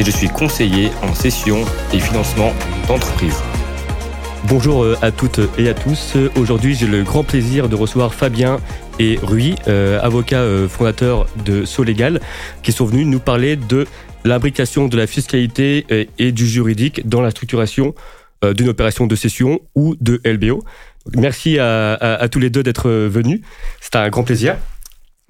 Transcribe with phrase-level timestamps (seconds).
[0.00, 1.62] et je suis conseiller en session
[1.92, 2.54] et financement
[2.88, 3.36] d'entreprise.
[4.48, 6.16] Bonjour euh, à toutes et à tous.
[6.36, 8.60] Aujourd'hui, j'ai le grand plaisir de recevoir Fabien
[8.98, 12.20] et Rui, euh, avocats euh, fondateurs de Solégal,
[12.62, 13.86] qui sont venus nous parler de
[14.24, 17.94] l'imbrication de la fiscalité et du juridique dans la structuration
[18.42, 20.62] d'une opération de cession ou de LBO.
[21.16, 23.40] Merci à, tous les deux d'être venus.
[23.80, 24.56] C'est un grand plaisir.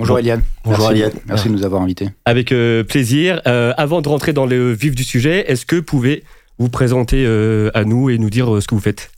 [0.00, 0.42] Bonjour Eliane.
[0.64, 1.20] Bonjour merci, Eliane.
[1.26, 2.08] Merci de nous avoir invités.
[2.24, 2.52] Avec
[2.88, 3.40] plaisir.
[3.44, 6.24] avant de rentrer dans le vif du sujet, est-ce que vous pouvez
[6.58, 7.24] vous présenter
[7.74, 9.12] à nous et nous dire ce que vous faites?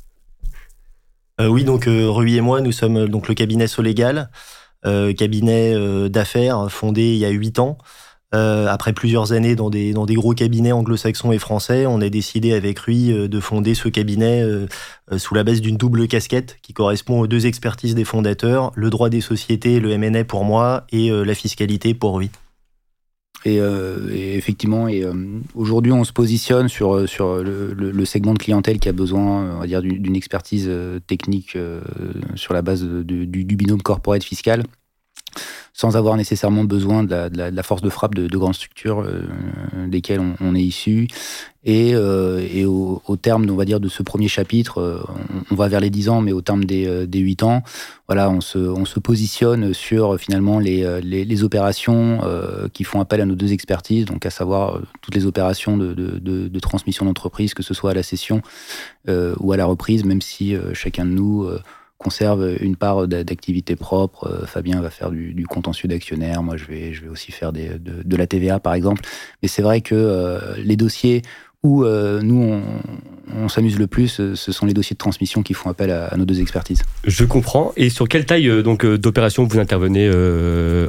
[1.41, 4.31] Euh, oui, donc euh, Rui et moi, nous sommes euh, donc le cabinet Solégal,
[5.17, 5.77] cabinet
[6.11, 7.79] d'affaires fondé il y a huit ans.
[8.33, 12.53] Après plusieurs années dans des, dans des gros cabinets anglo-saxons et français, on a décidé
[12.55, 14.43] avec Rui de fonder ce cabinet
[15.19, 19.11] sous la base d'une double casquette qui correspond aux deux expertises des fondateurs, le droit
[19.11, 22.21] des sociétés, le M&A pour moi, et la fiscalité pour.
[23.47, 25.13] Euh, et, effectivement, et euh,
[25.55, 29.61] aujourd'hui, on se positionne sur euh, sur le, segment de clientèle qui a besoin, on
[29.61, 30.71] va dire, d'une expertise
[31.07, 31.57] technique
[32.35, 34.65] sur la base du, du, binôme corporate fiscal
[35.75, 39.23] sans avoir nécessairement besoin de la, force de frappe de, grandes structures euh,
[39.89, 41.09] desquelles on, est issu.
[41.65, 45.03] Et, euh, au, terme, on va dire, de ce premier chapitre, euh,
[45.51, 47.63] on, va vers les 10 ans, mais au terme des, des 8 ans,
[48.07, 52.21] voilà, on se, on se positionne sur finalement les, opérations
[52.75, 56.61] qui font appel à nos deux expertises, donc à savoir toutes les opérations de, de
[56.61, 58.43] transmission d'entreprise, que ce soit à la cession
[59.09, 61.49] ou à la reprise, même si chacun de nous
[62.03, 64.29] conserve une part d'activité propre.
[64.29, 66.43] Euh, Fabien va faire du, contentieux d'actionnaire.
[66.43, 69.03] Moi, je vais, je vais aussi faire des, de, la TVA, par exemple.
[69.43, 71.23] Mais c'est vrai que euh, les dossiers
[71.63, 72.61] où euh, nous,
[73.35, 76.25] on, s'amuse le plus, ce sont les dossiers de transmission qui font appel à, nos
[76.25, 76.83] deux expertises.
[77.05, 77.73] Je comprends.
[77.77, 80.11] Et sur quelle taille donc d'opération vous intervenez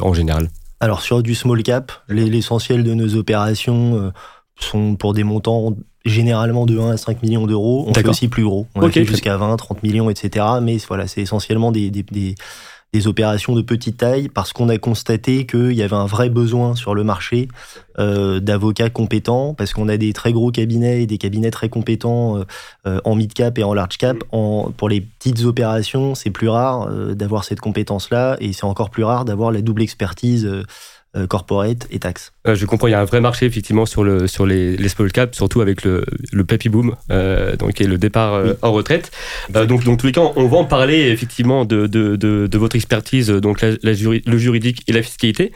[0.02, 0.50] en général?
[0.79, 4.12] Alors, sur du small cap, l'essentiel de nos opérations
[4.59, 5.75] sont pour des montants
[6.06, 7.86] généralement de 1 à 5 millions d'euros.
[7.88, 8.68] On fait aussi plus gros.
[8.75, 10.46] On fait jusqu'à 20, 30 millions, etc.
[10.62, 12.36] Mais voilà, c'est essentiellement des, des, des,
[12.91, 16.75] des, opérations de petite taille parce qu'on a constaté qu'il y avait un vrai besoin
[16.75, 17.47] sur le marché
[18.00, 22.38] euh, d'avocats compétents parce qu'on a des très gros cabinets et des cabinets très compétents
[22.38, 22.44] euh,
[22.85, 24.18] euh en mid cap et en large cap.
[24.31, 28.90] En, pour les petites opérations, c'est plus rare euh, d'avoir cette compétence-là et c'est encore
[28.90, 30.64] plus rare d'avoir la double expertise euh,
[31.29, 32.31] corporate et taxes.
[32.47, 34.90] Euh, je comprends, il y a un vrai marché effectivement sur, le, sur les, les
[34.90, 38.72] small caps, surtout avec le, le peppy boom, euh, donc et le départ euh, en
[38.72, 39.12] retraite.
[39.50, 42.75] donc, dans tous les cas, on va en parler effectivement de, de, de, de votre
[42.75, 45.52] expertise, donc la, la le juridique et la fiscalité.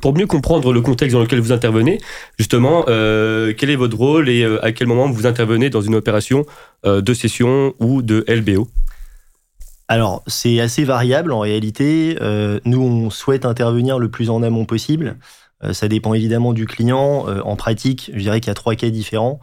[0.00, 2.00] pour mieux comprendre le contexte dans lequel vous intervenez,
[2.38, 6.46] justement, quel est votre rôle et à quel moment vous intervenez dans une opération
[6.84, 8.68] de cession ou de LBO
[9.88, 12.16] alors, c'est assez variable en réalité.
[12.22, 15.16] Euh, nous, on souhaite intervenir le plus en amont possible.
[15.62, 17.28] Euh, ça dépend évidemment du client.
[17.28, 19.40] Euh, en pratique, je dirais qu'il y a trois cas différents.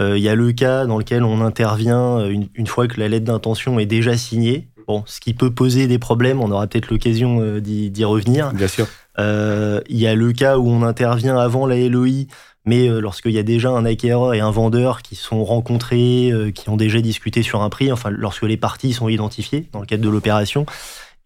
[0.00, 3.78] Il y a le cas dans lequel on intervient une, fois que la lettre d'intention
[3.78, 4.66] est déjà signée.
[4.88, 8.52] Bon, ce qui peut poser des problèmes, on aura peut-être l'occasion d'y revenir.
[8.52, 8.88] Bien sûr.
[9.16, 12.26] Il y a le cas où on intervient avant la LOI
[12.64, 16.50] mais euh, lorsqu'il y a déjà un acquéreur et un vendeur qui sont rencontrés, euh,
[16.50, 19.86] qui ont déjà discuté sur un prix, enfin lorsque les parties sont identifiées dans le
[19.86, 20.64] cadre de l'opération.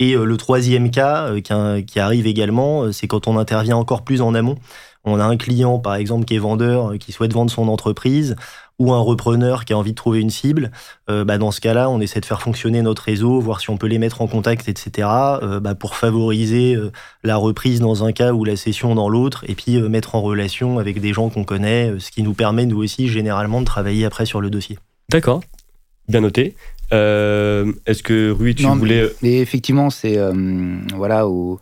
[0.00, 4.34] Et euh, le troisième cas qui, arrive également, c'est quand on intervient encore plus en
[4.34, 4.56] amont.
[5.04, 8.36] On a un client, par exemple, qui est vendeur, qui souhaite vendre son entreprise
[8.78, 10.70] ou un repreneur qui a envie de trouver une cible,
[11.10, 13.76] euh, bah dans ce cas-là, on essaie de faire fonctionner notre réseau, voir si on
[13.76, 15.08] peut les mettre en contact, etc.,
[15.42, 16.92] euh, bah pour favoriser euh,
[17.24, 20.78] la reprise dans un cas ou la cession dans l'autre, et puis mettre en relation
[20.78, 24.26] avec des gens qu'on connaît, ce qui nous permet, nous aussi, généralement, de travailler après
[24.26, 24.78] sur le dossier.
[25.10, 25.40] D'accord,
[26.08, 26.54] bien noté.
[26.92, 29.10] Est-ce que Rui, tu voulais...
[29.22, 30.18] Mais, effectivement, c'est...
[30.94, 31.58] voilà, au...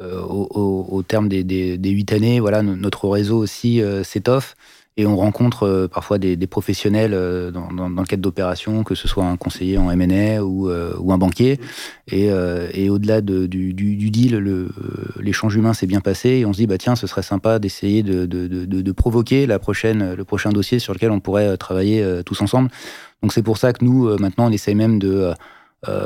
[0.00, 4.56] au, au, terme des, des, 8 années, voilà, notre réseau aussi s'étoffe.
[4.98, 8.82] Et on rencontre euh, parfois des, des professionnels euh, dans, dans, dans, le cadre d'opérations,
[8.82, 11.60] que ce soit un conseiller en M&A ou, euh, ou, un banquier.
[12.10, 12.28] Et,
[12.72, 14.40] et au-delà de, du, du, du, deal,
[15.20, 16.30] l'échange humain s'est bien passé.
[16.30, 19.58] Et on se dit, bah tiens, ce serait sympa d'essayer de, de, de, provoquer la
[19.58, 22.70] prochaine, le prochain dossier sur lequel on pourrait travailler tous ensemble.
[23.22, 25.32] Donc c'est pour ça que nous, maintenant, on essaie même de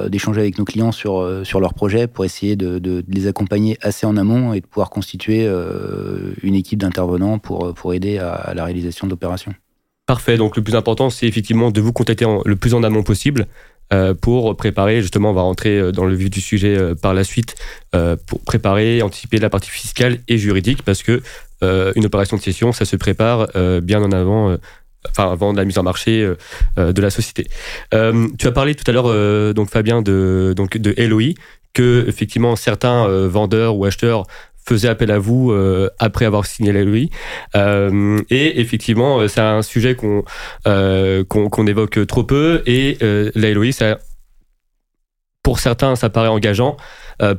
[0.08, 3.78] d'échanger avec nos clients sur, euh, sur leurs projets pour essayer de, de, les accompagner
[3.80, 8.52] assez en amont et de pouvoir constituer euh, une équipe d'intervenants pour, pour aider à,
[8.54, 9.54] la réalisation de l'opération.
[10.06, 10.36] Parfait.
[10.36, 13.46] Donc le plus important, c'est effectivement de vous contacter le plus en amont possible
[13.92, 17.12] euh, pour préparer, justement, on va rentrer euh, dans le vif du sujet euh, par
[17.14, 17.56] la suite,
[18.26, 21.22] pour préparer, anticiper la partie fiscale et juridique, parce que
[21.62, 23.48] une opération de cession, ça se prépare
[23.82, 24.56] bien en avant.
[25.08, 26.30] Enfin, avant la mise en marché
[26.76, 27.46] de la société.
[27.90, 31.32] tu as parlé tout à l'heure, donc Fabien, de donc de LOI,
[31.72, 34.26] que effectivement certains vendeurs ou acheteurs
[34.70, 37.06] faisait appel à vous euh, après avoir signé LOI.
[37.56, 40.24] Euh, et effectivement, euh, c'est un sujet qu'on
[41.28, 42.62] qu'on évoque trop peu.
[42.66, 43.70] Et la LOI,
[45.42, 46.76] pour certains, ça paraît engageant.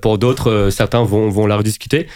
[0.01, 2.07] pour d'autres, certains vont, vont la rediscuter.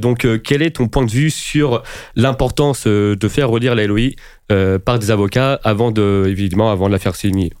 [0.00, 1.82] donc, quel est ton point de vue sur
[2.16, 4.10] l'importance de faire relire la LOI
[4.48, 7.52] par des avocats avant de, évidemment, avant de la faire signer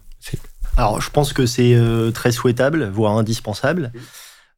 [0.76, 1.76] Alors, je pense que c'est
[2.14, 3.92] très souhaitable, voire indispensable.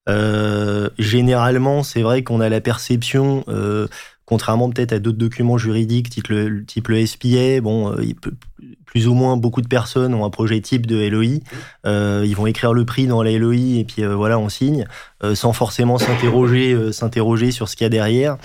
[0.08, 3.86] Euh, généralement, c'est vrai qu'on a la perception, euh,
[4.24, 8.02] contrairement peut-être à d'autres documents juridiques, type le, type le SPA, bon, euh,
[8.86, 11.40] plus ou moins beaucoup de personnes ont un projet type de LOI.
[12.24, 14.84] ils vont écrire le prix dans la LOI et puis voilà, on signe,
[15.34, 18.36] sans forcément s'interroger, s'interroger sur ce qu'il y a derrière.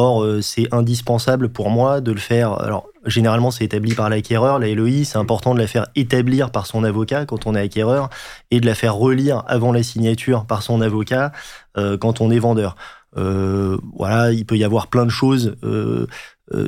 [0.00, 2.52] Or, c'est indispensable pour moi de le faire.
[2.60, 4.58] Alors, généralement, c'est établi par l'acquéreur.
[4.58, 8.08] La LOI, c'est important de la faire établir par son avocat quand on est acquéreur
[8.50, 11.32] et de la faire relire avant la signature par son avocat
[11.76, 12.76] euh, quand on est vendeur.
[13.16, 15.56] Euh, voilà, il peut y avoir plein de choses.
[15.64, 16.06] Euh,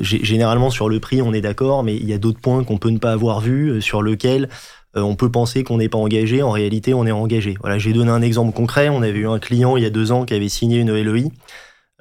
[0.01, 2.89] généralement, sur le prix, on est d'accord, mais il y a d'autres points qu'on peut
[2.89, 4.49] ne pas avoir vus, sur lesquels
[4.93, 6.43] on peut penser qu'on n'est pas engagé.
[6.43, 7.55] En réalité, on est engagé.
[7.61, 8.89] Voilà, j'ai donné un exemple concret.
[8.89, 11.29] On avait eu un client il y a deux ans qui avait signé une LOI,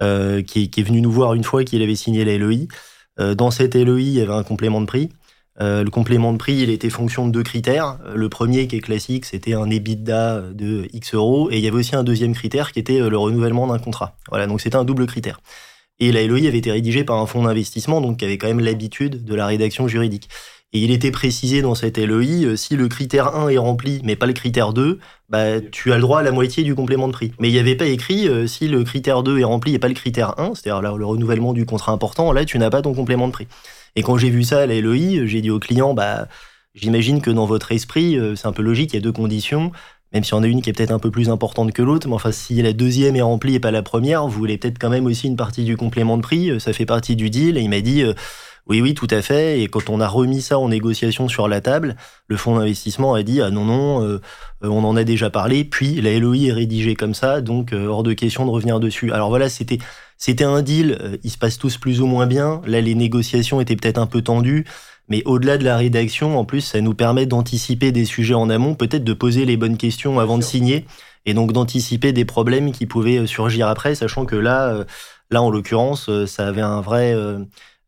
[0.01, 2.67] qui, qui, est venu nous voir une fois qu'il avait signé la LOI.
[3.21, 5.11] Euh, dans cette LOI, il y avait un complément de prix.
[5.61, 7.99] Euh, le complément de prix, il était fonction de deux critères.
[8.07, 11.51] Euh, le premier, qui est classique, c'était un EBITDA de X euros.
[11.51, 14.17] Et il y avait aussi un deuxième critère qui était le renouvellement d'un contrat.
[14.31, 15.41] Voilà, donc c'était un double critère.
[15.99, 18.61] Et la LOI avait été rédigée par un fonds d'investissement, donc qui avait quand même
[18.61, 20.31] l'habitude de la rédaction juridique.
[20.73, 24.27] Et il était précisé dans cette LOI, si le critère 1 est rempli, mais pas
[24.27, 27.33] le critère 2, bah, tu as le droit à la moitié du complément de prix.
[27.41, 29.89] Mais il n'y avait pas écrit euh, si le critère 2 est rempli et pas
[29.89, 33.27] le critère 1, c'est-à-dire le renouvellement du contrat important, là tu n'as pas ton complément
[33.27, 33.49] de prix.
[33.97, 36.29] Et quand j'ai vu ça à la LOI, j'ai dit au client, bah,
[36.75, 39.73] j'imagine que dans votre esprit, euh, c'est un peu logique, il y a deux conditions,
[40.13, 42.15] même si on a une qui est peut-être un peu plus importante que l'autre, mais
[42.15, 45.07] enfin si la deuxième est remplie et pas la première, vous voulez peut-être quand même
[45.07, 47.71] aussi une partie du complément de prix, euh, ça fait partie du deal, et il
[47.71, 48.05] m'a dit...
[48.71, 49.61] Oui, oui, tout à fait.
[49.61, 51.97] Et quand on a remis ça en négociation sur la table,
[52.29, 54.21] le fonds d'investissement a dit ah non non, euh,
[54.63, 55.65] euh, on en a déjà parlé.
[55.65, 59.11] Puis la LOI est rédigée comme ça, donc euh, hors de question de revenir dessus.
[59.11, 59.79] Alors voilà, c'était
[60.19, 61.19] c'était un deal.
[61.25, 62.63] ils se passent tous plus ou moins bien.
[62.65, 64.65] Là, les négociations étaient peut-être un peu tendues.
[65.09, 68.77] Mais au-delà de la rédaction, en plus, ça nous permet d'anticiper des sujets en amont,
[68.77, 70.87] peut-être de poser les bonnes questions avant de signer,
[71.27, 74.85] et donc d'anticiper des problèmes qui pouvaient surgir après, sachant que là,
[75.31, 77.41] là en l'occurrence, ça avait un vrai, euh,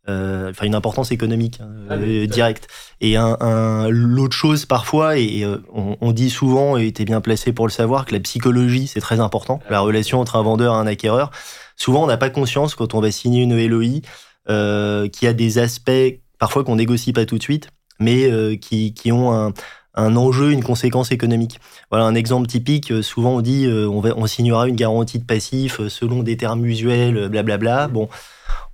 [0.09, 2.69] enfin une importance économique hein, ah euh, directe.
[3.01, 7.53] Et un, l'autre chose parfois, et, euh, on, dit souvent, et tu es bien placé
[7.53, 10.79] pour le savoir, que la psychologie c'est très important, la relation entre un vendeur et
[10.79, 11.31] un acquéreur.
[11.77, 14.01] Souvent on n'a pas conscience quand on va signer une LOI
[14.49, 15.91] euh, qu'il y a des aspects
[16.39, 17.69] parfois qu'on négocie pas tout de suite,
[18.01, 19.53] mais qui, qui ont un,
[19.95, 21.61] un enjeu, une conséquence économique.
[21.91, 22.93] Voilà un exemple typique.
[23.03, 27.29] Souvent on dit on, va, on signera une garantie de passif selon des termes usuels,
[27.29, 27.89] blablabla.
[27.89, 28.09] Bon,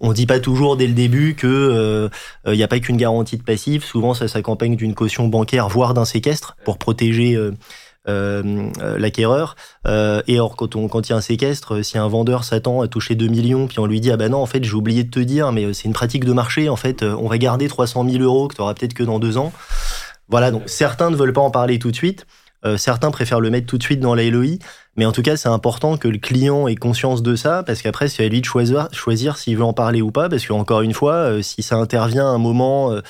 [0.00, 2.09] on dit pas toujours dès le début que
[2.47, 3.85] il euh, n'y a pas qu'une garantie de passif.
[3.85, 7.52] Souvent, ça s'accompagne d'une caution bancaire, voire d'un séquestre pour protéger euh,
[8.09, 8.62] euh,
[8.99, 9.57] l'acquéreur.
[9.87, 12.88] et or, quand, on, quand il y a un séquestre, si un vendeur s'attend à
[12.88, 15.11] toucher 2 millions, puis on lui dit ah ben non, en fait, j'ai oublié de
[15.11, 16.69] te dire, mais c'est une pratique de marché.
[16.69, 19.37] En fait, on va garder 300 000 euros que tu auras peut-être que dans deux
[19.37, 19.52] ans.
[20.28, 22.26] Voilà, donc certains ne veulent pas en parler tout de suite.
[22.76, 24.58] certains préfèrent le mettre tout de suite dans la LOI.
[24.99, 28.08] Mais en tout cas, c'est important que le client ait conscience de ça, parce qu'après,
[28.08, 30.92] c'est à lui de choisir, choisir s'il veut en parler ou pas, parce qu'encore une
[30.92, 33.00] fois, euh, si ça intervient à un moment euh,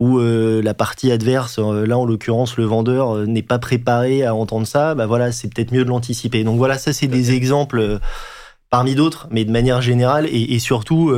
[0.00, 4.66] où euh, la partie adverse, là en l'occurrence le vendeur, n'est pas préparé à entendre
[4.66, 6.42] ça, bah voilà, c'est peut-être mieux de l'anticiper.
[6.42, 8.00] Donc voilà, ça c'est des exemples
[8.68, 11.14] parmi d'autres, mais de manière générale, et, et surtout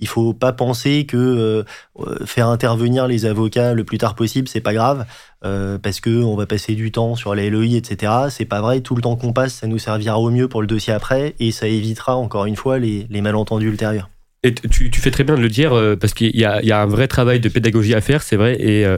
[0.00, 4.60] il faut pas penser que euh, faire intervenir les avocats le plus tard possible, c'est
[4.60, 5.06] pas grave,
[5.44, 8.12] euh, parce que on va passer du temps sur la LOI, etc.
[8.30, 8.80] C'est pas vrai.
[8.80, 11.52] Tout le temps qu'on passe, ça nous servira au mieux pour le dossier après, et
[11.52, 14.08] ça évitera encore une fois les malentendus ultérieurs.
[14.42, 16.80] Et tu, tu, fais très bien de le dire euh, parce qu'il y, y, a
[16.80, 18.56] un vrai travail de pédagogie à faire, c'est vrai.
[18.58, 18.96] Et euh,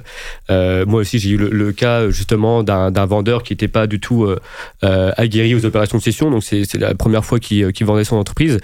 [0.50, 4.25] euh moi aussi, j'ai eu le, cas justement d'un vendeur qui n'était pas du tout
[4.25, 4.38] euh,
[4.84, 6.30] euh, aguerri aux opérations de cession.
[6.30, 8.61] Donc c'est la première fois qu'il vendait son entreprise.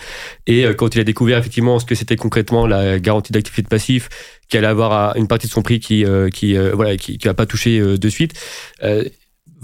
[0.46, 4.08] Et quand il a découvert effectivement ce que c'était concrètement la garantie d'activité de passif,
[4.48, 7.46] qu'il allait avoir une partie de son prix qui qui voilà qui, qui va pas
[7.46, 8.34] toucher de suite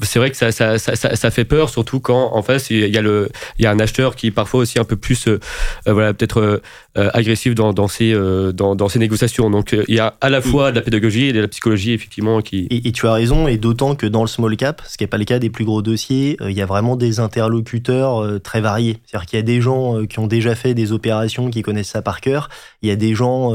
[0.03, 2.99] c'est vrai que ça, ça, ça, ça, fait peur, surtout quand en face il y
[2.99, 5.39] a le, il y a un acheteur qui est parfois aussi un peu plus, euh,
[5.87, 6.41] euh, voilà, peut-être
[6.97, 8.13] euh, agressif dans, dans ses,
[8.55, 9.51] dans, dans, ses négociations.
[9.51, 12.41] Donc il y a à la fois de la pédagogie et de la psychologie effectivement
[12.41, 12.67] qui.
[12.71, 15.19] Et, tu as raison, et d'autant que dans le small cap, ce qui n'est pas
[15.19, 18.99] le cas des plus gros dossiers, il y a vraiment des interlocuteurs très variés.
[19.07, 22.03] C'est-à-dire qu'il y a des gens qui ont déjà fait des opérations, qui connaissent ça
[22.03, 22.49] par cœur.
[22.83, 23.53] Il y a des gens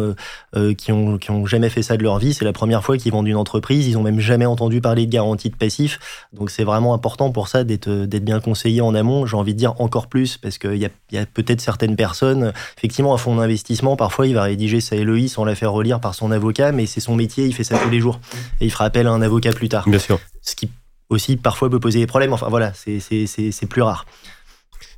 [0.77, 2.33] qui ont qui ont jamais fait ça de leur vie.
[2.33, 3.87] C'est la première fois qu'ils vendent une entreprise.
[3.87, 5.99] Ils ont même jamais entendu parler de garantie de passif.
[6.31, 9.25] Donc c'est vraiment important pour ça d'être bien conseillé en amont.
[9.25, 13.17] J'ai envie de dire encore plus parce qu'il y a, peut-être certaines personnes, effectivement, un
[13.17, 16.71] fonds d'investissement, parfois il va rédiger sa LEI sans la faire relire par son avocat,
[16.71, 18.19] mais c'est son métier, il fait ça tous les jours
[18.61, 19.89] et il fera appel à un avocat plus tard.
[19.89, 20.19] Bien sûr.
[20.41, 20.69] Ce qui
[21.09, 22.33] aussi parfois peut poser des problèmes.
[22.33, 24.05] Enfin voilà, c'est plus rare.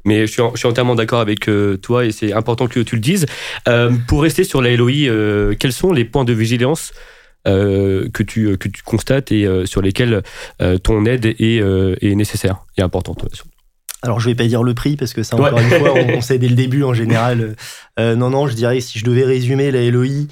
[0.04, 3.26] Mais je suis, entièrement d'accord avec euh, toi et c'est important que tu le dises.
[3.68, 6.98] Euh, pour rester sur la LOI, euh, quels sont les points de vigilance euh,
[7.46, 10.22] que, tu, que tu constates et euh, sur lesquels
[10.62, 13.26] euh, ton aide est, est nécessaire et importante.
[14.04, 16.40] Alors je vais pas dire le prix parce que ça encore une fois on, sait
[16.40, 17.56] dès le début en général.
[18.00, 20.28] non non, je dirais si je devais résumer la LOI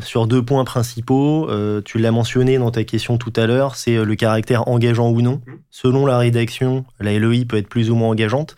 [0.00, 1.50] sur deux points principaux,
[1.84, 5.40] tu l'as mentionné dans ta question tout à l'heure, c'est le caractère engageant ou non.
[5.46, 5.52] Mmh.
[5.70, 8.56] Selon la rédaction, la LOI peut être plus ou moins engageante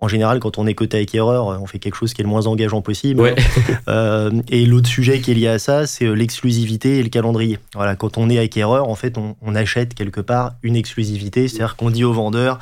[0.00, 2.46] en général, quand on est côté acquéreur, on fait quelque chose qui est le moins
[2.46, 3.20] engageant possible.
[3.20, 3.34] Ouais.
[3.88, 7.58] Euh, et l'autre sujet qui est lié à ça, c'est euh, l'exclusivité et le calendrier.
[7.74, 11.88] Voilà, quand on est acquéreur, en fait, on, achète quelque part une exclusivité, c'est-à-dire qu'on
[11.88, 12.58] dit au vendeur,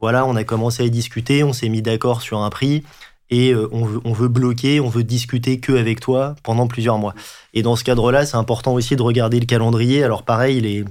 [0.00, 2.82] voilà, on a commencé à discuter, on s'est mis d'accord sur un prix
[3.28, 6.96] et euh, on, veut, on veut bloquer, on veut discuter que avec toi pendant plusieurs
[6.96, 7.14] mois.
[7.52, 10.02] Et dans ce cadre-là, c'est important aussi de regarder le calendrier.
[10.02, 10.84] Alors pareil, les,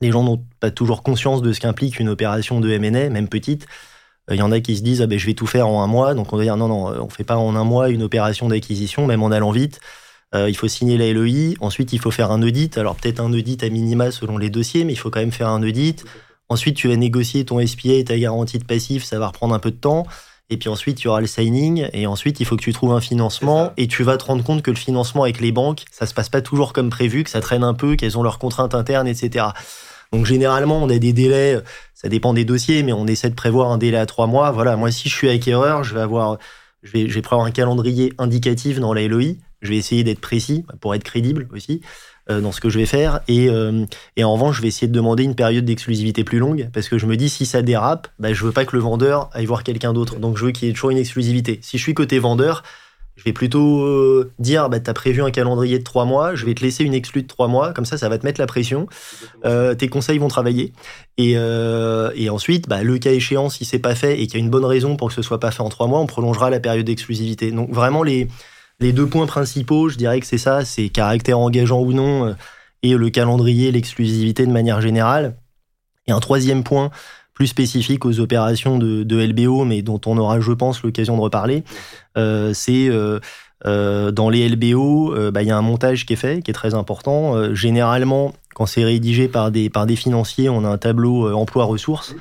[0.00, 3.66] les gens n'ont pas toujours conscience de ce qu'implique une opération de M&A, même petite.
[4.30, 5.86] Il y en a qui se disent ah ben, je vais tout faire en un
[5.86, 6.14] mois.
[6.14, 9.06] Donc on va dire non, non, on fait pas en un mois une opération d'acquisition,
[9.06, 9.80] même en allant vite.
[10.34, 11.54] Euh, il faut signer la LEI.
[11.60, 12.78] Ensuite, il faut faire un audit.
[12.78, 15.48] Alors peut-être un audit à minima selon les dossiers, mais il faut quand même faire
[15.48, 16.04] un audit.
[16.48, 19.04] Ensuite, tu vas négocier ton SPA et ta garantie de passif.
[19.04, 20.06] Ça va reprendre un peu de temps.
[20.50, 21.88] Et puis ensuite, il y aura le signing.
[21.92, 23.72] Et ensuite, il faut que tu trouves un financement.
[23.76, 26.28] Et tu vas te rendre compte que le financement avec les banques, ça se passe
[26.28, 29.46] pas toujours comme prévu, que ça traîne un peu, qu'elles ont leurs contraintes internes, etc.
[30.12, 31.58] Donc généralement, on a des délais,
[31.94, 34.50] ça dépend des dossiers, mais on essaie de prévoir un délai à trois mois.
[34.50, 36.38] Voilà, moi si je suis acquéreur, je vais avoir,
[36.82, 39.36] je vais, prévoir un calendrier indicatif dans la LOI.
[39.62, 41.80] Je vais essayer d'être précis pour être crédible aussi
[42.30, 43.20] euh, dans ce que je vais faire.
[43.28, 43.84] Et, euh,
[44.16, 46.98] et, en revanche, je vais essayer de demander une période d'exclusivité plus longue parce que
[46.98, 49.62] je me dis si ça dérape, bah, je veux pas que le vendeur aille voir
[49.62, 50.16] quelqu'un d'autre.
[50.16, 51.60] Donc je veux qu'il y ait toujours une exclusivité.
[51.62, 52.64] Si je suis côté vendeur,
[53.16, 56.46] je vais plutôt euh, dire, bah, tu as prévu un calendrier de trois mois, je
[56.46, 58.46] vais te laisser une exclue de trois mois, comme ça, ça va te mettre la
[58.46, 58.86] pression.
[59.44, 60.72] Euh, tes conseils vont travailler.
[61.18, 64.44] Et, euh, ensuite, bah, le cas échéant, si c'est pas fait et qu'il y a
[64.44, 66.60] une bonne raison pour que ce soit pas fait en trois mois, on prolongera la
[66.60, 67.52] période d'exclusivité.
[67.52, 68.28] Donc vraiment, les
[68.80, 72.34] deux points principaux, je dirais que c'est ça, c'est caractère engageant ou non,
[72.82, 75.36] et le calendrier, l'exclusivité de manière générale.
[76.06, 76.90] Et un troisième point,
[77.34, 81.64] plus spécifique aux opérations de, LBO, mais dont on aura, je pense, l'occasion de reparler,
[82.16, 83.20] euh, c'est euh,
[83.64, 86.54] euh, dans les LBO, bah, il y a un montage qui est fait, qui est
[86.54, 87.54] très important.
[87.54, 92.14] Généralement, quand c'est rédigé par des, par des financiers, on a un tableau emploi-ressources.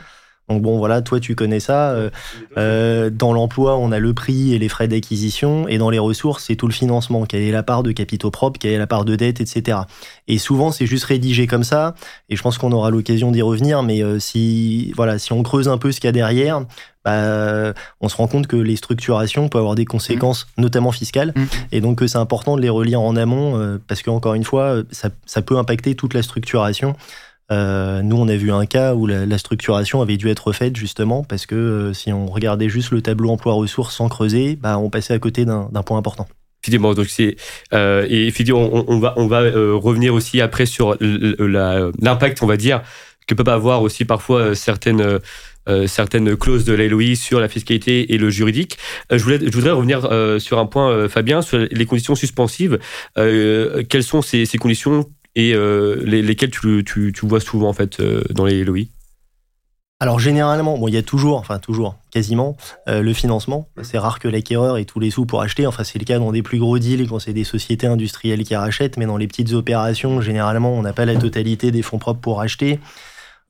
[0.52, 1.92] Donc bon, voilà, toi tu connais ça.
[1.92, 2.10] Euh,
[2.58, 6.46] euh, dans l'emploi, on a le prix et les frais d'acquisition, et dans les ressources,
[6.46, 9.06] c'est tout le financement, quelle est la part de capitaux propres, quelle est la part
[9.06, 9.80] de dette, etc.
[10.28, 11.96] Et souvent, c'est juste rédigé comme ça,
[12.30, 15.70] et je pense qu'on aura l'occasion d'y revenir, mais euh, si, voilà, si on creuse
[15.70, 16.66] un peu ce qu'il y a derrière,
[17.04, 20.62] bah, on se rend compte que les structurations peuvent avoir des conséquences, mmh.
[20.62, 21.44] notamment fiscales, mmh.
[21.72, 25.42] et donc c'est important de les relire en amont, parce qu'encore une fois, ça, ça
[25.42, 26.96] peut impacter toute la structuration.
[27.52, 31.24] Euh, nous, on a vu un cas où la, structuration avait dû être faite justement
[31.24, 35.14] parce que euh, si on regardait juste le tableau emploi-ressources sans creuser, bah, on passait
[35.14, 36.28] à côté d'un point important.
[36.64, 37.36] Effectivement, donc c'est
[37.74, 42.84] euh, et effectivement, on, va on va revenir aussi après sur l'impact, on va dire,
[43.28, 45.20] que peuvent avoir aussi parfois certaines
[45.88, 48.78] certaines clauses de l'LOI sur la fiscalité et le juridique.
[49.12, 50.08] je, voulais, je voudrais revenir
[50.40, 52.78] sur un point, Fabien, sur les conditions suspensives.
[53.16, 58.24] quelles sont ces conditions et euh, lesquels tu, tu, tu, vois souvent en fait euh,
[58.32, 58.86] dans les LOI
[60.02, 62.58] alors généralement, bon, il y a toujours, enfin toujours, quasiment,
[62.90, 63.70] euh, le financement.
[63.84, 65.68] C'est rare que l'acquéreur ait tous les sous pour acheter.
[65.68, 68.56] Enfin, c'est le cas dans des plus gros deals quand c'est des sociétés industrielles qui
[68.56, 72.20] rachètent, mais dans les petites opérations, généralement, on n'a pas la totalité des fonds propres
[72.20, 72.80] pour acheter.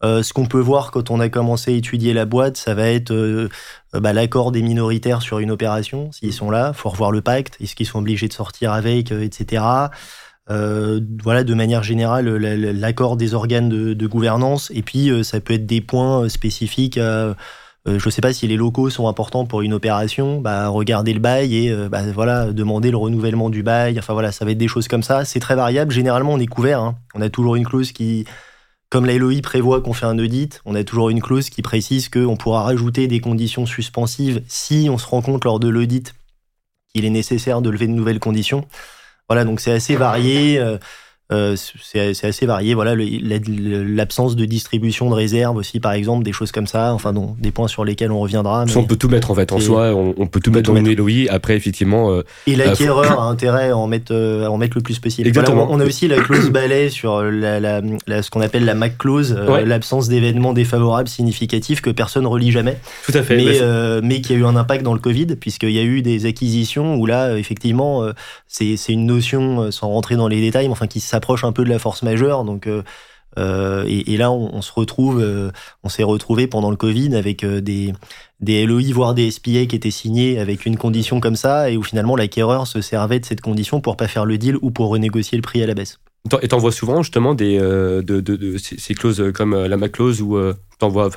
[0.03, 2.89] Euh, ce qu'on peut voir quand on a commencé à étudier la boîte, ça va
[2.89, 3.47] être euh,
[3.93, 6.73] bah, l'accord des minoritaires sur une opération, s'ils sont là.
[6.73, 9.63] faut revoir le pacte, est-ce qu'ils sont obligés de sortir avec, etc.
[10.49, 14.71] Euh, voilà, de manière générale, l'accord des organes de, gouvernance.
[14.73, 16.97] Et puis, euh, ça peut être des points euh, spécifiques.
[16.97, 17.35] je
[17.85, 20.41] ne sais pas si les locaux sont importants pour une opération.
[20.41, 23.97] Bah, regarder le bail et bah, voilà, demander le renouvellement du bail.
[23.99, 25.25] Enfin voilà, ça va être des choses comme ça.
[25.25, 25.91] C'est très variable.
[25.91, 26.81] Généralement, on est couvert.
[26.81, 26.95] Hein.
[27.15, 28.25] On a toujours une clause qui
[28.91, 32.09] comme la LOI prévoit qu'on fait un audit, on a toujours une clause qui précise
[32.09, 36.13] qu'on pourra rajouter des conditions suspensives si on se rend compte lors de l'audit
[36.93, 38.67] qu'il est nécessaire de lever de nouvelles conditions.
[39.31, 40.61] Voilà, donc c'est assez varié.
[41.31, 41.55] Euh,
[41.95, 42.73] euh, c'est assez varié.
[42.73, 46.93] Voilà, l'absence de distribution de réserve aussi, par exemple, des choses comme ça.
[46.93, 48.65] Enfin, non, des points sur lesquels on reviendra.
[48.75, 49.93] on peut tout mettre en fait en soi.
[49.93, 51.29] On, peut tout mettre dans une LOI.
[51.29, 52.11] Après, effectivement.
[52.11, 55.27] Euh, et l'acquéreur a intérêt à en mettre, à en mettre le plus possible.
[55.27, 55.67] Exactement.
[55.69, 60.07] on, a aussi la clause balai sur la, ce qu'on appelle la MAC clause, l'absence
[60.07, 62.77] d'événements défavorables significatifs que personne relie jamais.
[63.05, 63.37] Tout à fait.
[63.37, 66.25] Mais, mais qui a eu un impact dans le Covid, puisqu'il y a eu des
[66.25, 68.05] acquisitions où là, effectivement,
[68.47, 71.63] c'est une notion, sans rentrer dans les détails, mais enfin qui s'approche approche un peu
[71.63, 72.43] de la force majeure.
[72.43, 72.81] Donc, euh,
[73.37, 75.51] euh, et, là, on, se retrouve, euh,
[75.83, 77.93] on s'est retrouvé pendant le Covid avec des,
[78.39, 81.83] des LOI, voire des SPA qui étaient signés avec une condition comme ça, et où
[81.83, 85.37] finalement l'acquéreur se servait de cette condition pour pas faire le deal ou pour renégocier
[85.37, 85.99] le prix à la baisse.
[86.41, 90.37] Et t'en vois souvent justement des, de, de, ces clauses comme la MAC clause ou
[90.77, 91.09] t'en vois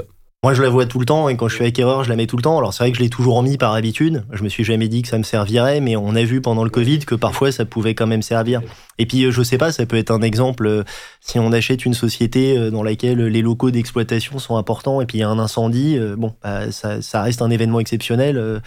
[0.45, 2.27] moi, je la vois tout le temps et quand je suis acquéreur, je la mets
[2.27, 2.59] tout le temps.
[2.59, 4.25] Alors, c'est vrai que je l'ai toujours mis par habitude.
[4.31, 6.69] Je me suis jamais dit que ça me servirait, mais on a vu pendant le
[6.69, 8.61] Covid que parfois ça pouvait quand même servir.
[8.99, 10.85] Et puis, je sais pas, ça peut être un exemple euh,
[11.23, 15.17] si on achète une société euh, dans laquelle les locaux d'exploitation sont importants et puis
[15.17, 15.97] il y a un incendie.
[15.97, 18.61] Euh, bon, bah, ça, reste un événement exceptionnel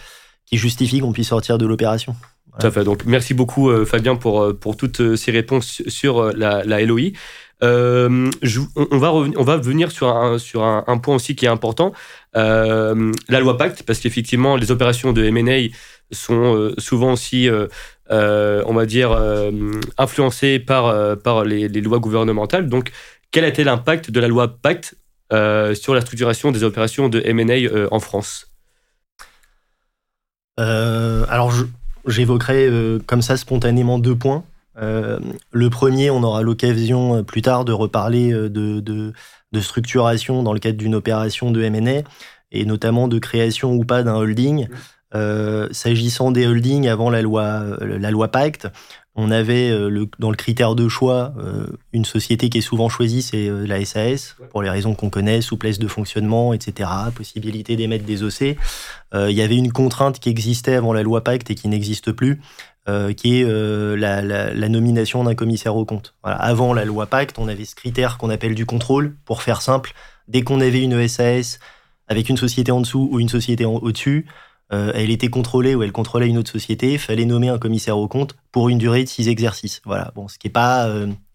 [0.46, 2.16] qui justifie qu'on puisse sortir de l'opération.
[2.58, 2.82] Tout à fait.
[2.82, 7.12] Donc, merci beaucoup, Fabien, pour, pour toutes ces réponses sur la, la LOI.
[7.62, 8.30] Euh,
[8.76, 11.92] on, va on va venir sur un, sur un, point aussi qui est important,
[12.36, 15.74] euh, la loi Pacte, parce qu'effectivement, les opérations de M&A
[16.12, 17.48] sont euh, souvent aussi,
[18.10, 19.18] on va dire,
[19.96, 22.68] influencées par, par les, lois gouvernementales.
[22.68, 22.92] Donc,
[23.30, 24.94] quel a été l'impact de la loi Pacte
[25.30, 28.46] sur la structuration des opérations de M&A en France?
[30.56, 31.52] Alors,
[32.06, 32.70] j'évoquerai
[33.06, 34.44] comme ça spontanément deux points.
[34.80, 35.18] Euh,
[35.50, 39.12] le premier, on aura l'occasion euh, plus tard de reparler euh, de,
[39.60, 42.02] structuration dans le cadre d'une opération de M&A
[42.52, 44.68] et notamment de création ou pas d'un holding.
[45.70, 48.68] S'agissant des holdings avant la loi, la loi Pacte,
[49.14, 49.70] on avait
[50.18, 51.32] dans le critère de choix
[51.94, 55.78] une société qui est souvent choisie, c'est la SAS, pour les raisons qu'on connaît, souplesse
[55.78, 58.56] de fonctionnement, etc., possibilité d'émettre des OC.
[59.14, 62.40] Il y avait une contrainte qui existait avant la loi Pacte et qui n'existe plus,
[62.88, 66.14] euh, qui est euh, la, nomination d'un commissaire au compte.
[66.22, 69.14] Avant la loi Pacte, on avait ce critère qu'on appelle du contrôle.
[69.26, 69.92] Pour faire simple,
[70.26, 71.58] dès qu'on avait une SAS
[72.06, 74.26] avec une société en dessous ou une société au-dessus,
[74.72, 77.98] euh, elle était contrôlée ou elle contrôlait une autre société, il fallait nommer un commissaire
[77.98, 79.82] au compte pour une durée de six exercices.
[79.84, 80.90] Voilà, bon, ce qui n'est pas,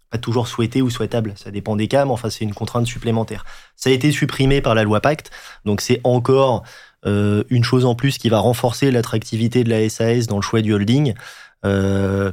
[0.09, 1.33] pas toujours souhaité ou souhaitable.
[1.35, 3.45] Ça dépend des cas, mais enfin, c'est une contrainte supplémentaire.
[3.75, 5.29] Ça a été supprimé par la loi Pacte,
[5.65, 6.63] donc c'est encore
[7.05, 10.73] une chose en plus qui va renforcer l'attractivité de la SAS dans le choix du
[10.73, 11.13] holding.
[11.65, 12.31] Euh,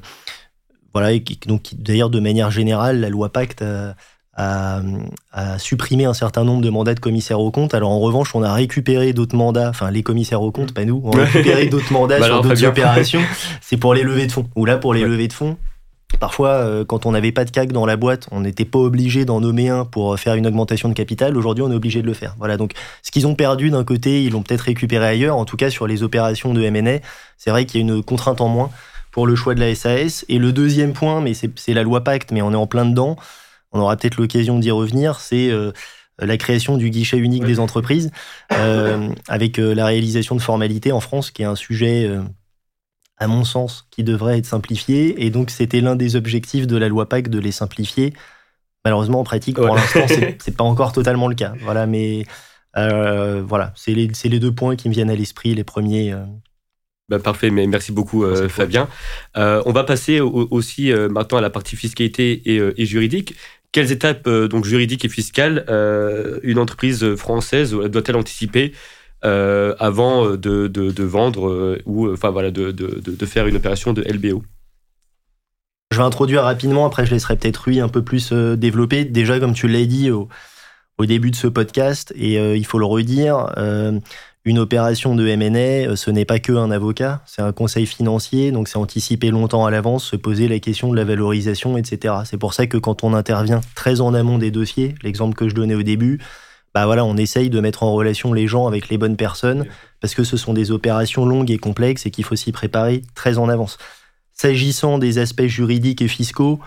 [0.93, 3.95] voilà, et donc d'ailleurs de manière générale, la loi Pacte a,
[5.59, 7.75] supprimé un certain nombre de mandats de commissaires aux comptes.
[7.75, 11.01] Alors en revanche, on a récupéré d'autres mandats, enfin les commissaires aux comptes, pas nous,
[11.05, 13.23] on a récupéré d'autres mandats bah sur d'autres opérations.
[13.61, 14.49] C'est pour les levées de fonds.
[14.57, 15.57] Ou là, pour les levées de fonds,
[16.19, 19.25] Parfois, euh, quand on n'avait pas de CAC dans la boîte, on n'était pas obligé
[19.25, 21.37] d'en nommer un pour faire une augmentation de capital.
[21.37, 22.35] Aujourd'hui, on est obligé de le faire.
[22.39, 22.57] Voilà.
[22.57, 25.37] Donc, ce qu'ils ont perdu d'un côté, ils l'ont peut-être récupéré ailleurs.
[25.37, 26.99] En tout cas, sur les opérations de M&A,
[27.39, 28.71] c'est vrai qu'il y a une contrainte en moins
[29.11, 30.25] pour le choix de la SAS.
[30.29, 33.17] Et le deuxième point, mais c'est la loi Pacte, mais on est en plein dedans,
[33.73, 35.73] on aura peut-être l'occasion d'y revenir, c'est euh,
[36.19, 38.11] la création du guichet unique des entreprises,
[38.53, 42.11] euh, avec euh, la réalisation de formalités en France, qui est un sujet,
[43.21, 45.25] à mon sens, qui devrait être simplifié.
[45.25, 48.13] Et donc, c'était l'un des objectifs de la loi Pacte de les simplifier.
[48.85, 50.07] Malheureusement, en pratique, pour l'instant,
[50.39, 51.53] c'est pas encore totalement le cas.
[51.61, 52.25] Voilà, mais
[52.75, 56.15] voilà, c'est les, les, deux points qui me viennent à l'esprit, les premiers
[57.11, 58.89] bah, parfait, mais merci beaucoup euh, Fabien.
[59.37, 63.35] Euh, on va passer aussi euh, maintenant à la partie fiscalité et, juridique.
[63.73, 65.65] Quelles étapes donc juridiques et fiscales
[66.43, 68.73] une entreprise française doit-elle anticiper
[69.23, 74.43] avant de, vendre ou enfin voilà de, faire une opération de LBO
[75.93, 79.05] Je vais introduire rapidement, après je laisserai peut-être Rui un peu plus développer.
[79.05, 80.29] Déjà, comme tu l'as dit au,
[80.99, 83.53] au, début de ce podcast, et il faut le redire,
[84.45, 88.53] une opération de M&A, euh, ce n'est pas que un avocat, c'est un conseil financier,
[88.53, 92.15] donc c'est anticiper longtemps à l'avance, se poser la question de la valorisation, etc.
[92.25, 95.55] C'est pour ça que quand on intervient très en amont des dossiers, l'exemple que je
[95.55, 96.21] donnais au début,
[96.75, 99.67] bah voilà, on essaye de mettre en relation les gens avec les bonnes personnes,
[100.01, 103.39] parce que ce sont des opérations longues et complexes et qu'il faut s'y préparer très
[103.39, 103.79] en avance.
[104.33, 106.61] S'agissant des aspects juridiques et fiscaux,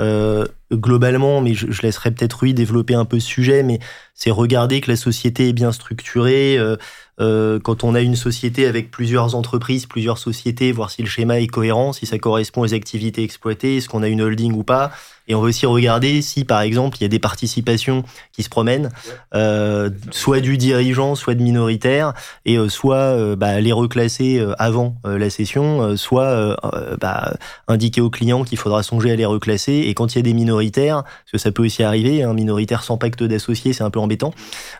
[0.00, 3.80] euh, globalement, mais je, laisserai peut-être Rui développer un peu ce sujet, mais
[4.14, 6.56] c'est regarder que la société est bien structurée.
[6.58, 6.76] Euh,
[7.20, 11.40] euh, quand on a une société avec plusieurs entreprises, plusieurs sociétés, voir si le schéma
[11.40, 14.90] est cohérent, si ça correspond aux activités exploitées, est-ce qu'on a une holding ou pas.
[15.30, 18.48] Et on va aussi regarder si, par exemple, il y a des participations qui se
[18.48, 18.88] promènent,
[19.32, 22.14] euh, soit du dirigeant, soit de minoritaire,
[22.44, 26.56] et euh, soit euh, bah, les reclasser avant la session, soit
[27.00, 27.34] bah,
[27.68, 29.84] indiquer au client qu'il faudra songer à les reclasser.
[29.86, 32.82] Et quand il y a des minoritaires, parce que ça peut aussi arriver, un minoritaire
[32.82, 34.34] sans pacte d'associé, c'est un peu embêtant,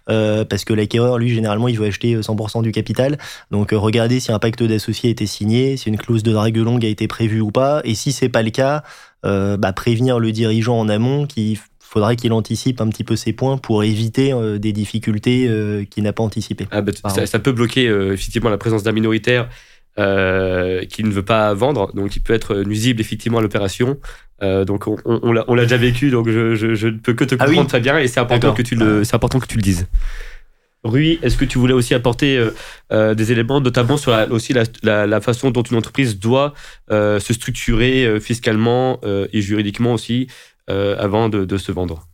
[0.06, 3.18] parce que l'acquéreur, lui, généralement, il veut acheter 100% du capital.
[3.52, 6.84] Donc, regardez si un pacte d'associé a été signé, si une clause de drague longue
[6.84, 8.82] a été prévue ou pas, et si c'est pas le cas,
[9.26, 13.32] euh, bah, prévenir le dirigeant en amont qu'il faudrait qu'il anticipe un petit peu ses
[13.32, 16.66] points pour éviter euh, des difficultés euh, qu'il n'a pas anticipées.
[16.70, 16.92] Ah, bah,
[17.26, 19.48] ça, peut bloquer effectivement la présence d'un minoritaire
[19.96, 23.98] qui ne veut pas vendre, donc il peut être nuisible effectivement à l'opération.
[24.40, 27.80] donc on, on, l'a déjà vécu, donc je, ne peux que te ah comprendre très
[27.80, 29.86] bien et c'est important que tu le, c'est important que tu le dises.
[30.82, 32.54] Rui, est-ce que tu voulais aussi apporter euh,
[32.90, 36.54] euh, des éléments, notamment sur la, aussi la, façon dont une entreprise doit
[36.90, 40.28] euh, se structurer fiscalement et juridiquement aussi
[40.68, 42.08] avant de, se vendre?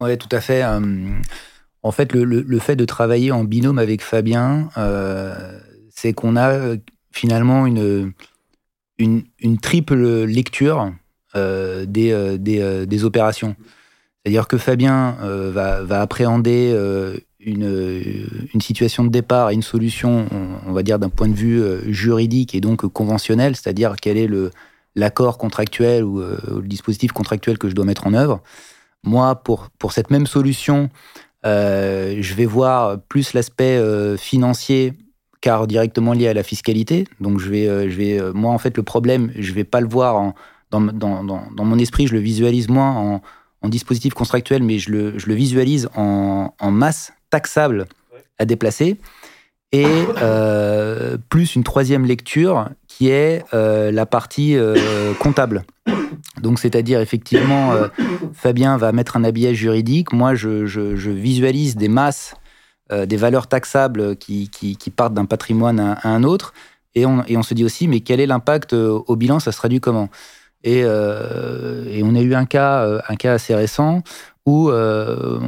[0.00, 0.62] Oui, tout à fait.
[0.64, 4.68] en fait, le, fait de travailler en binôme avec Fabien,
[5.90, 6.76] c'est qu'on a
[7.10, 8.12] finalement une,
[9.60, 10.92] triple lecture
[11.34, 13.56] des, des, opérations.
[14.22, 16.74] C'est-à-dire que Fabien va, va, appréhender
[17.40, 20.26] une, une, situation de départ et une solution,
[20.66, 24.28] on, va dire d'un point de vue euh, juridique et donc conventionnel, c'est-à-dire quel est
[24.94, 28.42] l'accord contractuel ou euh, le dispositif contractuel que je dois mettre en œuvre.
[29.02, 30.90] Moi, pour, pour cette même solution,
[31.46, 33.82] euh, je vais voir plus l'aspect
[34.18, 34.92] financier
[35.40, 37.06] car directement lié à la fiscalité.
[37.20, 40.34] Donc je vais, je vais, moi en fait le problème, je vais pas le voir
[40.70, 43.22] dans, dans, dans, dans, mon esprit, je le visualise moins en,
[43.62, 47.86] en dispositif contractuel, mais je le, je le visualise en, en masse taxable
[48.38, 48.98] à déplacer.
[49.72, 49.86] Et
[50.20, 55.62] euh, plus une troisième lecture qui est euh, la partie euh, comptable.
[56.40, 57.72] Donc, c'est-à-dire, effectivement,
[58.32, 60.12] Fabien va mettre un habillage juridique.
[60.12, 62.34] Moi, je, visualise des masses,
[62.90, 66.52] des valeurs taxables qui, qui, partent d'un patrimoine à, un autre.
[66.94, 69.38] Et on, et on, se dit aussi, mais quel est l'impact au bilan?
[69.38, 70.08] Ça se traduit comment?
[70.62, 74.02] Et, et, on a eu un cas, un cas assez récent
[74.46, 75.38] où euh,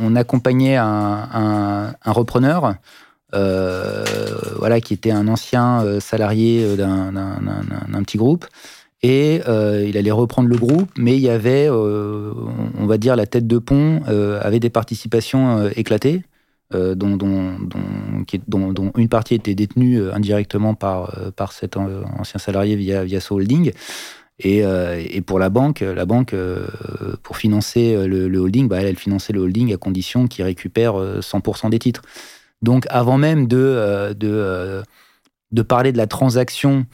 [0.00, 2.74] on, accompagnait un, repreneur.
[3.34, 4.04] Euh,
[4.56, 8.46] voilà, qui était un ancien euh, salarié d'un petit groupe.
[9.02, 13.46] Et il allait reprendre le groupe, mais il y avait, on va dire, la tête
[13.46, 14.02] de pont
[14.40, 16.22] avait des participations éclatées,
[16.72, 17.16] dont,
[18.96, 21.14] une partie était détenue indirectement par,
[21.52, 23.72] cet ancien salarié via, via son holding.
[24.46, 26.66] Euh, et, pour la banque, la banque, euh,
[27.22, 31.70] pour financer euh, le, holding, bah, elle, finançait le holding à condition qu'il récupère 100%
[31.70, 32.02] des titres.
[32.62, 36.86] Donc, avant même de, de, parler de la transaction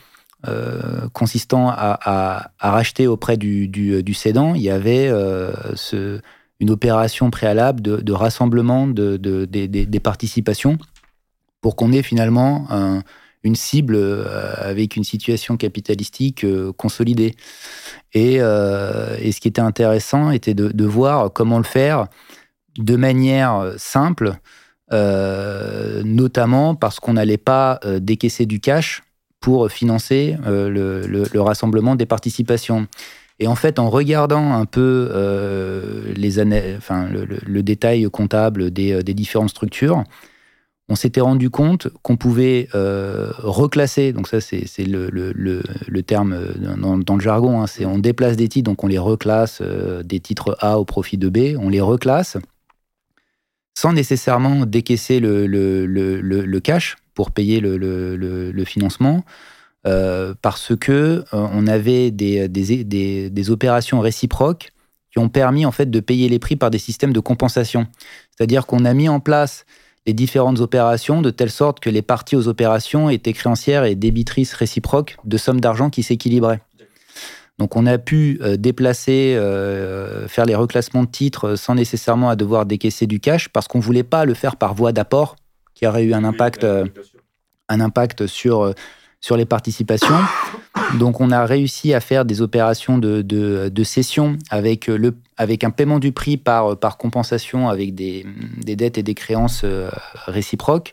[1.14, 8.87] consistant à, racheter auprès du, du, cédant, il y avait une opération préalable de, rassemblement
[8.87, 10.76] de, des participations
[11.62, 13.02] pour qu'on ait finalement un
[13.44, 14.24] une cible euh,
[14.59, 17.35] avec une situation capitalistique euh, consolidée.
[18.16, 22.07] Euh, et, ce qui était intéressant était de, voir comment le faire
[22.78, 24.35] de manière simple,
[24.92, 29.02] notamment parce qu'on n'allait pas décaisser du cash
[29.40, 32.87] pour financer le, rassemblement des participations.
[33.40, 35.11] Et en fait, en regardant un peu
[36.14, 36.40] les
[36.76, 40.04] enfin, le, détail comptable des différentes structures,
[40.88, 47.14] on s'était rendu compte qu'on pouvait euh, reclasser, donc ça c'est le, terme euh, dans,
[47.14, 50.57] le jargon, hein, c'est on déplace des titres, donc on les reclasse euh, des titres
[50.61, 52.37] A au profit de B, on les reclasse
[53.77, 59.25] sans nécessairement décaisser le, cash pour payer le, financement,
[59.83, 64.70] parce que on avait des, des, opérations réciproques
[65.11, 67.88] qui ont permis en fait de payer les prix par des systèmes de compensation.
[68.31, 69.64] C'est-à-dire qu'on a mis en place
[70.07, 74.53] les différentes opérations de telle sorte que les parties aux opérations étaient créancières et débitrices
[74.53, 76.61] réciproques de sommes d'argent qui s'équilibraient.
[77.59, 82.37] Donc on a pu euh, déplacer, euh, faire les reclassements de titres sans nécessairement à
[82.37, 85.37] devoir décaisser du cash parce qu'on ne voulait pas le faire par voie d'apport
[85.75, 86.85] qui aurait eu un impact, euh,
[87.69, 88.75] un impact sur,
[89.21, 90.19] sur les participations.
[90.99, 95.70] Donc on a réussi à faire des opérations de, de, cession avec, le, avec un
[95.70, 98.25] paiement du prix par, par compensation avec des,
[98.64, 99.90] dettes et des créances euh,
[100.27, 100.92] réciproques.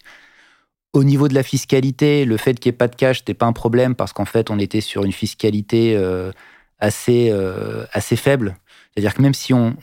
[0.93, 3.45] Au niveau de la fiscalité, le fait qu'il n'y ait pas de cash n'était pas
[3.45, 6.31] un problème parce qu'en fait on était sur une fiscalité euh,
[6.81, 8.57] euh, assez faible.
[8.93, 9.73] C'est-à-dire que même si on,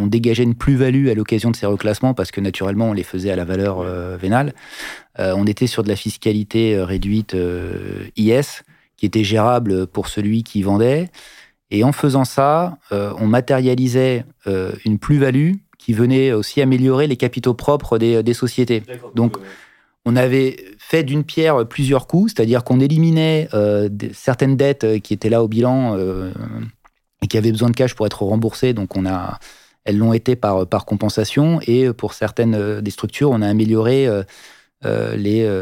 [0.00, 3.36] dégageait une plus-value à l'occasion de ces reclassements, parce que naturellement on les faisait à
[3.36, 3.82] la valeur
[4.16, 4.54] vénale,
[5.18, 7.36] on était sur de la fiscalité réduite
[8.16, 8.62] IS,
[8.96, 11.10] qui était gérable pour celui qui vendait.
[11.70, 14.24] Et en faisant ça, on matérialisait
[14.84, 18.82] une plus-value qui venait aussi améliorer les capitaux propres des, des sociétés.
[19.14, 19.36] Donc,
[20.06, 25.12] on avait fait d'une pierre plusieurs coups, c'est-à-dire qu'on éliminait euh, certaines dettes euh, qui
[25.12, 26.30] étaient là au bilan euh,
[27.22, 28.72] et qui avaient besoin de cash pour être remboursées.
[28.72, 29.40] Donc, on a,
[29.84, 31.58] elles l'ont été par, par compensation.
[31.66, 34.08] Et pour certaines des structures, on a amélioré
[34.84, 35.60] les,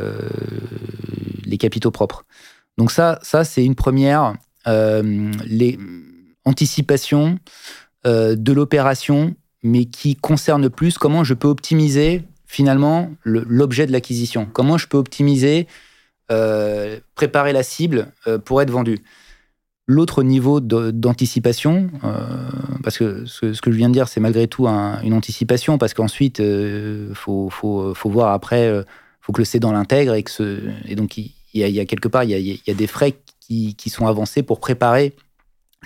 [1.45, 2.25] les capitaux propres.
[2.79, 4.35] Donc ça, ça c'est une première.
[4.67, 5.79] les
[6.45, 7.39] anticipations
[8.05, 12.23] de l'opération, mais qui concerne plus comment je peux optimiser
[12.55, 14.47] finalement l'objet de l'acquisition.
[14.53, 15.67] Comment je peux optimiser,
[16.31, 19.01] euh, préparer la cible euh, pour être vendu.
[19.87, 22.25] L'autre niveau d'anticipation, euh,
[22.83, 26.39] parce que ce, que je viens de dire, c'est malgré tout une anticipation, parce qu'ensuite,
[26.39, 28.85] il faut, faut, faut, voir après, il
[29.21, 30.25] faut que le cédant l'intègre et
[30.87, 34.43] et donc il y, a, quelque part, il y a, des frais qui, sont avancés
[34.43, 35.15] pour préparer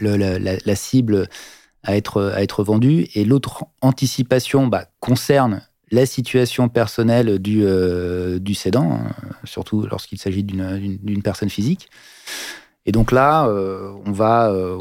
[0.01, 1.29] la, cible
[1.83, 3.09] à être, à être vendue.
[3.15, 10.43] Et l'autre anticipation bah, concerne la situation personnelle du, euh, cédant, hein, surtout lorsqu'il s'agit
[10.43, 11.89] d'une personne physique.
[12.87, 14.79] Et donc là, euh, on, va, euh,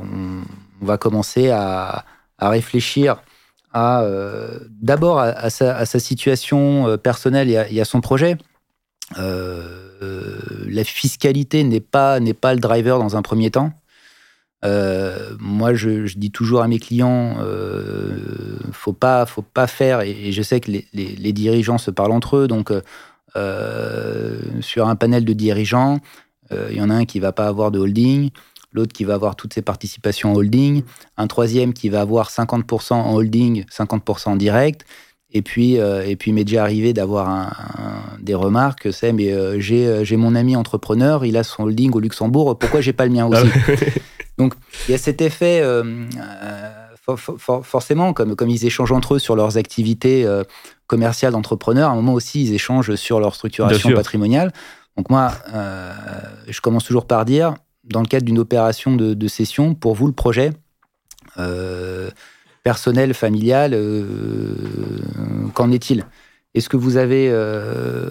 [0.82, 2.06] on, va commencer à,
[2.40, 3.24] réfléchir
[3.74, 4.06] à
[4.70, 8.38] d'abord à, sa, situation personnelle et à, son projet.
[10.02, 13.72] La fiscalité n'est pas, pas le driver dans un premier temps.
[14.66, 18.18] Euh, moi, je, dis toujours à mes clients, euh,
[18.72, 20.02] faut pas, faut pas faire.
[20.02, 22.48] Et, je sais que les, dirigeants se parlent entre eux.
[22.48, 22.72] Donc,
[23.36, 26.00] euh, sur un panel de dirigeants,
[26.52, 28.32] euh, il y en a un qui va pas avoir de holding,
[28.72, 30.84] l'autre qui va avoir toutes ses participations en holding,
[31.18, 34.86] un troisième qui va avoir 50% en holding, 50% en direct.
[35.32, 37.52] Et puis, et puis, il m'est déjà arrivé d'avoir
[38.20, 42.82] des remarques, c'est mais j'ai mon ami entrepreneur, il a son holding au Luxembourg, pourquoi
[42.82, 43.52] j'ai pas le mien ah aussi?
[44.38, 44.54] donc,
[44.88, 45.84] il y a cet effet, euh,
[46.18, 47.16] euh,
[47.64, 50.44] forcément, comme, comme ils échangent entre eux sur leurs activités euh,
[50.88, 54.54] commerciales d'entrepreneurs, à un moment aussi, ils échangent sur leur structuration patrimoniale.
[54.96, 55.32] Donc, moi,
[56.48, 60.14] je commence toujours par dire, dans le cadre d'une opération de, cession, pour vous, le
[60.14, 60.52] projet,
[62.68, 63.72] personnel, familial,
[65.54, 66.06] qu'en est-il?
[66.54, 67.26] Est-ce que vous avez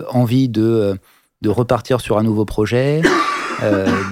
[0.08, 0.98] envie de,
[1.42, 3.02] de, repartir sur un nouveau projet,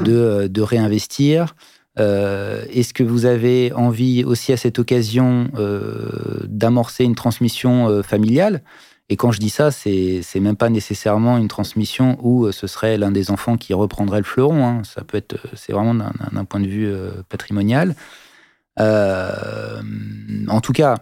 [0.05, 1.55] de, de, réinvestir?
[1.99, 8.03] Euh, est-ce que vous avez envie aussi à cette occasion euh, d'amorcer une transmission euh,
[8.03, 8.63] familiale?
[9.11, 13.11] Et quand je dis ça, c'est même pas nécessairement une transmission où ce serait l'un
[13.11, 14.67] des enfants qui reprendrait le fleuron.
[14.67, 14.83] Hein.
[14.83, 16.91] Ça peut être, c'est vraiment d'un point de vue
[17.29, 17.95] patrimonial.
[18.79, 20.97] En tout cas,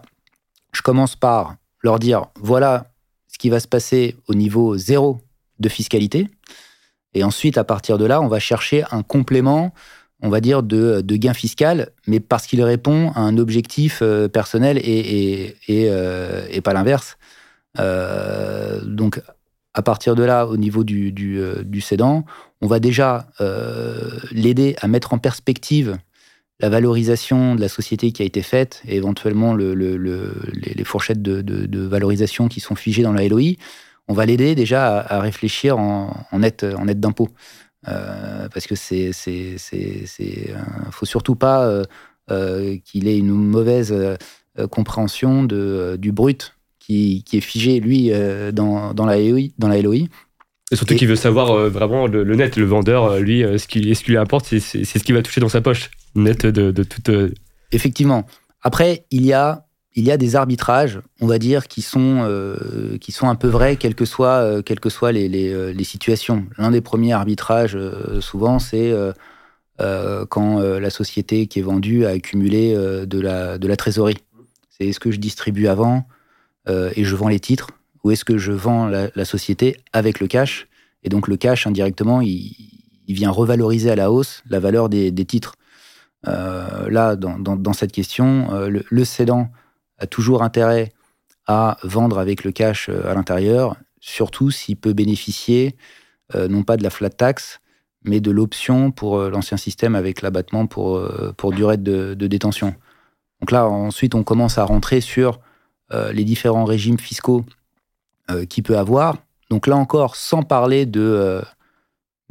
[0.71, 2.85] je commence par leur dire voilà
[3.27, 5.19] ce qui va se passer au niveau zéro
[5.59, 6.29] de fiscalité.
[7.15, 9.73] Et ensuite, à partir de là, on va chercher un complément
[10.23, 14.79] on va dire, de, gain fiscal, mais parce qu'il répond à un objectif euh, personnel
[14.81, 17.17] et, euh, et, pas l'inverse.
[17.77, 19.21] Euh, donc,
[19.73, 21.41] à partir de là, au niveau du, du,
[22.61, 23.27] on va déjà
[24.31, 25.97] l'aider à mettre en perspective
[26.59, 31.79] la valorisation de la société qui a été faite et éventuellement le, les, fourchettes de,
[31.87, 33.55] valorisation qui sont figées dans la LOI.
[34.07, 37.29] On va l'aider déjà à, réfléchir en, en net, en net d'impôt.
[37.87, 41.83] Euh, parce que c'est, c'est, c'est, c'est, euh, faut surtout pas
[42.31, 43.93] euh, qu'il ait une mauvaise
[44.69, 48.11] compréhension de, du brut qui, qui, est figé lui
[48.53, 50.07] dans, dans la LOI, dans la LOI.
[50.71, 54.11] Et surtout qu'il veut savoir vraiment le, net, le vendeur, lui, ce qui, ce qui
[54.11, 57.09] lui importe, c'est, c'est, ce qui va toucher dans sa poche, net de, toute.
[57.71, 58.25] Effectivement.
[58.61, 62.97] Après, il y a il y a des arbitrages, on va dire, qui sont, euh,
[62.99, 65.71] qui sont un peu vrais, quelles que soient, euh, quelles que soient les, les, euh,
[65.71, 66.47] les situations.
[66.57, 67.77] L'un des premiers arbitrages,
[68.19, 68.93] souvent, c'est
[70.29, 74.17] quand la société qui est vendue a accumulé de, la, de la trésorerie.
[74.69, 76.07] C'est est-ce que je distribue avant
[76.67, 77.67] et je vends les titres,
[78.03, 80.67] ou est-ce que je vends la, société avec le cash?
[81.03, 82.55] Et donc le cash, indirectement, il,
[83.07, 85.55] il vient revaloriser à la hausse la valeur des, des titres.
[86.25, 89.49] Là, dans, cette question, le, le cédant
[89.99, 90.91] a toujours intérêt
[91.47, 95.75] à vendre avec le cash euh, à l'intérieur, surtout s'il peut bénéficier
[96.35, 97.59] euh, non pas de la flat tax,
[98.03, 101.01] mais de l'option pour euh, l'ancien système avec l'abattement pour,
[101.53, 102.75] durée de, détention.
[103.41, 105.39] Donc là, ensuite, on commence à rentrer sur
[106.11, 107.45] les différents régimes fiscaux
[108.49, 109.17] qu'il peut avoir.
[109.51, 111.39] Donc là encore, sans parler de,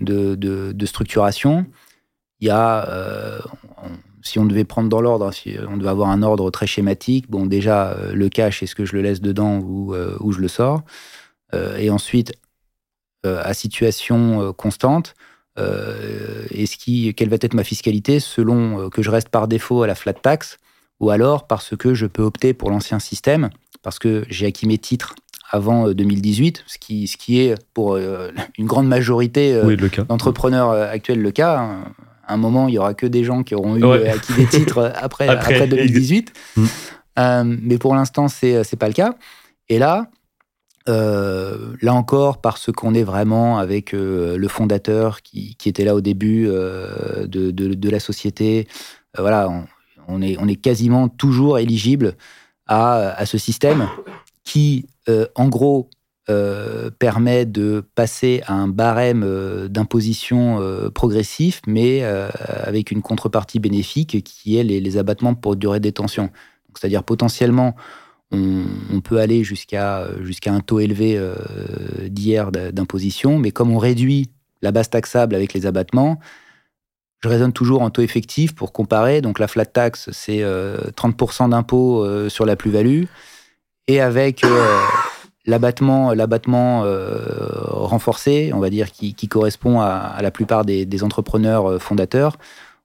[0.01, 1.67] de, structuration,
[2.43, 3.41] il y a
[4.25, 7.47] si on devait prendre dans l'ordre, si on devait avoir un ordre très schématique, bon,
[7.47, 10.83] déjà, le cash, est-ce que je le laisse dedans ou, ou je le sors?
[11.53, 12.33] Et ensuite,
[13.25, 15.15] à situation constante,
[15.57, 19.97] est-ce qui, quelle va être ma fiscalité selon que je reste par défaut à la
[19.97, 20.59] flat tax
[21.03, 23.51] ou alors parce que je peux opter pour l'ancien système,
[23.83, 25.15] parce que j'ai acquis mes titres
[25.51, 29.77] avant 2018, euh, ce qui, ce qui est pour euh, une grande majorité euh,
[30.09, 31.77] d'entrepreneurs actuels le cas.
[32.33, 35.29] Un moment, il y aura que des gens qui auront eu acquis des titres après,
[35.29, 36.33] après, 2018.
[36.57, 36.64] Mm.
[37.62, 39.14] mais pour l'instant, c'est n'est pas le cas.
[39.68, 40.09] Et là,
[40.87, 46.47] là encore, parce qu'on est vraiment avec le fondateur qui, qui, était là au début
[46.47, 48.66] de, de, de, la société,
[49.16, 49.49] voilà,
[50.09, 52.16] on est, on est quasiment toujours éligible
[52.66, 53.88] à, à ce système
[54.45, 55.88] qui, euh, en gros,
[56.33, 60.61] euh, permet de passer à un barème euh, d'imposition
[60.95, 66.31] progressif, mais avec une contrepartie bénéfique qui est les, abattements pour durée de détention.
[66.75, 67.75] C'est-à-dire potentiellement,
[68.31, 71.21] on, peut aller jusqu'à jusqu'à un taux élevé
[72.09, 74.31] d'hier d'imposition, mais comme on réduit
[74.62, 76.18] la base taxable avec les abattements,
[77.23, 79.21] je raisonne toujours en taux effectif pour comparer.
[79.21, 83.05] Donc la flat tax, c'est 30% d'impôt sur la plus-value
[83.88, 84.79] et avec euh,
[85.45, 87.19] l'abattement, l'abattement euh,
[87.69, 92.37] renforcé, on va dire, qui, correspond à, la plupart des, entrepreneurs euh, fondateurs,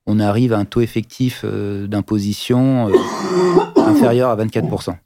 [0.06, 2.90] on arrive à un taux effectif d'imposition
[3.76, 4.96] inférieur à 24%.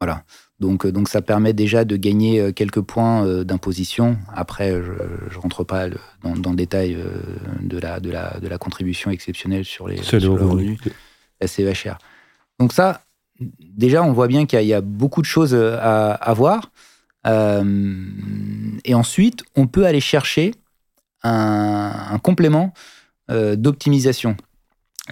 [0.00, 0.24] Voilà.
[0.60, 4.18] Donc, donc ça permet déjà de gagner quelques points d'imposition.
[4.34, 5.88] Après, je ne rentre pas
[6.22, 6.98] dans, le détail
[7.62, 10.78] de la, de, la, de la contribution exceptionnelle sur les, sur revenus,
[11.40, 11.96] la CEHR.
[12.58, 13.00] Donc ça,
[13.58, 16.70] déjà, on voit bien qu'il y, a beaucoup de choses euh, à, voir.
[17.26, 17.62] Euh,
[18.84, 20.54] et ensuite, on peut aller chercher
[21.22, 22.72] un, complément
[23.30, 24.36] euh, d'optimisation.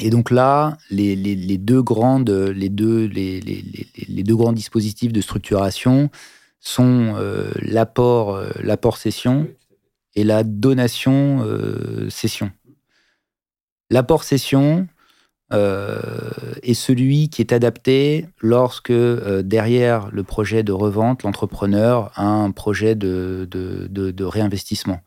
[0.01, 1.17] Et donc là, les,
[1.59, 6.11] deux grandes, les, deux, les, deux grands dispositifs de structuration
[6.61, 7.17] sont
[7.63, 9.49] l'apport, l'apport session
[10.15, 11.45] et la donation
[12.09, 12.53] session.
[13.91, 14.87] L'apport session,
[16.63, 22.51] est celui qui est adapté lorsque euh, derrière le projet de revente, l'entrepreneur a un
[22.51, 25.01] projet de, de, réinvestissement.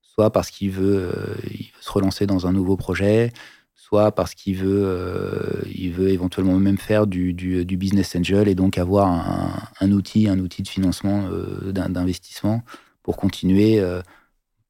[0.00, 1.34] Soit parce qu'il veut, euh,
[1.80, 3.32] se relancer dans un nouveau projet,
[3.74, 9.08] soit parce qu'il veut, veut éventuellement même faire du, du, business angel et donc avoir
[9.08, 11.28] un, un, outil, un outil de financement
[11.66, 12.62] d'investissement
[13.02, 13.80] pour continuer,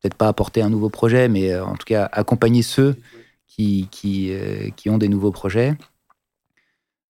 [0.01, 2.97] peut-être pas apporter un nouveau projet, mais en tout cas accompagner ceux
[3.57, 5.77] qui, euh, qui ont des nouveaux projets.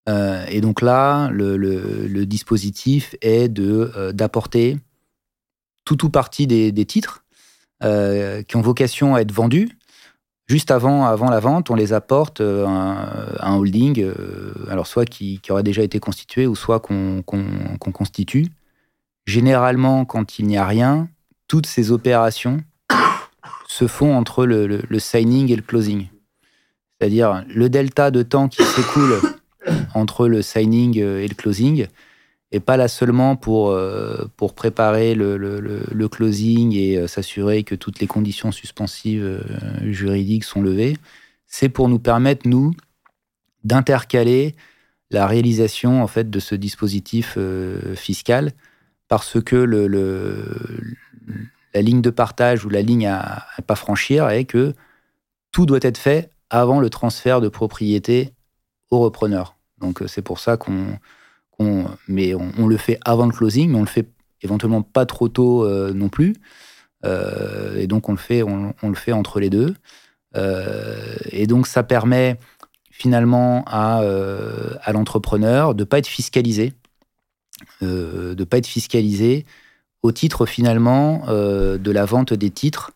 [0.09, 4.79] Euh, et donc là, le, le, dispositif est euh, d'apporter
[5.85, 7.25] tout ou partie des, des titres
[7.81, 9.77] qui ont vocation à être vendus.
[10.47, 14.09] Juste avant, avant la vente, on les apporte à un, holding,
[14.69, 17.25] alors soit qui, qui, aurait déjà été constitué ou soit qu'on
[17.93, 18.47] constitue.
[19.27, 21.09] Généralement, quand il n'y a rien,
[21.49, 22.63] toutes ces opérations
[23.67, 26.07] se font entre le, le signing et le closing.
[27.03, 29.21] C'est-à-dire le delta de temps qui s'écoule
[29.95, 31.89] entre le signing euh, et le closing
[32.53, 37.75] et pas là seulement pour, euh, pour préparer le, le, closing et euh, s'assurer que
[37.75, 39.43] toutes les conditions suspensives
[39.83, 40.97] juridiques sont levées.
[41.49, 42.73] C'est pour nous permettre, nous,
[43.65, 44.55] d'intercaler
[45.11, 47.37] la réalisation en fait de ce dispositif
[47.97, 48.53] fiscal
[49.09, 50.39] parce que le,
[51.75, 54.73] la ligne de partage ou la ligne à, à pas franchir est que
[55.51, 58.31] tout doit être fait avant le transfert de propriété
[58.91, 59.57] au repreneur.
[59.81, 60.99] Donc euh, c'est pour ça qu'on,
[61.59, 64.09] on, le fait avant le closing, mais on le fait
[64.43, 66.37] éventuellement pas trop tôt euh, non plus.
[67.05, 69.75] Euh, et donc on le fait, on, le fait entre les deux.
[71.33, 72.39] et donc ça permet
[72.91, 74.03] finalement à,
[74.83, 76.75] à l'entrepreneur de pas être fiscalisé,
[77.81, 79.47] de pas être fiscalisé
[80.03, 82.93] au titre finalement de la vente des titres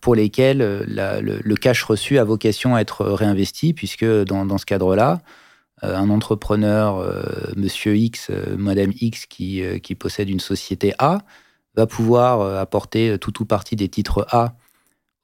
[0.00, 5.20] pour lesquels euh, le, cash reçu a vocation à être réinvesti, puisque dans, ce cadre-là,
[5.84, 7.04] euh, un entrepreneur,
[7.56, 11.18] monsieur X, madame X, qui, qui, possède une société A,
[11.76, 14.54] va pouvoir apporter tout ou partie des titres A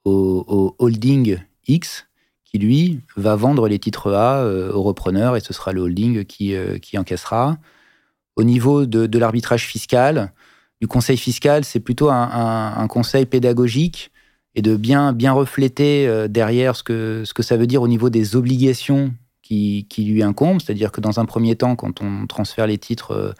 [0.05, 2.07] au, holding X,
[2.45, 6.55] qui lui va vendre les titres A au repreneur, et ce sera le holding qui,
[6.81, 7.57] qui encaissera.
[8.37, 10.31] Au niveau de, l'arbitrage fiscal,
[10.79, 14.11] du conseil fiscal, c'est plutôt un, conseil pédagogique
[14.57, 17.87] et de bien, bien refléter euh, derrière ce que, ce que ça veut dire au
[17.87, 20.59] niveau des obligations qui, qui lui incombent.
[20.59, 23.31] C'est-à-dire que dans un premier temps, quand on transfère les titres, euh,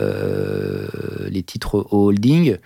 [0.00, 2.58] euh, les titres holding,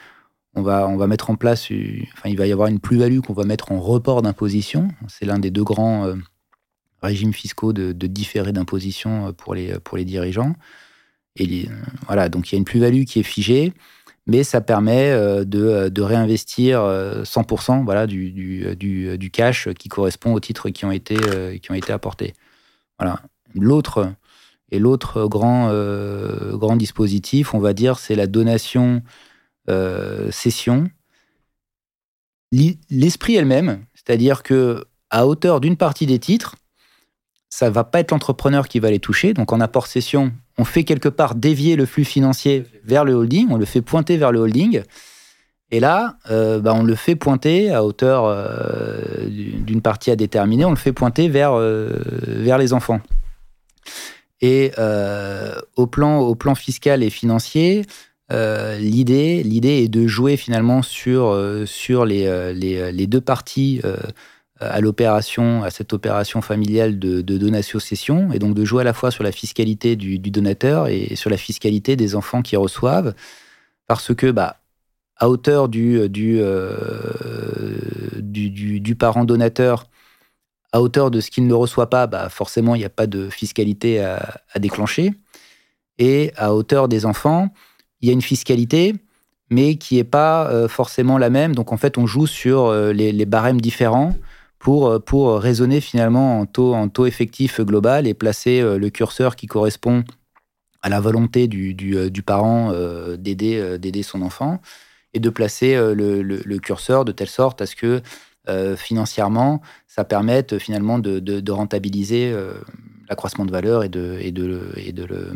[0.54, 1.68] on va, on va mettre en place,
[2.12, 4.88] enfin, il va y avoir une plus-value qu'on va mettre en report d'imposition.
[5.08, 6.12] C'est l'un des deux grands
[7.00, 10.54] régimes fiscaux de, de d'imposition pour les, pour les dirigeants.
[11.36, 11.68] Et
[12.06, 13.72] voilà, donc il y a une plus-value qui est figée,
[14.28, 15.10] mais ça permet
[15.44, 21.16] de, de réinvestir 100% voilà, du, cash qui correspond aux titres qui ont été,
[21.60, 22.34] qui ont été apportés.
[22.98, 23.20] Voilà.
[23.54, 24.12] L'autre
[24.70, 25.72] et l'autre grand,
[26.52, 29.02] grand dispositif, on va dire, c'est la donation
[30.30, 30.90] cession.
[32.52, 36.56] L'esprit elle-même, c'est-à-dire que à hauteur d'une partie des titres,
[37.50, 39.34] ça va pas être l'entrepreneur qui va les toucher.
[39.34, 43.48] Donc en apport cession, on fait quelque part dévier le flux financier vers le holding,
[43.50, 44.82] on le fait pointer vers le holding.
[45.70, 50.64] Et là, euh, bah, on le fait pointer à hauteur euh, d'une partie à déterminer,
[50.64, 51.90] on le fait pointer vers, euh,
[52.26, 53.00] vers les enfants.
[54.40, 54.70] Et
[55.74, 57.84] au, plan, au plan fiscal et financier,
[58.30, 61.36] l'idée, l'idée est de jouer finalement sur,
[61.66, 63.82] sur les, les, deux parties
[64.60, 69.10] à l'opération, à cette opération familiale de, donation-cession, et donc de jouer à la fois
[69.10, 73.14] sur la fiscalité du, donateur et sur la fiscalité des enfants qui reçoivent,
[73.86, 74.60] parce que bah,
[75.16, 77.74] à hauteur du, du, euh,
[78.98, 79.86] parent donateur,
[80.72, 83.28] à hauteur de ce qu'il ne reçoit pas, bah, forcément, il n'y a pas de
[83.30, 85.12] fiscalité à, déclencher.
[85.98, 87.48] Et à hauteur des enfants,
[88.00, 88.94] il y a une fiscalité,
[89.50, 91.54] mais qui n'est pas euh, forcément la même.
[91.54, 94.14] Donc en fait, on joue sur les barèmes différents
[94.58, 98.90] pour, euh, pour raisonner finalement en taux, en taux effectif global et placer euh, le
[98.90, 100.04] curseur qui correspond
[100.82, 102.72] à la volonté du, du, euh, parent
[103.16, 104.60] d'aider, d'aider son enfant
[105.14, 108.02] et de placer le, le, curseur de telle sorte à ce que
[108.76, 112.34] financièrement, ça permette finalement de, de, de rentabiliser
[113.08, 115.32] l'accroissement de valeur et de, et de, et de le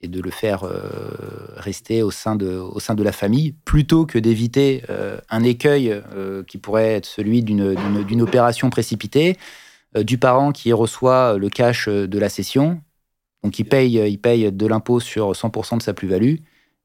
[0.00, 0.80] et de le faire euh,
[1.56, 5.90] rester au sein, de, au sein de la famille, plutôt que d'éviter euh, un écueil
[5.90, 9.36] euh, qui pourrait être celui d'une opération précipitée
[9.96, 12.82] du parent qui reçoit le cash de la cession,
[13.42, 16.36] donc il paye, il paye de l'impôt sur 100% de sa plus-value,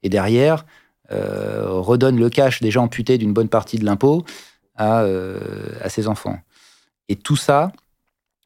[0.02, 0.64] et derrière
[1.10, 4.24] redonne le cash déjà amputé d'une bonne partie de l'impôt
[4.74, 5.04] à,
[5.82, 6.38] à ses enfants.
[7.10, 7.72] Et tout ça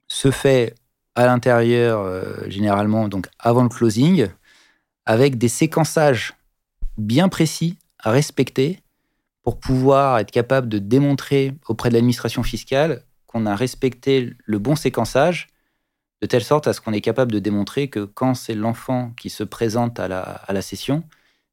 [0.09, 0.75] se fait
[1.15, 2.05] à l'intérieur,
[2.49, 4.27] généralement, donc avant le closing,
[5.09, 6.35] avec des séquençages
[6.99, 8.79] bien précis à respecter
[9.43, 14.77] pour pouvoir être capable de démontrer auprès de l'administration fiscale qu'on a respecté le bon
[14.77, 15.49] séquençage,
[16.21, 19.31] de telle sorte à ce qu'on est capable de démontrer que quand c'est l'enfant qui
[19.31, 21.03] se présente à la, à la session,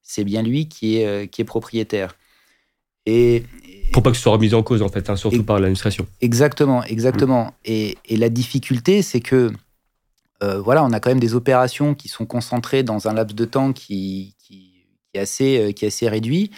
[0.01, 2.17] c'est bien lui qui est, euh, qui est propriétaire.
[3.05, 3.43] Et,
[3.93, 6.05] pour pas que ce soit remis en cause, en fait, hein, surtout par l'administration.
[6.19, 7.53] Exactement, exactement.
[7.63, 9.51] Et, et, la difficulté, c'est que
[10.43, 13.45] euh, voilà, on a quand même des opérations qui sont concentrées dans un laps de
[13.45, 14.36] temps qui,
[15.13, 16.51] est, assez, euh, qui est assez réduit.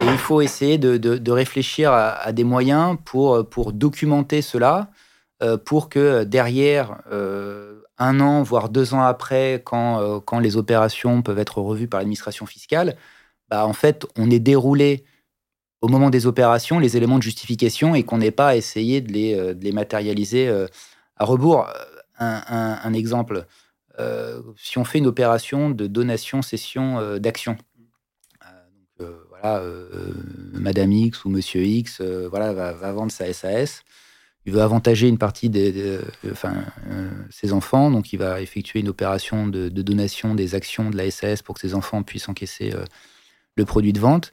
[0.00, 4.90] Et il faut essayer de, réfléchir à, des moyens pour, pour documenter cela,
[5.42, 6.98] euh, pour que derrière,
[7.98, 12.44] un an, voire deux ans après, quand, quand les opérations peuvent être revues par l'administration
[12.44, 12.96] fiscale,
[13.48, 15.04] bah, en fait, on ait déroulé
[15.80, 19.54] au moment des opérations les éléments de justification et qu'on n'ait pas essayé de les,
[19.54, 20.48] de les matérialiser
[21.16, 21.68] à rebours
[22.18, 23.46] un, exemple.
[23.98, 27.56] Euh, si on fait une opération de donation-cession euh, d'actions,
[29.00, 29.62] euh, voilà,
[30.52, 33.82] Madame X ou Monsieur X voilà, va, vendre sa SAS.
[34.46, 36.00] Il veut avantager une partie de,
[36.30, 36.64] enfin,
[37.30, 41.40] ses enfants, donc il va effectuer une opération de, donation des actions de la SAS
[41.42, 42.74] pour que ses enfants puissent encaisser
[43.56, 44.32] le produit de vente.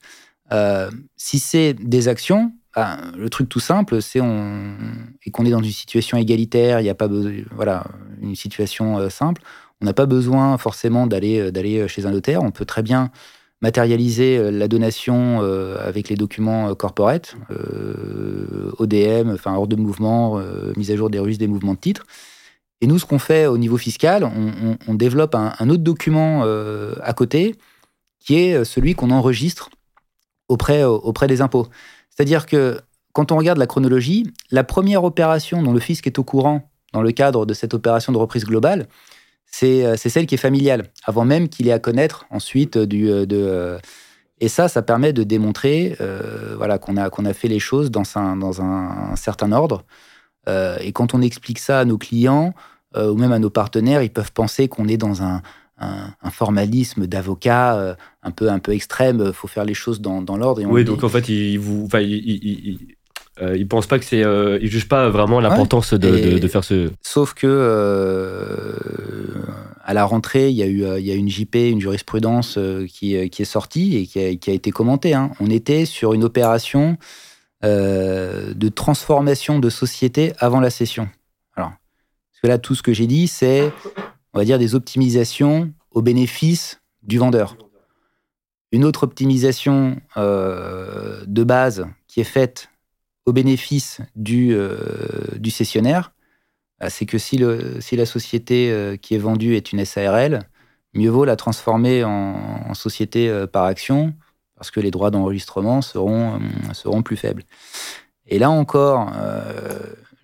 [1.16, 6.80] si c'est des actions, le truc tout simple, c'est qu'on est dans une situation égalitaire,
[6.80, 7.10] il n'y a pas
[7.52, 7.86] voilà
[8.22, 9.42] une situation euh, simple.
[9.82, 11.52] On n'a pas besoin forcément d'aller euh,
[11.84, 12.44] euh, chez un notaire.
[12.44, 13.12] On peut très bien
[13.62, 17.36] matérialiser la donation avec les documents corporate,
[18.80, 20.42] ODM, enfin hors de mouvement,
[20.76, 22.08] mise à jour des registres des mouvements de titres.
[22.82, 24.24] Et nous, ce qu'on fait au niveau fiscal,
[24.88, 27.56] on, développe un, autre document à côté,
[28.20, 29.70] qui est celui qu'on enregistre
[30.50, 31.68] auprès des impôts.
[32.12, 32.80] C'est-à-dire que
[33.14, 37.02] quand on regarde la chronologie, la première opération dont le fisc est au courant dans
[37.02, 38.88] le cadre de cette opération de reprise globale,
[39.46, 43.10] c'est euh, celle qui est familiale, avant même qu'il ait à connaître ensuite du...
[43.10, 43.80] Euh, de, euh,
[44.40, 45.96] et ça, ça permet de démontrer
[46.58, 49.86] voilà, qu'on a, a fait les choses dans un, dans un, certain ordre.
[50.48, 52.56] et quand on explique ça à nos clients
[52.96, 55.44] ou même à nos partenaires, ils peuvent penser qu'on est dans un,
[55.82, 59.24] un, formalisme d'avocat euh, un peu un peu extrême.
[59.26, 60.62] Il faut faire les choses dans, dans l'ordre.
[60.66, 62.78] Oui, donc en fait, il vous, enfin, il,
[63.42, 66.92] euh, pense pas que c'est, euh, il juge pas vraiment l'importance de, de, faire ce.
[67.02, 68.78] Sauf que
[69.84, 73.30] à la rentrée, il y a eu, il y a une JP, une jurisprudence qui,
[73.30, 75.14] qui, est sortie et qui a, qui a été commentée.
[75.14, 75.32] Hein.
[75.40, 76.98] On était sur une opération
[77.64, 81.10] de transformation de société avant la cession.
[81.56, 81.74] Alors,
[82.42, 83.72] que là, tout ce que j'ai dit, c'est,
[84.34, 87.58] on va dire, des optimisations au bénéfice du vendeur.
[88.72, 92.70] Une autre optimisation euh, de base qui est faite
[93.26, 94.78] au bénéfice du, euh,
[95.36, 96.14] du cessionnaire,
[96.80, 100.48] bah, c'est que si, le, si la société euh, qui est vendue est une SARL,
[100.94, 104.14] mieux vaut la transformer en, société par action,
[104.56, 106.40] parce que les droits d'enregistrement seront,
[106.74, 107.44] seront plus faibles.
[108.28, 109.12] Et là encore,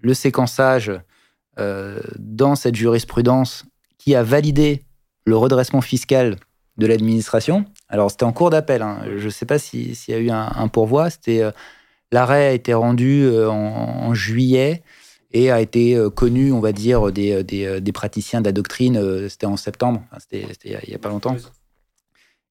[0.02, 0.92] le séquençage
[1.58, 3.66] dans cette jurisprudence
[4.08, 4.84] qui a validé
[5.26, 6.38] le redressement fiscal
[6.78, 8.82] de l'administration, alors, c'était en cours d'appel.
[8.82, 9.02] Hein.
[9.18, 11.10] Je ne sais pas s'il y a eu un, pourvoi.
[11.10, 11.52] C'était euh,
[12.12, 14.82] L'arrêt a été rendu euh, en, juillet
[15.32, 19.28] et a été euh, connu, on va dire, des, des, praticiens de la doctrine.
[19.30, 20.04] C'était en septembre.
[20.20, 21.36] c'était il n'y a, pas longtemps.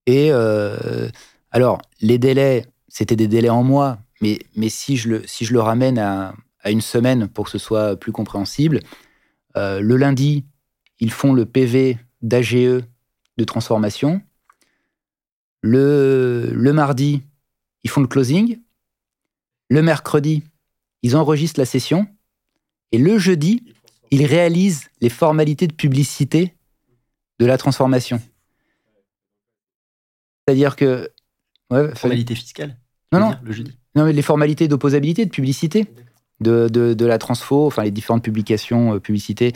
[0.07, 0.31] Et
[1.51, 3.99] alors, les délais, c'était des délais en mois.
[4.23, 7.51] Mais, mais si, je le, si je le ramène à, à une semaine pour que
[7.51, 8.81] ce soit plus compréhensible,
[9.55, 10.45] le lundi,
[11.01, 14.23] ils font le PV d'AGE de transformation.
[15.63, 17.23] Le, mardi,
[17.85, 18.59] ils font le closing.
[19.69, 20.45] Le mercredi,
[21.03, 22.07] ils enregistrent la session.
[22.93, 23.65] Et le jeudi,
[24.11, 26.55] ils réalisent les formalités de publicité
[27.39, 28.21] de la transformation.
[30.47, 31.11] C'est-à-dire que.
[31.71, 32.79] Ouais, formalité fiscale
[33.13, 33.37] Non, non.
[33.43, 33.77] Le jeudi.
[33.97, 35.87] Non, mais les formalités d'opposabilité, de publicité
[36.41, 39.53] de, la transfo, enfin les différentes publications, euh, publicités.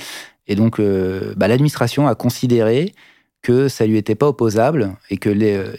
[0.50, 2.92] Et donc, euh, bah, l'administration a considéré
[3.40, 5.30] que ça lui était pas opposable et que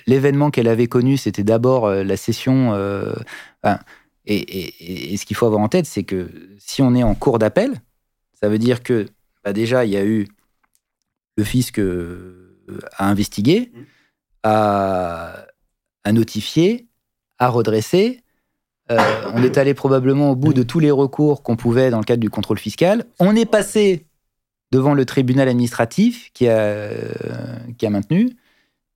[0.08, 2.74] l'événement qu'elle avait connu, c'était d'abord euh, la session.
[2.74, 3.14] Euh,
[4.26, 7.82] et, ce qu'il faut avoir en tête, c'est que si on est en cours d'appel,
[8.42, 9.08] ça veut dire que
[9.44, 10.30] bah, déjà, il y a eu
[11.36, 12.58] le fisc euh,
[12.96, 13.74] à investiguer,
[14.44, 15.48] à,
[16.10, 16.88] notifier,
[17.40, 18.22] à redresser.
[18.90, 22.22] on est allé probablement au bout de tous les recours qu'on pouvait dans le cadre
[22.22, 23.04] du contrôle fiscal.
[23.20, 24.06] On est passé
[24.72, 26.90] devant le tribunal administratif qui a,
[27.78, 28.36] qui a maintenu,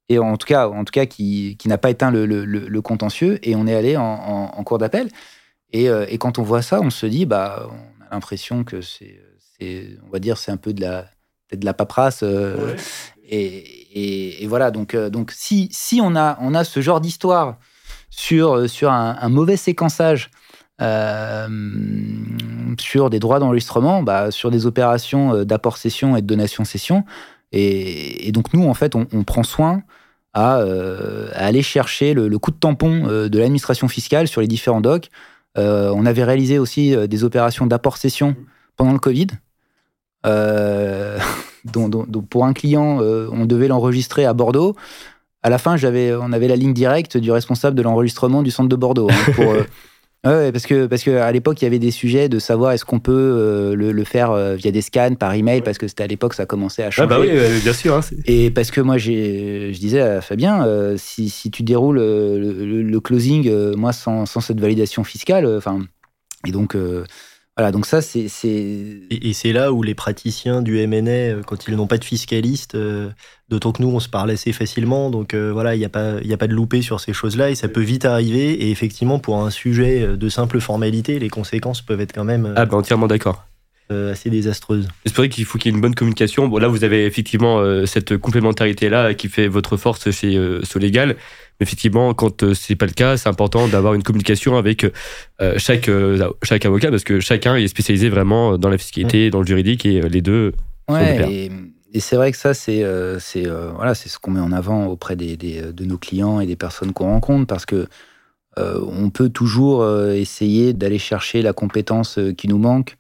[0.09, 3.39] et en tout cas, en tout cas qui, qui n'a pas éteint le, le, contentieux,
[3.43, 5.09] et on est allé en, en, cours d'appel.
[5.71, 8.81] Et, euh, et, quand on voit ça, on se dit, bah, on a l'impression que
[8.81, 9.19] c'est,
[10.05, 11.05] on va dire, c'est un peu de la,
[11.51, 12.21] de la paperasse.
[12.23, 12.75] Euh,
[13.27, 17.57] et, et, voilà, donc, euh, donc si, si on, a, on a ce genre d'histoire
[18.11, 20.44] sur, sur un, un mauvais séquençage euh,
[22.81, 27.05] sur des droits d'enregistrement, bah, sur des opérations euh, d'apport-cession et de donation-cession.
[27.51, 29.83] Et, donc nous, en fait, on, prend soin
[30.35, 35.09] euh, à, aller chercher le, coup de tampon de l'administration fiscale sur les différents docs.
[35.55, 38.35] on avait réalisé aussi des opérations d'apport-cession
[38.75, 39.27] pendant le Covid.
[41.65, 44.75] Donc, pour un client, on devait l'enregistrer à Bordeaux.
[45.41, 48.75] À la fin, on avait la ligne directe du responsable de l'enregistrement du centre de
[48.75, 49.35] Bordeaux hein,
[50.25, 52.83] Ouais, parce que parce que à l'époque il y avait des sujets de savoir est-ce
[52.83, 56.07] qu'on peut euh, le, faire euh, via des scans par email parce que c'était à
[56.07, 57.07] l'époque ça commençait à changer.
[57.13, 57.29] Ah bah oui,
[57.61, 57.95] bien sûr.
[57.95, 61.97] Hein, et parce que moi j'ai je disais à Fabien euh, si, si, tu déroules
[61.99, 65.79] le, closing moi sans, sans, cette validation fiscale enfin
[66.47, 66.75] et donc
[67.57, 68.27] voilà, donc ça, c'est.
[68.45, 72.77] Et, c'est là où les praticiens du MNA, quand ils n'ont pas de fiscaliste,
[73.49, 76.37] d'autant que nous, on se parle assez facilement, donc voilà, il n'y a, pas, a
[76.37, 78.51] pas de loupé sur ces choses-là, et ça peut vite arriver.
[78.51, 82.53] Et effectivement, pour un sujet de simple formalité, les conséquences peuvent être quand même.
[82.57, 83.45] ah, ben entièrement d'accord.
[83.89, 84.89] assez désastreuses.
[85.05, 86.49] C'est vrai qu'il faut qu'il y ait une bonne communication.
[86.49, 91.15] Bon, là, vous avez effectivement cette complémentarité-là qui fait votre force chez Solégal
[91.59, 94.83] effectivement, quand ce euh, c'est pas le cas, c'est important d'avoir une communication avec
[95.41, 99.39] euh, chaque, euh, chaque avocat parce que chacun est spécialisé vraiment dans la fiscalité, dans
[99.39, 100.53] le juridique et les deux.
[100.89, 101.49] Ouais,
[101.93, 102.83] et, c'est vrai que ça, c'est
[103.19, 106.57] c'est voilà, c'est ce qu'on met en avant auprès des, de nos clients et des
[106.57, 107.87] personnes qu'on rencontre parce que
[108.57, 112.97] on peut toujours essayer d'aller chercher la compétence qui nous manque.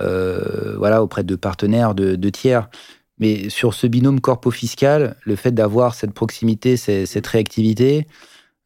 [0.00, 2.70] voilà, auprès de partenaires, de, de tiers.
[3.20, 8.06] Mais sur ce binôme corpo-fiscal, le fait d'avoir cette proximité, cette réactivité,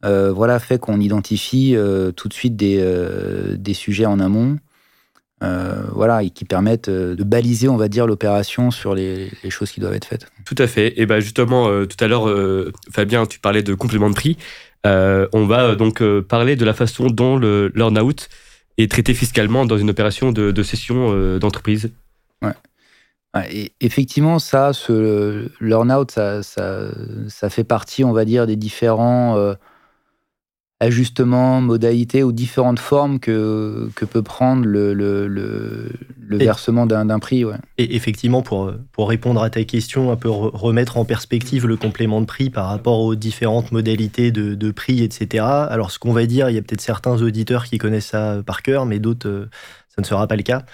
[0.04, 4.58] euh, voilà, fait qu'on identifie euh, tout de suite des, euh, sujets en amont,
[5.92, 9.92] voilà, et qui permettent de baliser, on va dire, l'opération sur les, choses qui doivent
[9.92, 10.26] être faites.
[10.46, 10.98] Tout à fait.
[10.98, 12.34] Et ben justement, tout à l'heure,
[12.90, 14.38] Fabien, tu parlais de complément de prix.
[14.84, 18.30] on va donc parler de la façon dont le learn-out
[18.78, 21.90] est traité fiscalement dans une opération de, de cession d'entreprise.
[23.50, 29.54] Et effectivement, ça, ce learn-out, ça, ça, fait partie, on va dire, des différents euh,
[30.78, 37.44] ajustements, modalités ou différentes formes que, que peut prendre le, le, le, versement d'un prix.
[37.44, 37.56] Ouais.
[37.76, 42.20] Et effectivement, pour, pour répondre à ta question, un peu remettre en perspective le complément
[42.20, 45.44] de prix par rapport aux différentes modalités de, de prix, etc.
[45.44, 48.62] Alors, ce qu'on va dire, il y a peut-être certains auditeurs qui connaissent ça par
[48.62, 49.50] cœur, mais d'autres, euh,
[49.88, 50.64] ça ne sera pas le cas.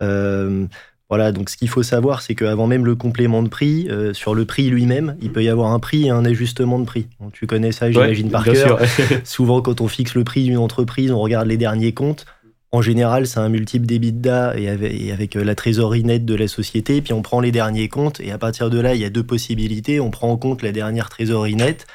[0.00, 0.66] Euh,
[1.12, 4.34] Voilà, donc ce qu'il faut savoir, c'est qu'avant même le complément de prix, euh, sur
[4.34, 7.06] le prix lui-même, il peut y avoir un prix et un ajustement de prix.
[7.34, 8.78] tu connais ça, j'imagine, par cœur.
[9.24, 12.24] Souvent, quand on fixe le prix d'une entreprise, on regarde les derniers comptes.
[12.70, 16.34] En général, c'est un multiple d'EBITDA et avec, et avec euh, la trésorerie nette de
[16.34, 17.02] la société.
[17.02, 19.22] Puis on prend les derniers comptes et à partir de là, il y a deux
[19.22, 20.00] possibilités.
[20.00, 21.86] On prend en compte la dernière trésorerie nette.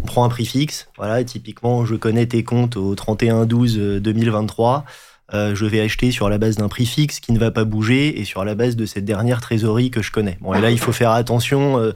[0.00, 0.86] On prend un prix fixe.
[0.96, 4.84] Voilà, typiquement, je connais tes comptes au 31-12-2023.
[5.32, 8.20] Euh, je vais acheter sur la base d'un prix fixe qui ne va pas bouger
[8.20, 10.38] et sur la base de cette dernière trésorerie que je connais.
[10.40, 11.92] Bon, et là, il faut faire attention euh,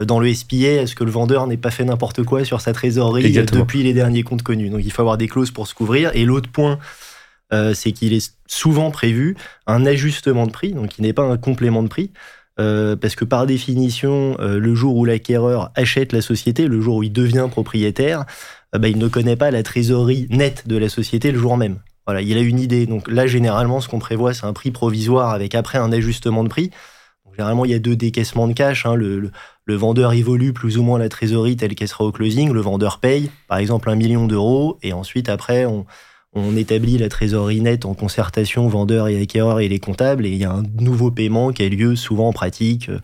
[0.00, 2.72] dans le SPA à ce que le vendeur n'ait pas fait n'importe quoi sur sa
[2.72, 4.70] trésorerie depuis les derniers comptes connus.
[4.70, 6.10] Donc, il faut avoir des clauses pour se couvrir.
[6.14, 6.78] Et l'autre point,
[7.52, 11.36] euh, c'est qu'il est souvent prévu un ajustement de prix, donc qui n'est pas un
[11.36, 12.10] complément de prix.
[12.56, 17.12] parce que par définition, le jour où l'acquéreur achète la société, le jour où il
[17.12, 18.24] devient propriétaire,
[18.72, 21.78] bah, il ne connaît pas la trésorerie nette de la société le jour même.
[22.06, 22.86] Voilà, il a une idée.
[22.86, 26.48] Donc là, généralement, ce qu'on prévoit, c'est un prix provisoire avec après un ajustement de
[26.48, 26.70] prix.
[27.32, 28.86] généralement, il y a deux décaissements de cash.
[28.86, 28.94] Hein.
[28.94, 29.30] Le,
[29.68, 32.52] vendeur évolue plus ou moins la trésorerie telle qu'elle sera au closing.
[32.52, 34.78] Le vendeur paye, par exemple, un million d'euros.
[34.82, 35.86] Et ensuite, après, on,
[36.56, 40.26] établit la trésorerie nette en concertation vendeur et acquéreur et les comptables.
[40.26, 43.00] Et il y a un nouveau paiement qui a lieu souvent en pratique euh,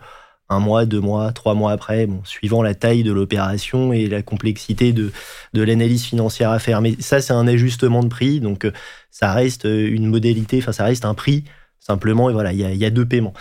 [0.49, 4.21] un mois, deux mois, trois mois après, bon, suivant la taille de l'opération et la
[4.21, 5.11] complexité de,
[5.53, 6.81] de l'analyse financière à faire.
[6.81, 8.71] Mais ça, c'est un ajustement de prix, donc euh,
[9.11, 11.43] ça reste euh, une modalité, enfin ça reste un prix,
[11.79, 13.33] simplement, et voilà, il y a, y a, deux paiements.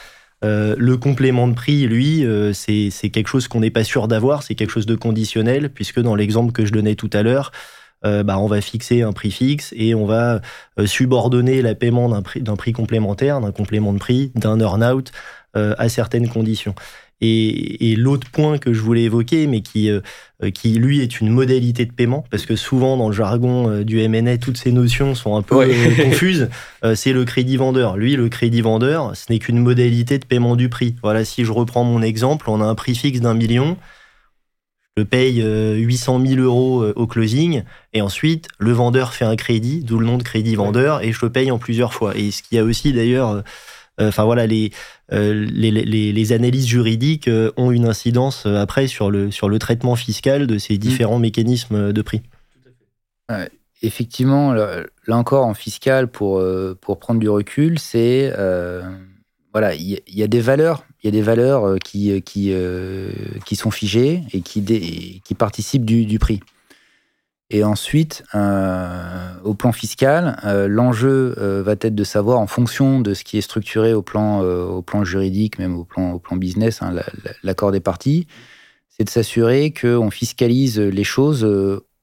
[0.45, 4.43] Euh, le complément de prix, lui, euh, c'est quelque chose qu'on n'est pas sûr d'avoir,
[4.43, 7.51] c'est quelque chose de conditionnel, puisque dans l'exemple que je donnais tout à l'heure,
[8.05, 10.41] euh, bah, on va fixer un prix fixe et on va
[10.87, 15.11] subordonner la paiement d'un prix, prix complémentaire, d'un complément de prix, d'un earn-out
[15.55, 16.75] à certaines conditions.
[17.21, 20.01] Et, l'autre point que je voulais évoquer, mais qui, euh,
[20.55, 24.07] qui lui est une modalité de paiement, parce que souvent dans le jargon euh, du
[24.07, 25.57] MNA, toutes ces notions sont un peu
[26.03, 26.49] confuses,
[26.95, 27.97] c'est le crédit vendeur.
[27.97, 30.95] Lui, le crédit vendeur, ce n'est qu'une modalité de paiement du prix.
[31.03, 33.77] Voilà, si je reprends mon exemple, on a un prix fixe d'un million,
[34.97, 39.99] je paye 800 000 euros au closing, et ensuite le vendeur fait un crédit, d'où
[39.99, 42.17] le nom de crédit vendeur, et je le paye en plusieurs fois.
[42.17, 43.43] Et ce qui a aussi d'ailleurs
[44.01, 44.71] Enfin voilà, les,
[45.13, 49.59] euh, les, les, analyses juridiques euh, ont une incidence euh, après sur le, sur le
[49.59, 52.23] traitement fiscal de ces différents mécanismes de prix.
[53.83, 56.43] effectivement, là, encore en fiscal, pour,
[56.81, 58.33] pour prendre du recul, c'est
[59.55, 62.53] voilà, il y, a des valeurs, il y a des valeurs qui, qui,
[63.47, 66.41] qui sont figées et qui, qui participent du, du prix.
[67.51, 73.01] Et ensuite, euh, au plan fiscal, euh, l'enjeu euh, va être de savoir, en fonction
[73.01, 76.37] de ce qui est structuré au plan, au plan juridique, même au plan, au plan
[76.37, 76.95] business, hein,
[77.43, 78.27] l'accord des parties,
[78.91, 81.45] c'est de s'assurer qu'on fiscalise les choses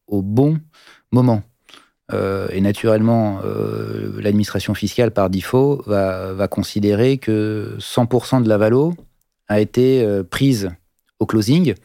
[0.08, 0.58] au bon
[1.12, 1.44] moment.
[2.12, 3.42] et naturellement,
[4.18, 8.94] l'administration fiscale, par défaut, va, va considérer que 100% de la valo
[9.48, 10.70] a été prise
[11.20, 11.76] au closing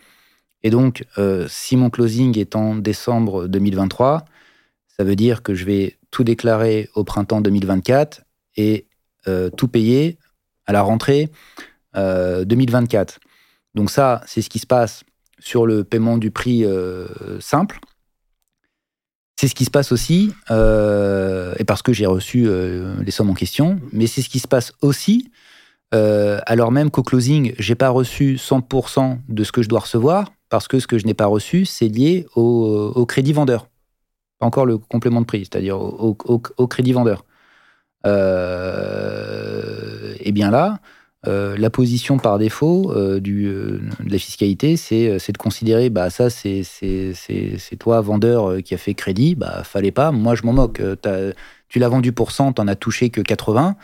[0.62, 4.24] et donc, euh, si mon closing est en décembre 2023,
[4.86, 8.22] ça veut dire que je vais tout déclarer au printemps 2024
[8.56, 8.86] et
[9.26, 10.18] euh, tout payer
[10.66, 11.30] à la rentrée
[11.94, 13.14] 2024.
[13.14, 13.28] Euh,
[13.74, 15.02] donc ça, c'est ce qui se passe
[15.38, 16.64] sur le paiement du prix
[17.40, 17.80] simple.
[19.40, 22.46] C'est ce qui se passe aussi, et parce que j'ai reçu
[23.02, 25.30] les sommes en question, mais c'est ce qui se passe aussi
[25.92, 30.68] alors même qu'au closing, j'ai pas reçu 100% de ce que je dois recevoir, parce
[30.68, 33.68] que ce que je n'ai pas reçu, c'est lié au, crédit vendeur.
[34.38, 36.14] Pas encore le complément de prix, c'est-à-dire au,
[36.66, 37.24] crédit vendeur.
[38.06, 39.30] Euh,
[40.20, 40.80] et bien là,
[41.26, 46.30] euh, la position par défaut euh, du, de la fiscalité, c'est de considérer, bah ça
[46.30, 46.64] c'est
[47.78, 50.82] toi vendeur qui a fait crédit, bah fallait pas, moi je m'en moque.
[51.68, 53.76] tu l'as vendu pour 100, t'en as touché que 80.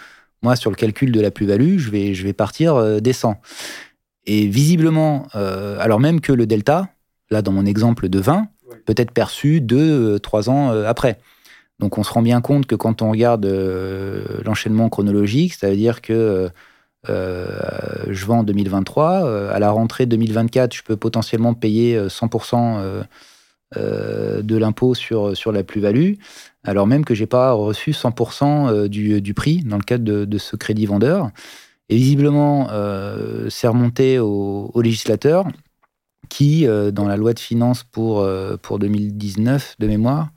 [0.43, 3.41] Moi sur le calcul de la plus-value, je vais, je vais partir des 100.
[4.27, 6.89] Et visiblement, euh, alors même que le delta,
[7.31, 8.49] là dans mon exemple de 20,
[8.85, 11.19] peut être perçu 2, 3 euh, ans euh, après.
[11.79, 13.47] Donc on se rend bien compte que quand on regarde
[14.45, 16.49] l'enchaînement chronologique, ça veut dire que
[17.07, 23.03] je vends en 2023, à la rentrée 2024, je peux potentiellement payer 100%
[23.77, 26.15] de l'impôt sur, sur la plus-value,
[26.65, 30.39] alors même que j'ai pas reçu 100% du, du, prix dans le cadre de, de
[30.39, 31.31] ce crédit vendeur.
[31.89, 35.47] Et visiblement, euh, c'est remonté au, législateur
[36.29, 40.31] qui, euh, dans la loi de finances pour, euh, pour 2019 de mémoire,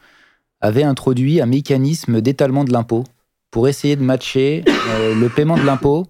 [0.62, 3.04] avait introduit un mécanisme d'étalement de l'impôt
[3.50, 6.06] pour essayer de matcher le paiement de l'impôt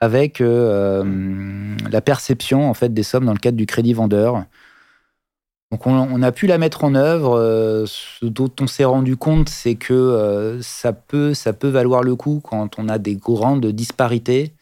[0.00, 4.44] avec la perception en fait des sommes dans le cadre du crédit vendeur.
[5.70, 7.38] Donc on, a pu la mettre en œuvre.
[7.86, 12.40] ce dont on s'est rendu compte, c'est que ça, peut, ça peut valoir le coup
[12.42, 14.52] quand on a des grandes disparités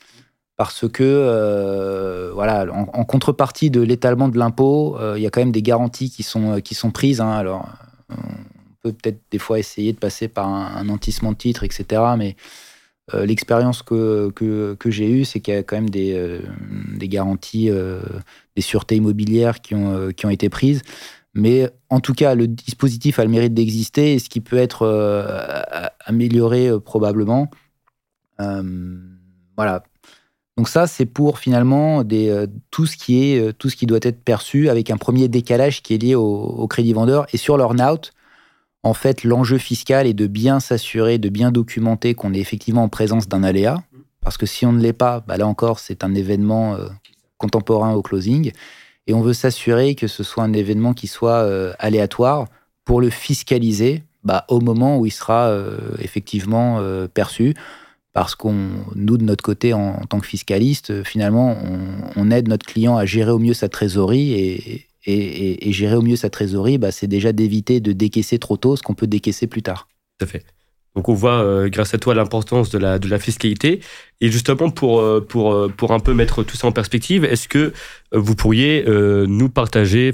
[0.57, 5.63] parce que voilà, en, contrepartie de l'étalement de l'impôt, il y a quand même des
[5.63, 7.21] garanties qui sont, qui sont prises.
[7.21, 7.31] Hein.
[7.31, 7.69] alors,
[8.11, 8.17] on
[8.83, 12.03] peut peut-être des fois essayer de passer par un, un nantissement de titre, etc.
[12.17, 12.37] Mais
[13.15, 16.41] euh, l'expérience que, que, j'ai eue, c'est qu'il y a quand même des, euh,
[16.97, 18.01] des garanties, euh,
[18.57, 20.83] des sûretés immobilières qui ont, qui ont été prises.
[21.35, 24.87] Mais en tout cas, le dispositif a le mérite d'exister et ce qui peut être
[26.07, 27.51] amélioré probablement.
[28.39, 29.85] voilà.
[30.57, 34.23] Donc ça, c'est pour finalement des, tout, ce qui est, tout ce qui doit être
[34.23, 37.27] perçu avec un premier décalage qui est lié au, au crédit vendeur.
[37.35, 38.13] Et sur l'earn-out,
[38.87, 42.89] en fait, l'enjeu fiscal est de bien s'assurer, de bien documenter qu'on est effectivement en
[42.89, 43.83] présence d'un aléa.
[44.21, 46.87] Parce que si on ne l'est pas, bah là encore, c'est un événement euh,
[47.37, 48.53] contemporain au closing.
[49.09, 52.47] Et on veut s'assurer que ce soit un événement qui soit euh, aléatoire
[52.85, 56.81] pour le fiscaliser bah, au moment où il sera euh, effectivement
[57.13, 57.55] perçu.
[58.17, 61.55] Parce qu'on, nous, de notre côté, en, tant que fiscaliste, finalement,
[62.17, 66.31] on, aide notre client à gérer au mieux sa trésorerie et, gérer au mieux sa
[66.31, 69.87] trésorerie, bah, c'est déjà d'éviter de décaisser trop tôt ce qu'on peut décaisser plus tard.
[70.19, 70.47] Tout à fait.
[70.95, 73.81] Donc on voit, euh, grâce à toi, l'importance de la, de la fiscalité.
[74.23, 77.49] Et justement, pour, euh, pour, euh, pour un peu mettre tout ça en perspective, est-ce
[77.49, 77.75] que
[78.13, 80.13] vous pourriez nous partager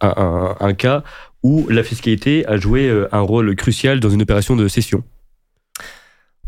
[0.00, 1.04] un, un, cas
[1.44, 5.04] où la fiscalité a joué un rôle crucial dans une opération de cession?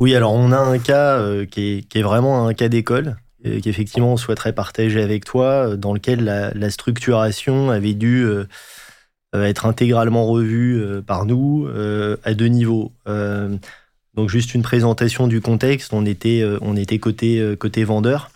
[0.01, 3.17] Oui, alors on a un cas qui est, qui est vraiment un cas d'école.
[3.47, 8.45] Euh, qu'effectivement on souhaiterait partager avec toi, euh, dans lequel la, structuration avait dû euh,
[9.33, 11.69] être intégralement revue par nous
[12.25, 12.93] à deux niveaux.
[13.07, 16.43] donc juste une présentation du contexte, on était,
[16.99, 18.31] côté vendeur.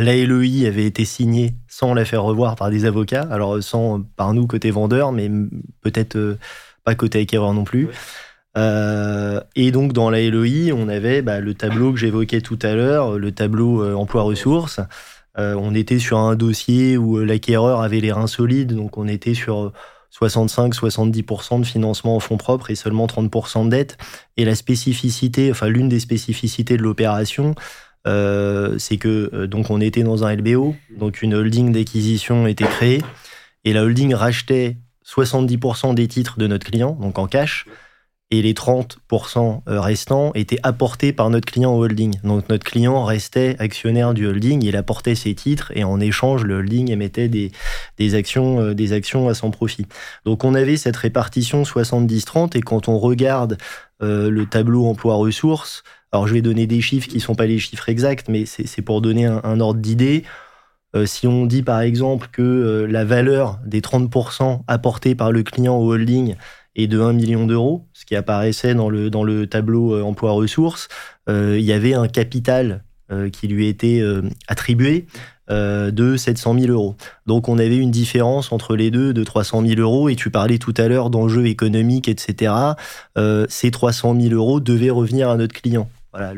[0.00, 4.34] La LEI avait été signée sans la faire revoir par des avocats, alors sans par
[4.34, 5.30] nous côté vendeur, mais
[5.82, 6.36] peut-être
[6.82, 7.88] pas côté acquéreur non plus.
[8.56, 12.74] Euh, et donc dans la LOI, on avait bah, le tableau que j'évoquais tout à
[12.74, 14.80] l'heure, le tableau euh, emploi-ressources.
[15.38, 19.34] Euh, on était sur un dossier où l'acquéreur avait les reins solides, donc on était
[19.34, 19.72] sur
[20.12, 23.98] 65-70% de financement en fonds propres et seulement 30% de dette.
[24.36, 27.54] Et la spécificité, enfin l'une des spécificités de l'opération,
[28.06, 33.02] c'est que donc on était dans un LBO, donc une holding d'acquisition était créée,
[33.64, 37.66] et la holding rachetait 70% des titres de notre client, donc en cash,
[38.30, 42.18] et les 30% euh, restants étaient apportés par notre client au holding.
[42.24, 46.56] Donc notre client restait actionnaire du holding, il apportait ses titres et en échange, le
[46.56, 47.50] holding émettait des,
[48.14, 49.86] actions, euh, des actions à son profit.
[50.26, 53.56] Donc on avait cette répartition 70-30 et quand on regarde
[54.02, 57.58] euh, le tableau emploi-ressources, alors je vais donner des chiffres qui ne sont pas les
[57.58, 60.24] chiffres exacts, mais c'est pour donner un, ordre d'idée.
[61.04, 65.92] si on dit par exemple que la valeur des 30% apportés par le client au
[65.92, 66.34] holding
[66.78, 70.88] et de 1 million d'euros, qui apparaissait dans le, dans le tableau euh, emploi-ressources.
[71.28, 72.82] Euh, il y avait un capital
[73.12, 74.02] euh, qui lui était
[74.48, 75.06] attribué
[75.50, 76.94] de 700 000 euros.
[77.26, 80.58] Donc on avait une différence entre les deux de 300 000 euros et tu parlais
[80.58, 82.52] tout à l'heure d'enjeux économiques, etc.
[83.48, 85.88] ces 300 000 euros devaient revenir à notre client.
[86.12, 86.34] Voilà,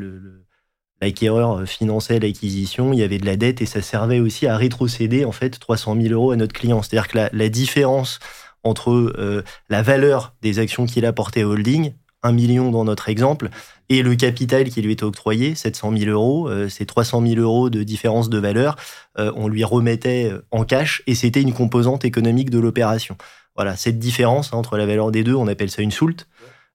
[1.02, 5.24] l'acquéreur finançait l'acquisition, il y avait de la dette et ça servait aussi à rétrocéder
[5.24, 6.80] en fait 300 000 euros à notre client.
[6.80, 8.20] C'est-à-dire que la différence
[8.64, 11.92] entre euh, la valeur des actions qu'il apportait au holding,
[12.22, 13.48] 1 million dans notre exemple,
[13.88, 17.70] et le capital qui lui était octroyé, 700 000 euros, euh, c'est 300 000 euros
[17.70, 18.76] de différence de valeur,
[19.18, 23.16] euh, on lui remettait en cash et c'était une composante économique de l'opération.
[23.56, 26.28] Voilà, cette différence entre la valeur des deux, on appelle ça une soulte.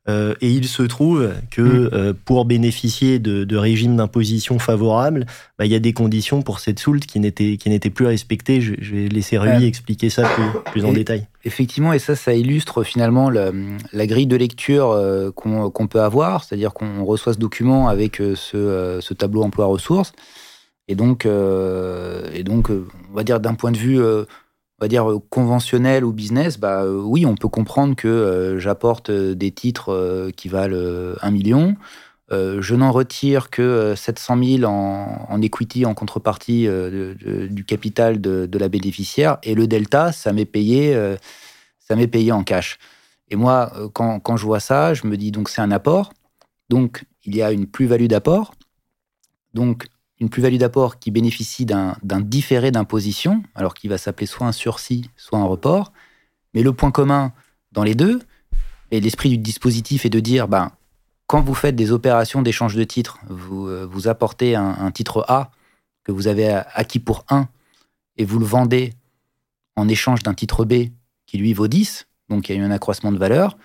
[0.07, 1.89] Euh, et il se trouve que mm.
[1.93, 5.25] euh, pour bénéficier de, de régimes d'imposition favorables,
[5.57, 8.61] bah, il y a des conditions pour cette soulte qui n'étaient qui n'étaient plus respectées.
[8.61, 10.29] Je, je, vais laisser Rui expliquer ça
[10.71, 11.25] plus, en détail.
[11.43, 13.51] Effectivement, et ça, ça illustre finalement la,
[13.93, 18.99] la grille de lecture euh, qu'on peut avoir, c'est-à-dire qu'on reçoit ce document avec ce,
[19.01, 20.13] ce tableau emploi-ressources,
[20.87, 23.99] et donc, et donc, on va dire d'un point de vue
[24.87, 29.51] dire conventionnel ou business, bah euh, oui, on peut comprendre que euh, j'apporte euh, des
[29.51, 31.75] titres qui valent 1 million.
[32.31, 39.37] je n'en retire que 700 000 en, equity en contrepartie du capital de, la bénéficiaire
[39.43, 40.97] et le delta, ça m'est payé,
[41.79, 42.79] ça m'est payé en cash.
[43.29, 46.13] Et moi, quand, quand, je vois ça, je me dis donc c'est un apport,
[46.69, 48.53] donc il y a une plus-value d'apport,
[49.53, 49.87] donc
[50.19, 55.09] une plus-value d'apport qui bénéficie d'un différé d'imposition, alors qu'il va s'appeler soit un sursis,
[55.17, 55.91] soit un report.
[56.53, 57.33] Mais le point commun
[57.73, 58.19] dans les deux,
[58.91, 60.71] et l'esprit du dispositif est de dire, ben,
[61.27, 65.51] quand vous faites des opérations d'échange de titres, vous, euh, vous apportez un, titre A
[66.03, 67.47] que vous avez acquis pour 1
[68.17, 68.93] et vous le vendez
[69.75, 70.89] en échange d'un titre B
[71.25, 73.57] qui lui vaut 10, donc il y a eu un accroissement de valeur.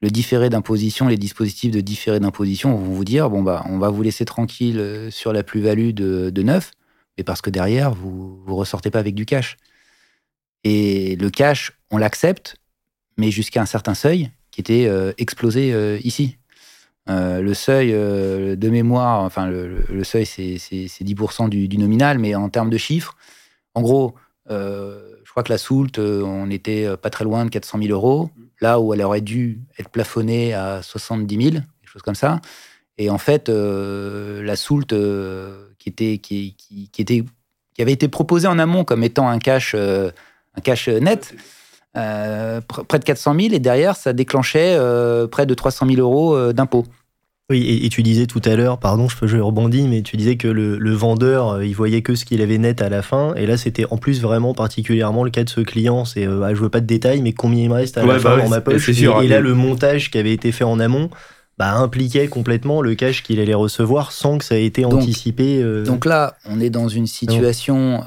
[0.00, 3.90] Le différé d'imposition, les dispositifs de différé d'imposition vont vous dire bon bah on va
[3.90, 6.72] vous laisser tranquille euh, sur la plus-value de, neuf,
[7.16, 9.56] mais parce que derrière vous vous ressortez pas avec du cash.
[10.64, 12.56] Et le cash, on l'accepte,
[13.16, 16.36] mais jusqu'à un certain seuil qui était euh, explosé euh, ici.
[17.06, 22.76] le seuil de mémoire, enfin le, seuil c'est 10% du, nominal, mais en termes de
[22.76, 23.16] chiffres,
[23.74, 24.14] en gros,
[24.50, 28.30] je crois que la Soult, on était pas très loin de 400 000 euros
[28.60, 32.40] là où elle aurait dû être plafonnée à 70 000, quelque chose comme ça.
[32.98, 37.26] Et en fait, euh, la Soult, euh, qui, était, qui, qui,
[37.78, 40.10] avait été proposée en amont comme étant un cash, euh,
[40.56, 41.34] un cash net,
[41.94, 44.76] près de 400 000, et derrière, ça déclenchait
[45.30, 46.84] près de 300 000 euros d'impôts.
[47.50, 50.36] Oui, et, tu disais tout à l'heure, pardon, je, peux, je rebondis, mais tu disais
[50.36, 53.46] que le, vendeur, euh, il voyait que ce qu'il avait net à la fin, et
[53.46, 56.04] là c'était en plus vraiment particulièrement le cas de ce client.
[56.04, 58.18] C'est, euh, ah, je veux pas de détails, mais combien il me reste à la
[58.18, 58.90] fin bah dans ma poche.
[58.90, 61.08] et, hein, là, le montage qui avait été fait en amont,
[61.56, 65.62] bah, impliquait complètement le cash qu'il allait recevoir sans que ça ait été anticipé.
[65.62, 65.84] Euh.
[65.84, 68.04] Donc là, on est dans une situation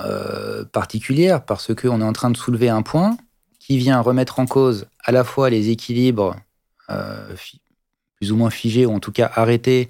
[0.71, 3.17] particulière parce qu'on est en train de soulever un point
[3.59, 6.35] qui vient remettre en cause à la fois les équilibres
[8.21, 9.89] plus ou moins figé, ou en tout cas arrêté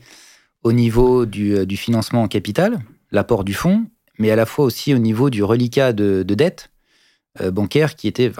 [0.64, 2.80] au niveau du, euh, financement en capital,
[3.12, 3.84] l'apport du fonds,
[4.20, 6.72] mais à la fois aussi au niveau du reliquat de, dette
[7.42, 8.32] euh, bancaire qui était,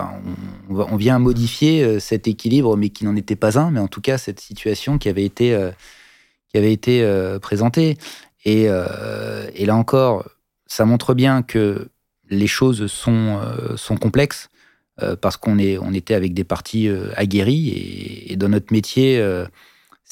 [0.70, 4.00] on, vient modifier euh, cet équilibre, mais qui n'en était pas un, mais en tout
[4.00, 5.60] cas cette situation qui avait été,
[6.48, 7.06] qui avait été
[7.42, 7.98] présentée.
[8.46, 10.26] Et, là encore,
[10.68, 11.90] ça montre bien que
[12.30, 13.42] les choses sont,
[14.00, 14.50] complexes
[15.20, 19.22] parce qu'on on était avec des parties aguerries et, dans notre métier,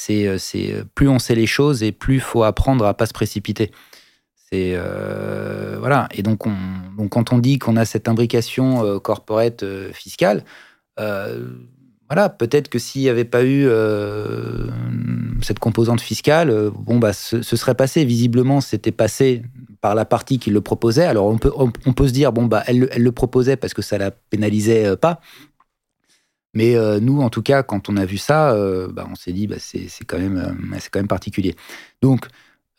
[0.10, 3.14] euh, c'est euh, plus on sait les choses et plus faut apprendre à pas se
[3.14, 3.72] précipiter.
[4.52, 6.08] C'est euh, voilà.
[6.14, 6.56] Et donc, on,
[6.98, 10.44] donc, quand on dit qu'on a cette imbrication corporate fiscale,
[10.98, 13.70] voilà, peut-être que s'il n'y avait pas eu
[15.44, 18.06] cette composante fiscale, bon bah, ce, serait passé.
[18.06, 19.44] Visiblement, c'était passé
[19.82, 21.06] par la partie qui le proposait.
[21.06, 23.84] Alors, on peut, on, peut se dire, bon bah, elle, elle, le proposait parce que
[23.84, 25.22] ça la pénalisait pas.
[26.54, 29.32] Mais euh, nous, en tout cas, quand on a vu ça, euh, bah, on s'est
[29.34, 31.56] dit, bah, c'est quand, même, euh, quand même particulier.
[32.02, 32.28] Donc,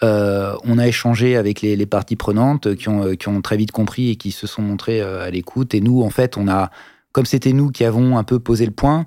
[0.03, 4.17] on a échangé avec les, parties prenantes qui ont, qui ont, très vite compris et
[4.17, 5.75] qui se sont montrées à l'écoute.
[5.75, 6.71] Et nous, en fait, on a,
[7.13, 9.07] comme c'était nous qui avons un peu posé le point,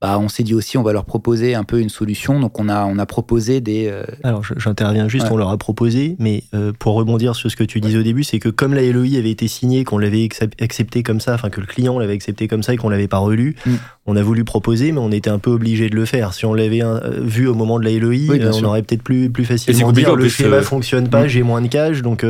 [0.00, 2.38] bah, on s'est dit aussi on va leur proposer un peu une solution.
[2.38, 3.88] Donc on a, on a proposé des...
[3.90, 7.64] Euh, Alors j'interviens juste, on leur a proposé, mais euh, pour rebondir sur ce que
[7.64, 10.28] tu disais au début, c'est que comme la LOI avait été signée, qu'on l'avait
[10.60, 13.16] accepté comme ça, enfin que le client l'avait accepté comme ça et qu'on l'avait pas
[13.16, 13.72] relu, mm.
[14.04, 16.34] on a voulu proposer, mais on était un peu obligé de le faire.
[16.34, 19.46] Si on l'avait euh, vu au moment de la LOI, on aurait peut-être plus, plus
[19.46, 21.28] facilement dit le schéma fonctionne pas, mm.
[21.28, 22.26] j'ai moins de cash, donc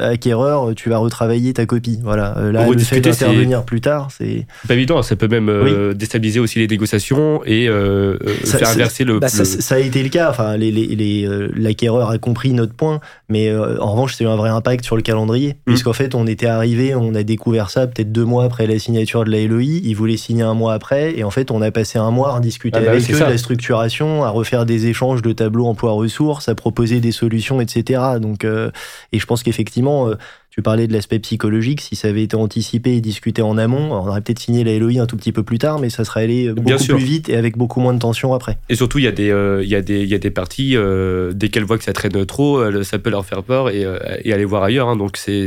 [0.00, 2.00] acquéreur, tu vas retravailler ta copie.
[2.02, 2.34] Voilà.
[2.50, 4.46] Là, le fait d'intervenir plus tard, c'est...
[4.66, 7.01] Pas évident, ça peut même déstabiliser aussi les négociations
[7.44, 10.30] et euh, euh, faire inverser bah, le, ça, a été le cas.
[10.30, 14.84] Enfin, euh, l'acquéreur a compris notre point, mais en revanche, c'est eu un vrai impact
[14.84, 15.54] sur le calendrier, mmh.
[15.66, 19.24] puisqu'en fait, on était arrivé, on a découvert ça peut-être deux mois après la signature
[19.24, 19.62] de la LOI.
[19.62, 22.40] Ils voulaient signer un mois après, et en fait, on a passé un mois à
[22.40, 26.48] discuter ah bah avec eux de la structuration, à refaire des échanges de tableaux emploi-ressources,
[26.48, 28.00] à proposer des solutions, etc.
[28.20, 30.10] Donc, et je pense qu'effectivement
[30.52, 31.80] tu parlais de l'aspect psychologique.
[31.80, 35.00] Si ça avait été anticipé et discuté en amont, on aurait peut-être signé la LOI
[35.00, 37.56] un tout petit peu plus tard, mais ça serait allé beaucoup plus vite et avec
[37.56, 38.58] beaucoup moins de tension après.
[38.68, 40.30] Et surtout, il y a des, euh, il y a des, il y a des
[40.30, 43.82] parties, euh, dès qu'elles voient que ça traîne trop, ça peut leur faire peur et,
[43.82, 44.88] euh, et aller voir ailleurs.
[44.88, 44.96] Hein.
[44.96, 45.46] Donc, c'est,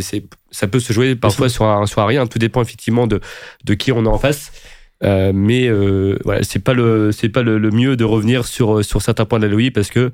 [0.49, 2.25] ça peut se jouer parfois sur un, sur rien.
[2.25, 3.21] Tout dépend effectivement de,
[3.63, 4.51] de qui on est en face.
[5.03, 5.69] mais
[6.23, 9.45] voilà, c'est pas le c'est pas le, mieux de revenir sur sur certains points de
[9.45, 10.11] la LOI parce que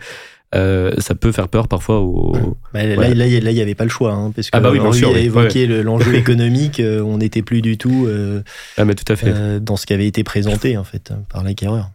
[0.54, 2.58] euh, ça peut faire peur parfois au.
[2.74, 5.20] Bah, là, il n'y avait pas le choix, hein, parce que ah bah oui, a
[5.20, 8.44] évoqué l'enjeu économique, euh, on n'était plus du tout, euh,
[8.78, 9.62] ah, mais tout à fait.
[9.62, 11.90] dans ce qui avait été présenté en fait par l'acquéreur.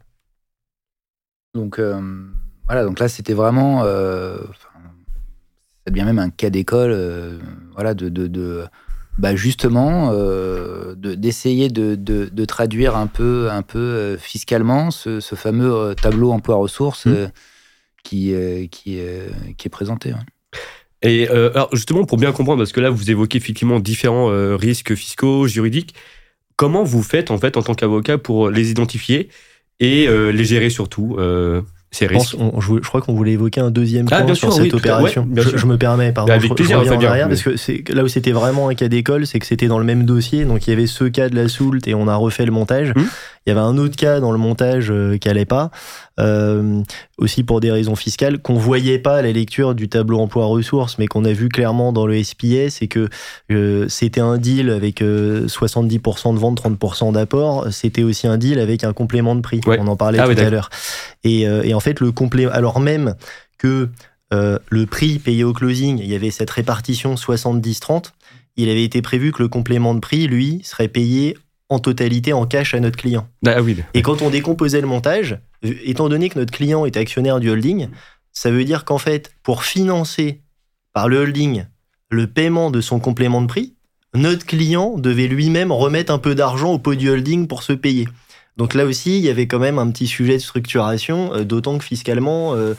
[1.54, 1.80] Donc
[2.66, 4.40] voilà, donc là c'était vraiment, ça
[5.88, 6.96] devient même un cas d'école,
[7.74, 8.64] voilà, de, de, de
[9.18, 10.12] bah justement
[10.94, 17.04] d'essayer de, de, traduire un peu, un peu fiscalement ce, ce fameux tableau emploi-ressources.
[17.04, 17.28] Mmh
[18.07, 19.26] qui, euh, qui, euh,
[19.57, 20.12] qui est présenté.
[21.02, 24.94] Et euh, alors justement, pour bien comprendre, parce que là, vous évoquez effectivement différents risques
[24.94, 25.94] fiscaux, juridiques,
[26.57, 29.28] comment vous faites en fait en tant qu'avocat pour les identifier
[29.80, 31.16] et les gérer surtout
[31.90, 32.36] ces risques?
[32.59, 35.28] je, crois qu'on voulait évoquer un deuxième ah, point sur cette opération.
[35.34, 38.68] je, me permets, pardon, avec plaisir, je en arrière, parce que là où c'était vraiment
[38.68, 41.04] un cas d'école, c'est que c'était dans le même dossier, donc il y avait ce
[41.04, 42.92] cas de la Soult et on a refait le montage.
[42.96, 43.07] Hum.
[43.46, 45.70] Il y avait un autre cas dans le montage qui allait pas,
[47.18, 51.06] aussi pour des raisons fiscales, qu'on voyait pas à la lecture du tableau emploi-ressources, mais
[51.06, 53.08] qu'on a vu clairement dans le SPS, c'est que
[53.88, 57.68] c'était un deal avec 70% de vente, 30% d'apport.
[57.70, 59.60] C'était aussi un deal avec un complément de prix.
[59.66, 60.68] On en parlait ah tout à l'heure.
[61.24, 63.14] Et, et en fait, le complément, alors même
[63.58, 63.88] que
[64.32, 68.12] euh, le prix payé au closing, il y avait cette répartition 70-30.
[68.56, 71.36] Il avait été prévu que le complément de prix, lui, serait payé
[71.68, 73.28] en totalité en cash à notre client.
[73.46, 73.76] Ah oui.
[73.94, 77.50] Et quand on décomposait le montage, euh, étant donné que notre client est actionnaire du
[77.50, 77.88] holding,
[78.32, 80.42] ça veut dire qu'en fait, pour financer
[80.92, 81.64] par le holding
[82.08, 83.74] le paiement de son complément de prix,
[84.14, 88.06] notre client devait lui-même remettre un peu d'argent au pot du holding pour se payer.
[88.56, 91.76] Donc là aussi, il y avait quand même un petit sujet de structuration, euh, d'autant
[91.78, 92.74] que fiscalement, euh,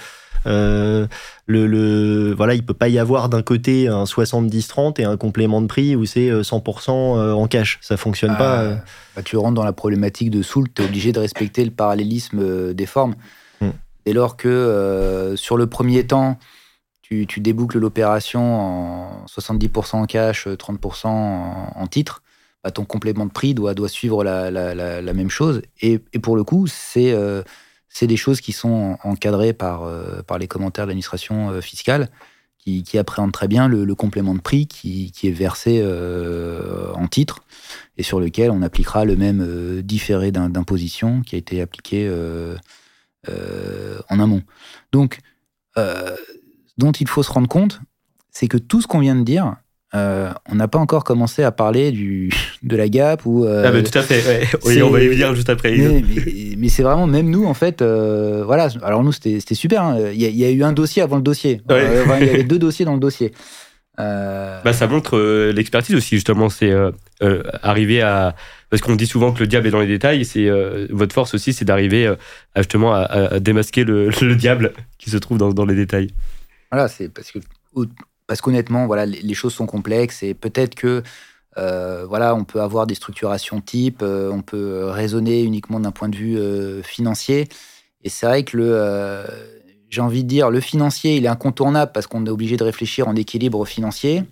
[0.47, 5.61] le, le, voilà, il peut pas y avoir d'un côté un 70-30 et un complément
[5.61, 7.79] de prix où c'est 100% euh, euh, en cash.
[7.81, 8.61] Ça fonctionne pas.
[8.61, 8.83] Ah,
[9.15, 12.73] bah, tu rentres dans la problématique de Soult, tu es obligé de respecter le parallélisme
[12.73, 13.15] des formes.
[13.61, 13.71] Hmm.
[14.05, 16.37] Dès lors que sur le premier temps,
[17.01, 22.21] tu, tu déboucles l'opération en 70% en cash, 30% en, titre,
[22.63, 25.61] bah, ton complément de prix doit, doit suivre la, la, la, même chose.
[25.81, 27.13] Et, et, pour le coup, c'est
[27.89, 32.09] c'est des choses qui sont encadrées par, euh, par les commentaires de l'administration euh, fiscale
[32.59, 37.39] qui, appréhendent très bien le, complément de prix qui, qui est versé euh, en titre
[37.95, 42.11] et sur lequel on appliquera le même différé d'imposition qui a été appliqué
[43.29, 44.43] en amont.
[44.91, 45.19] Donc,
[46.77, 47.79] dont il faut se rendre compte,
[48.31, 49.55] c'est que tout ce qu'on vient de dire,
[49.95, 52.29] euh, on n'a pas encore commencé à parler du,
[52.61, 53.45] de la Gap ou.
[53.45, 54.45] Euh, ah, tout à fait.
[54.65, 55.77] Oui, on va y venir juste après.
[56.57, 58.67] Mais, c'est vraiment, même nous, en fait, euh, voilà.
[58.83, 59.83] Alors, nous, c'était super.
[59.83, 60.11] Hein.
[60.13, 61.61] Il y, a eu un dossier avant le dossier.
[61.69, 63.31] il y avait deux dossiers dans le dossier.
[63.97, 65.17] Bah, ça montre
[65.51, 66.49] l'expertise aussi, justement.
[66.49, 66.73] C'est
[67.63, 68.35] arriver à.
[68.69, 70.25] Parce qu'on dit souvent que le diable est dans les détails.
[70.25, 70.49] C'est
[70.89, 72.13] votre force aussi, c'est d'arriver
[72.57, 76.09] justement à, démasquer le, diable qui se trouve dans, dans les détails.
[76.69, 77.39] Voilà, c'est parce que
[78.27, 81.01] parce qu'honnêtement, voilà, les, choses sont complexes et peut-être que
[81.57, 86.09] euh, voilà, on peut avoir des structurations type, euh, on peut raisonner uniquement d'un point
[86.09, 87.47] de vue euh, financier.
[88.03, 89.25] Et c'est vrai que le,
[89.89, 93.07] j'ai envie de dire, le financier, il est incontournable parce qu'on est obligé de réfléchir
[93.07, 94.23] en équilibre financier.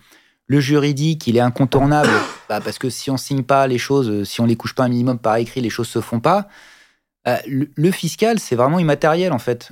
[0.47, 2.11] Le juridique, il est incontournable
[2.49, 4.89] bah, parce que si on signe pas les choses, si on les couche pas un
[4.89, 6.47] minimum par écrit, les choses se font pas.
[7.47, 9.71] Le, fiscal, c'est vraiment immatériel en fait.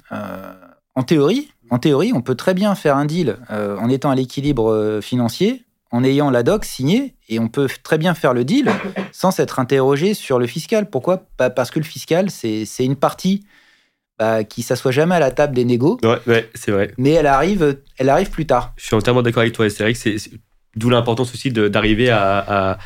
[0.95, 4.15] en théorie, en théorie, on peut très bien faire un deal euh, en étant à
[4.15, 8.43] l'équilibre euh, financier, en ayant la doc signée, et on peut très bien faire le
[8.43, 8.69] deal
[9.11, 10.89] sans s'être interrogé sur le fiscal.
[10.89, 11.27] Pourquoi?
[11.37, 13.45] Parce que le fiscal, c'est une partie
[14.19, 15.99] bah, qui s'assoit jamais à la table des négos.
[16.27, 16.93] Ouais, c'est vrai.
[16.97, 18.73] Mais elle arrive, elle arrive plus tard.
[18.77, 19.69] Je suis entièrement d'accord avec toi.
[19.69, 20.17] C'est vrai que c'est
[20.75, 22.77] d'où l'importance aussi d'arriver à,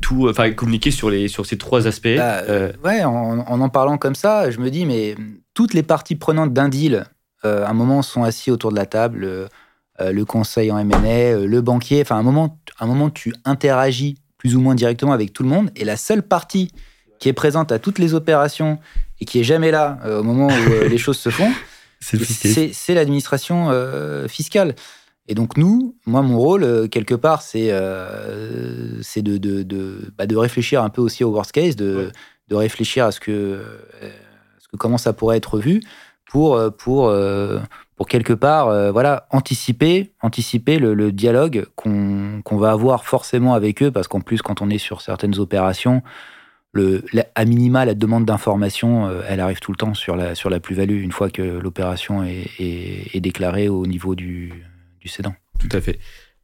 [0.00, 2.16] tout, enfin communiquer sur les sur ces trois aspects.
[2.16, 2.72] Bah, euh.
[2.84, 5.16] Ouais, en, en, parlant comme ça, je me dis mais
[5.54, 7.04] toutes les parties prenantes d'un deal
[7.44, 11.46] euh, un moment, sont assis autour de la table, euh, le conseil en M&A, euh,
[11.46, 12.00] le banquier.
[12.02, 15.70] Enfin, un moment, un moment, tu interagis plus ou moins directement avec tout le monde.
[15.76, 16.70] Et la seule partie
[17.18, 18.78] qui est présente à toutes les opérations
[19.20, 21.52] et qui est jamais là au moment où les choses se font,
[22.00, 23.70] c'est l'administration
[24.28, 24.74] fiscale.
[25.28, 27.70] Et donc nous, moi, mon rôle, quelque part, c'est
[29.02, 32.10] c'est de, de, de, bah, de, réfléchir un peu aussi au worst case, de,
[32.48, 33.62] de réfléchir à ce que,
[34.58, 35.80] ce que comment ça pourrait être vu,
[36.32, 37.58] pour, euh, pour, euh,
[37.96, 43.90] pour quelque part euh, voilà, anticiper, anticiper le, dialogue qu'on va avoir forcément avec eux,
[43.90, 46.02] parce qu'en plus, quand on est sur certaines opérations,
[46.72, 47.04] le,
[47.34, 51.02] à minima, la demande d'information, elle arrive tout le temps sur la, sur la plus-value,
[51.02, 54.64] une fois que l'opération est, déclarée au niveau du,
[55.02, 55.34] du cédant.
[55.58, 55.98] Tout à fait.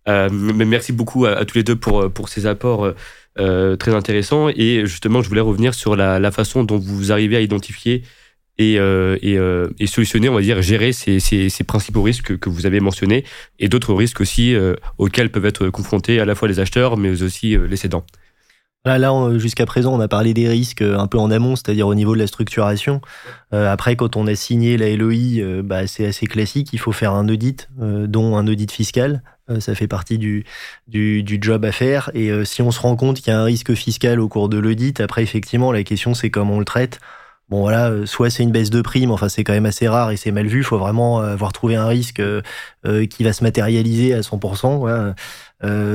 [0.06, 2.92] merci beaucoup à, tous les deux pour, pour ces apports
[3.36, 4.50] très intéressants.
[4.50, 8.02] Et justement, je voulais revenir sur la façon dont vous arrivez à identifier
[8.58, 12.36] et, euh, et, euh, et, solutionner, on va dire, gérer ces, ces, ces principaux risques
[12.38, 13.24] que vous avez mentionnés
[13.58, 17.22] et d'autres risques aussi euh, auxquels peuvent être confrontés à la fois les acheteurs mais
[17.22, 18.04] aussi les cédants.
[18.84, 18.98] Là,
[19.36, 22.20] jusqu'à présent, on a parlé des risques un peu en amont, c'est-à-dire au niveau de
[22.20, 23.02] la structuration.
[23.52, 26.72] après, quand on a signé la LOI, bah, c'est assez classique.
[26.72, 29.22] Il faut faire un audit, dont un audit fiscal.
[29.58, 30.44] ça fait partie du,
[30.86, 32.10] du, du, job à faire.
[32.14, 34.56] Et si on se rend compte qu'il y a un risque fiscal au cours de
[34.56, 36.98] l'audit, après, effectivement, la question, c'est comment on le traite.
[37.48, 40.10] Bon voilà, euh, soit c'est une baisse de prime, enfin c'est quand même assez rare
[40.10, 40.58] et c'est mal vu.
[40.58, 42.42] Il faut vraiment euh, avoir trouvé un risque euh,
[43.06, 45.14] qui va se matérialiser à 100%.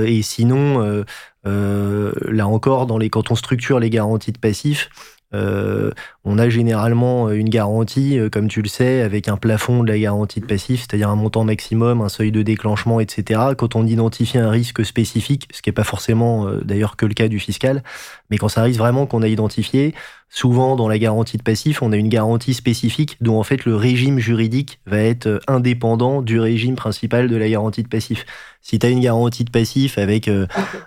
[0.05, 1.03] et sinon,
[1.45, 4.89] là encore, dans les, quand on structure les garanties de passifs,
[5.33, 10.39] on a généralement une garantie, comme tu le sais, avec un plafond de la garantie
[10.39, 13.41] de passif, c'est-à-dire un montant maximum, un seuil de déclenchement, etc.
[13.57, 17.27] Quand on identifie un risque spécifique, ce qui n'est pas forcément d'ailleurs que le cas
[17.27, 17.83] du fiscal,
[18.29, 19.93] mais quand ça arrive vraiment qu'on a identifié,
[20.29, 23.75] souvent dans la garantie de passif, on a une garantie spécifique dont en fait le
[23.75, 28.25] régime juridique va être indépendant du régime principal de la garantie de passif.
[28.61, 30.29] Si tu as une garantie de passif avec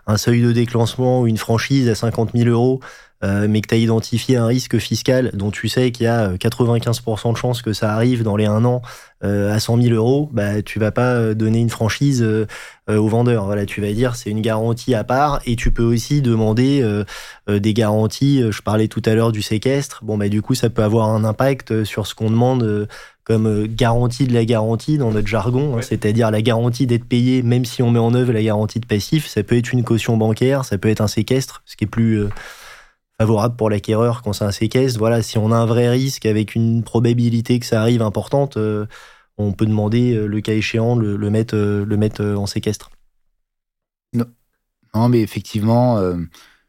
[0.07, 2.80] un seuil de déclenchement ou une franchise à 50 000 euros,
[3.26, 6.34] euh, mais que tu as identifié un risque fiscal dont tu sais qu'il y a
[6.34, 8.82] 95% de chances que ça arrive dans les un an
[9.24, 12.24] euh, à 100 000 euros, bah, tu vas pas euh, donner une franchise
[12.88, 13.46] au vendeur.
[13.46, 16.84] Voilà, tu vas dire c'est une garantie à part et tu peux aussi demander
[17.48, 18.44] des garanties.
[18.48, 20.04] Je parlais tout à l'heure du séquestre.
[20.04, 22.86] Bon, bah, du coup, ça peut avoir un impact sur ce qu'on demande
[23.24, 27.64] comme garantie de la garantie dans notre jargon, hein, c'est-à-dire la garantie d'être payé même
[27.64, 29.26] si on met en œuvre la garantie de passif.
[29.26, 32.28] Ça peut être une caution bancaire, ça peut être un séquestre, ce qui est plus
[33.18, 34.98] favorable pour l'acquéreur quand c'est un séquestre.
[34.98, 38.86] Voilà, si on a un vrai risque avec une probabilité que ça arrive importante, euh,
[39.38, 42.90] on peut demander, euh, le cas échéant, le, mettre, euh, le mettre en séquestre.
[44.12, 44.26] Non,
[44.94, 46.00] non mais effectivement,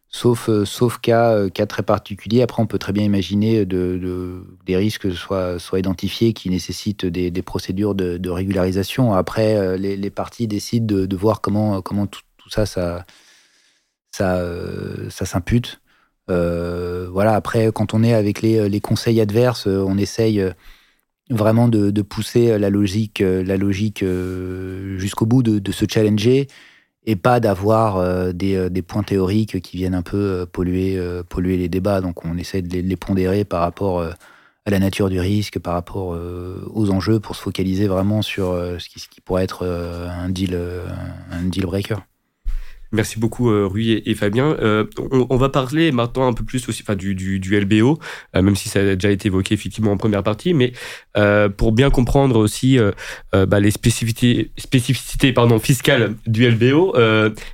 [0.10, 5.14] sauf, sauf cas, cas très particuliers, après on peut très bien imaginer de, des risques
[5.14, 9.14] soient, soient identifiés qui nécessitent des, des procédures de, régularisation.
[9.14, 13.06] Après, les, les, parties décident de, voir comment, comment tout, tout ça, ça,
[14.12, 14.42] ça,
[15.10, 15.80] ça s'impute.
[16.30, 20.52] Euh, voilà, après, quand on est avec les, les conseils adverses, euh, on essaye euh,
[21.30, 23.24] vraiment de, pousser la logique,
[24.98, 26.48] jusqu'au bout, de, se challenger
[27.06, 30.98] et pas d'avoir des, points théoriques qui viennent un peu polluer,
[31.36, 32.02] les débats.
[32.02, 36.18] Donc on essaie de les, pondérer par rapport à la nature du risque, par rapport
[36.74, 40.58] aux enjeux pour se focaliser vraiment sur ce qui, pourrait être un deal
[41.64, 41.98] breaker.
[42.98, 44.56] Merci beaucoup euh, Rui et, Fabien.
[44.60, 48.00] Euh, on, va parler maintenant un peu plus aussi, enfin, du, du, du LBO,
[48.36, 50.74] euh, même si ça a déjà été évoqué effectivement en première partie, mais
[51.58, 52.80] pour bien comprendre aussi
[53.34, 56.96] bah, les spécificités, spécificités pardon, fiscales du LBO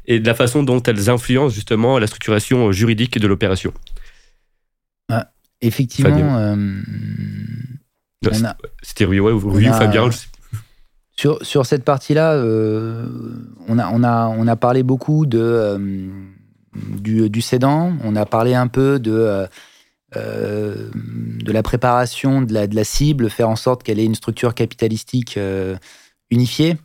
[0.05, 3.73] et de la façon dont elles influencent justement la structuration juridique de l'opération.
[5.09, 6.55] Ah, effectivement,
[8.81, 10.27] c'était Rui, ouais, Rui ou Fabien, je sais
[11.15, 13.05] sur, sur cette partie-là, euh,
[13.67, 15.77] on, a, on, a, on a parlé beaucoup de, euh,
[16.73, 19.47] du, du on a parlé un peu de,
[20.15, 24.15] euh, de la préparation de la, de la cible, faire en sorte qu'elle ait une
[24.15, 25.39] structure capitalistique
[26.31, 26.77] unifiée.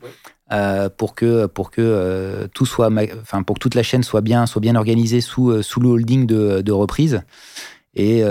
[0.98, 2.90] pour que pour que tout soit
[3.22, 6.26] enfin pour que toute la chaîne soit bien soit bien organisée sous sous le holding
[6.26, 7.22] de, de reprise.
[7.94, 8.22] Et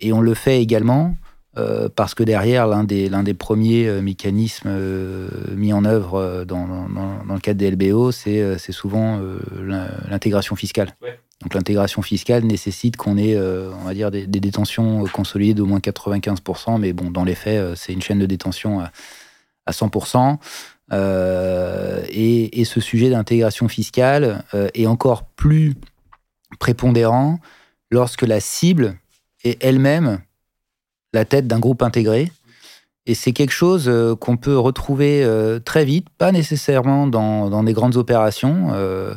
[0.00, 1.14] et on le fait également
[1.58, 6.44] euh, parce que derrière, l'un des, l'un des premiers euh, mécanismes euh, mis en œuvre
[6.44, 9.20] dans, dans, le cadre des LBO, c'est, c'est souvent
[10.08, 10.94] l'intégration fiscale.
[11.42, 16.78] Donc l'intégration fiscale nécessite qu'on ait, on va dire, des, détentions consolidées d'au moins 95%,
[16.78, 18.90] mais bon, dans les faits, c'est une chaîne de détention à,
[19.64, 20.38] à 100%.
[22.10, 24.44] Et, et, ce sujet d'intégration fiscale
[24.74, 25.74] est encore plus
[26.58, 27.38] prépondérant
[27.90, 28.96] lorsque la cible
[29.44, 30.20] est elle-même
[31.12, 32.30] la tête d'un groupe intégré.
[33.06, 37.72] Et c'est quelque chose euh, qu'on peut retrouver euh, très vite, pas nécessairement dans, des
[37.72, 38.68] grandes opérations.
[38.72, 39.14] Euh,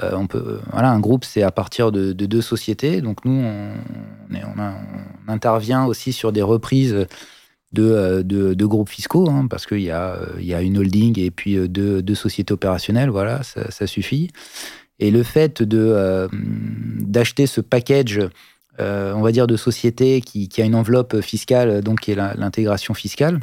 [0.00, 3.00] on peut, voilà, un groupe, c'est à partir de, deux sociétés.
[3.00, 3.72] Donc nous, on,
[4.30, 7.06] on, intervient aussi sur des reprises
[7.72, 11.56] de, de, groupes fiscaux, hein, parce qu'il y a, y a une holding et puis
[11.68, 13.08] deux, sociétés opérationnelles.
[13.08, 14.30] Voilà, ça, suffit.
[14.98, 18.20] Et le fait d'acheter ce package
[18.80, 22.94] euh, on va dire, de société qui, a une enveloppe fiscale, donc qui est l'intégration
[22.94, 23.40] fiscale.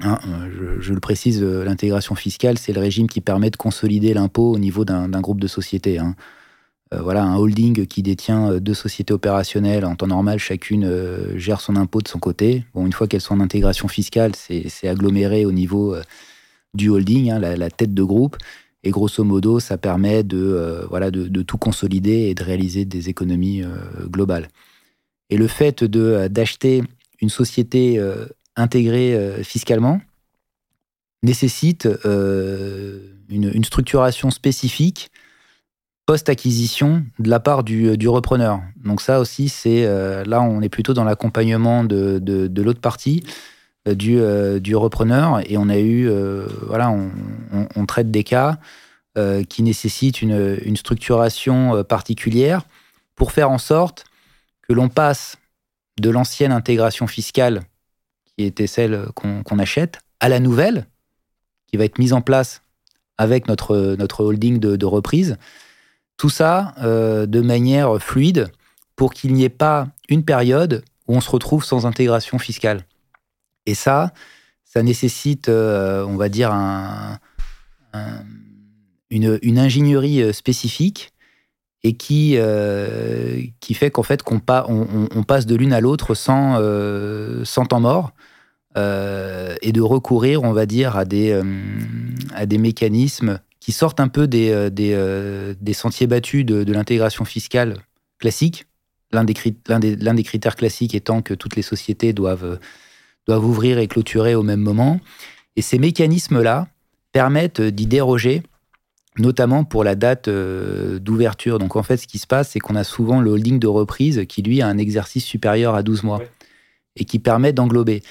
[0.00, 4.14] Hein, euh, je, le précise, euh, l'intégration fiscale, c'est le régime qui permet de consolider
[4.14, 5.98] l'impôt au niveau d'un groupe de sociétés.
[5.98, 6.14] Hein.
[6.92, 10.88] voilà, un holding qui détient deux sociétés opérationnelles en temps normal, chacune
[11.36, 12.64] gère son impôt de son côté.
[12.74, 15.96] Bon, une fois qu'elles sont en intégration fiscale, c'est aggloméré au niveau
[16.74, 18.36] du holding, hein, la, tête de groupe.
[18.84, 23.08] Et grosso modo, ça permet de, euh, voilà, de, tout consolider et de réaliser des
[23.08, 24.48] économies euh, globales.
[25.30, 26.82] Et le fait euh, d'acheter
[27.20, 28.00] une société
[28.54, 30.00] intégrée fiscalement
[31.24, 35.10] nécessite une, structuration spécifique
[36.06, 38.60] post-acquisition de la part du, repreneur.
[38.76, 39.84] Donc ça aussi, c'est
[40.24, 43.24] là, on est plutôt dans l'accompagnement de, de l'autre partie
[43.94, 48.58] du, euh, du, repreneur et on a eu, euh, voilà, on, traite des cas
[49.48, 52.62] qui nécessitent une, une, structuration particulière
[53.16, 54.04] pour faire en sorte
[54.62, 55.38] que l'on passe
[56.00, 57.62] de l'ancienne intégration fiscale,
[58.26, 60.86] qui était celle qu'on achète, à la nouvelle,
[61.66, 62.62] qui va être mise en place
[63.16, 65.36] avec notre, notre holding de, reprise.
[66.16, 68.52] Tout ça de manière fluide
[68.94, 72.84] pour qu'il n'y ait pas une période où on se retrouve sans intégration fiscale.
[73.68, 74.12] Et ça,
[74.64, 76.50] ça nécessite, euh, on va dire,
[79.10, 81.12] une, ingénierie spécifique
[81.84, 82.36] et qui,
[83.60, 86.58] qui fait qu'en fait qu'on on, passe de l'une à l'autre sans,
[87.44, 88.12] sans temps mort.
[88.76, 91.40] et de recourir, on va dire, à des,
[92.34, 97.26] à des mécanismes qui sortent un peu des, euh, euh, des, sentiers battus de, l'intégration
[97.26, 97.76] fiscale
[98.18, 98.66] classique.
[99.12, 102.56] L'un des, des, des, critères classiques étant que toutes les sociétés doivent, euh,
[103.28, 105.00] doivent ouvrir et clôturer au même moment.
[105.56, 106.66] Et ces mécanismes-là
[107.12, 108.42] permettent d'y déroger,
[109.18, 111.58] notamment pour la date d'ouverture.
[111.58, 114.24] Donc en fait, ce qui se passe, c'est qu'on a souvent le holding de reprise
[114.28, 116.22] qui, lui, a un exercice supérieur à 12 mois
[116.96, 118.02] et qui permet d'englober.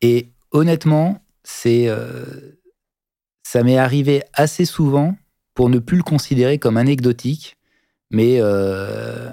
[0.00, 1.88] Et honnêtement, c'est
[3.52, 5.14] ça m'est arrivé assez souvent
[5.54, 7.58] pour ne plus le considérer comme anecdotique.
[8.10, 9.30] Mais euh,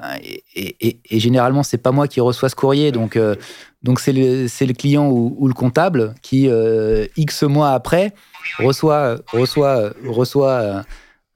[0.55, 3.35] et, et, généralement, c'est pas moi qui reçois ce courrier, donc euh,
[3.83, 8.13] donc c'est le, client ou, le comptable qui euh, x mois après
[8.59, 10.83] reçoit reçoit reçoit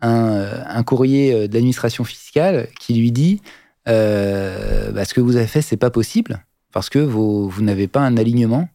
[0.02, 3.42] un, un courrier de l'administration fiscale qui lui dit
[3.86, 6.44] bah, ce que vous avez fait c'est pas possible
[6.74, 8.68] parce que vous, vous n'avez pas un alignement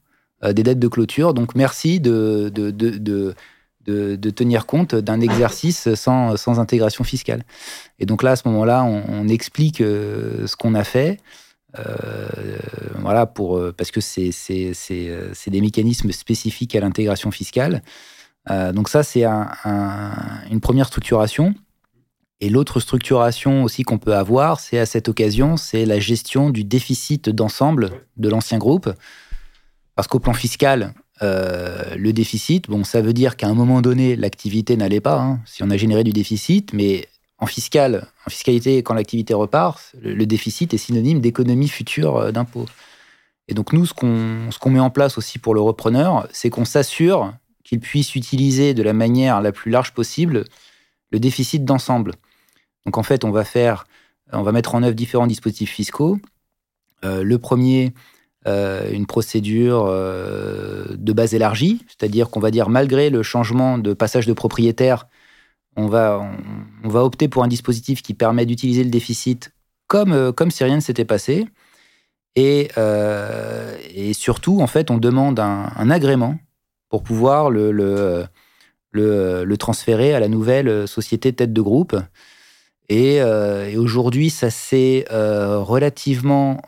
[0.43, 1.35] des dates de clôture.
[1.35, 3.35] Donc merci de, de, de
[3.89, 7.45] de, tenir compte d'un exercice sans, sans, intégration fiscale.
[7.99, 11.19] Et donc là, à ce moment-là, on, explique euh, ce qu'on a fait.
[11.79, 12.29] Euh,
[13.01, 14.31] voilà, pour, euh, parce que c'est
[15.49, 17.83] des mécanismes spécifiques à l'intégration fiscale.
[18.49, 21.55] donc ça, c'est une première structuration.
[22.41, 26.63] Et l'autre structuration aussi qu'on peut avoir, c'est à cette occasion, c'est la gestion du
[26.63, 28.93] déficit d'ensemble de l'ancien groupe.
[29.97, 34.15] Parce qu'au plan fiscal, euh, le déficit, bon, ça veut dire qu'à un moment donné,
[34.15, 35.21] l'activité n'allait pas.
[35.21, 37.09] Hein, si on a généré du déficit, mais
[37.39, 42.67] en fiscal, en fiscalité, quand l'activité repart, le, déficit est synonyme d'économie future euh, d'impôts.
[43.47, 47.33] Et donc nous, ce qu'on met en place aussi pour le repreneur, c'est qu'on s'assure
[47.65, 50.45] qu'il puisse utiliser de la manière la plus large possible
[51.11, 52.13] le déficit d'ensemble.
[52.85, 53.87] Donc en fait, on va faire,
[54.33, 56.19] on va mettre en œuvre différents dispositifs fiscaux.
[57.05, 57.95] Euh, le premier,
[58.47, 64.27] euh, une procédure de base élargie, c'est-à-dire qu'on va dire malgré le changement de passage
[64.27, 65.07] de propriétaire,
[65.79, 66.21] on va,
[66.85, 69.53] on, va opter pour un dispositif qui permet d'utiliser le déficit
[69.87, 71.47] comme, euh, comme si rien ne s'était passé.
[72.37, 72.69] Et,
[73.95, 76.39] et, surtout, en fait, on demande un, agrément
[76.89, 78.29] pour pouvoir le, le,
[78.93, 81.97] le, transférer à la nouvelle société tête de groupe.
[82.89, 86.61] Et, et aujourd'hui, ça s'est relativement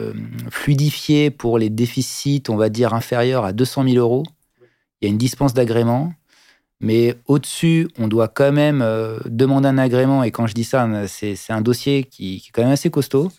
[0.00, 0.10] euh,
[0.50, 4.22] fluidifié pour les déficits, on va dire, inférieurs à 200 000 euros.
[5.00, 6.14] Il y a une dispense d'agrément.
[6.82, 10.22] Mais au-dessus, on doit quand même euh, demander un agrément.
[10.22, 13.30] Et quand je dis ça, c'est un dossier qui, est quand même assez costaud.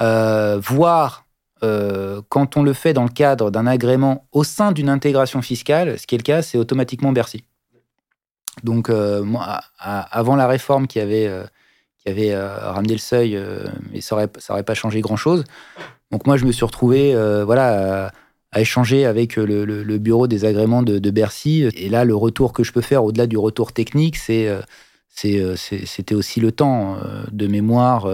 [0.00, 1.26] Euh, voire,
[2.30, 6.06] quand on le fait dans le cadre d'un agrément au sein d'une intégration fiscale, ce
[6.06, 7.44] qui est le cas, c'est automatiquement Bercy.
[8.62, 11.28] Donc, moi, avant la réforme qui avait
[12.08, 15.44] euh, ramené le seuil, euh, mais ça n'aurait pas changé grand-chose.
[16.10, 18.10] Donc moi, je me suis retrouvé euh, voilà,
[18.52, 21.68] à, échanger avec le, bureau des agréments de, Bercy.
[21.74, 24.48] Et là, le retour que je peux faire, au-delà du retour technique, c'est
[25.08, 26.98] c'était aussi le temps
[27.30, 28.08] de mémoire.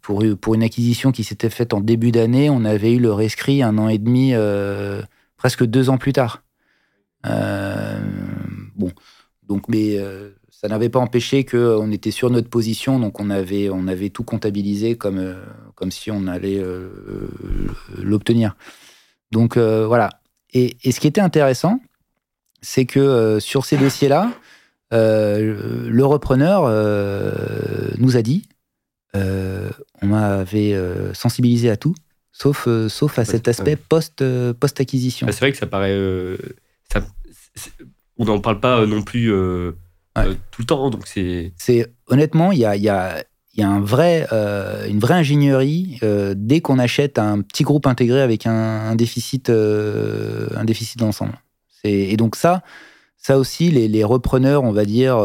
[0.00, 3.62] pour, pour une acquisition qui s'était faite en début d'année, on avait eu le rescrit
[3.62, 4.34] un an et demi,
[5.36, 6.42] presque deux ans plus tard.
[7.24, 8.92] bon,
[9.48, 9.98] donc, mais
[10.62, 14.22] ça n'avait pas empêché qu'on était sur notre position, donc on avait, on avait tout
[14.22, 15.34] comptabilisé comme, euh,
[15.74, 16.88] comme si on allait euh,
[18.00, 18.54] l'obtenir.
[19.32, 20.10] Donc euh, voilà.
[20.52, 21.80] Et, ce qui était intéressant,
[22.60, 24.30] c'est que sur ces dossiers-là,
[24.92, 26.64] le repreneur
[27.98, 28.46] nous a dit,
[29.14, 30.76] on m'avait
[31.14, 31.94] sensibilisé à tout,
[32.30, 34.22] sauf, sauf à cet aspect post,
[34.60, 35.26] post-acquisition.
[35.30, 35.98] c'est vrai que ça paraît...
[38.18, 39.32] on n'en parle pas non plus
[40.18, 40.90] euh, tout le temps.
[40.90, 41.52] Donc c'est.
[41.56, 43.22] C'est honnêtement, il y a, y, a,
[43.54, 47.86] y a, un vrai, euh, une vraie ingénierie euh, dès qu'on achète un petit groupe
[47.86, 51.34] intégré avec un, déficit, un déficit d'ensemble.
[51.84, 52.62] Et donc ça,
[53.16, 55.18] ça aussi, les, les repreneurs, on va dire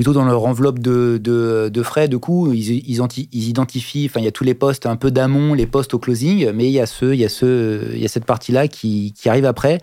[0.00, 4.20] plutôt dans leur enveloppe de, de, de frais, de coûts, ils, ils, ils, identifient, enfin,
[4.20, 6.70] il y a tous les postes un peu d'amont, les postes au closing, mais il
[6.70, 9.44] y a, ce, il y a, ce, il y a cette partie-là qui, qui, arrive
[9.44, 9.78] après,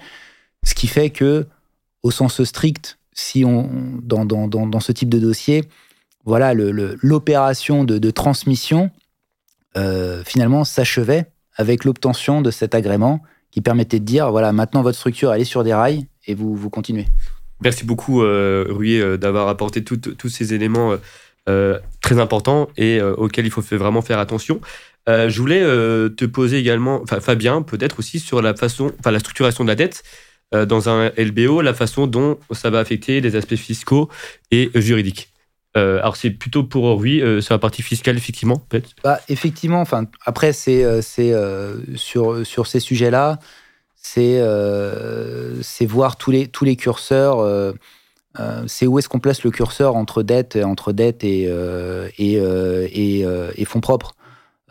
[0.65, 1.45] ce qui fait que,
[2.01, 3.69] au sens strict si on,
[4.01, 5.63] dans, dans, dans, ce type de dossier,
[6.23, 8.91] voilà, l'opération de, transmission,
[9.75, 11.25] euh, finalement, s'achevait
[11.55, 15.45] avec l'obtention de cet agrément qui permettait de dire, voilà, maintenant votre structure, elle est
[15.45, 17.07] sur des rails et vous, vous continuez.
[17.61, 20.95] Merci beaucoup, euh, euh d'avoir apporté tous ces éléments
[21.49, 24.61] euh, très très important et auquel il faut vraiment faire attention.
[25.07, 29.69] je voulais te poser également, Fabien, peut-être aussi sur la façon, enfin la structuration de
[29.69, 30.03] la dette
[30.53, 34.09] dans un LBO, la façon dont ça va affecter les aspects fiscaux
[34.51, 35.29] et juridiques.
[35.77, 38.89] Euh, alors c'est plutôt pour oui euh, sur la partie fiscale effectivement peut-être.
[39.03, 41.33] Bah, effectivement, enfin après c'est euh, c'est
[41.95, 43.39] sur sur ces sujets-là,
[43.95, 44.41] c'est
[45.61, 47.73] c'est voir tous les tous les curseurs.
[48.67, 51.43] c'est où est-ce qu'on place le curseur entre dette entre dette et
[52.17, 53.23] et,
[53.55, 54.15] et, fonds propres.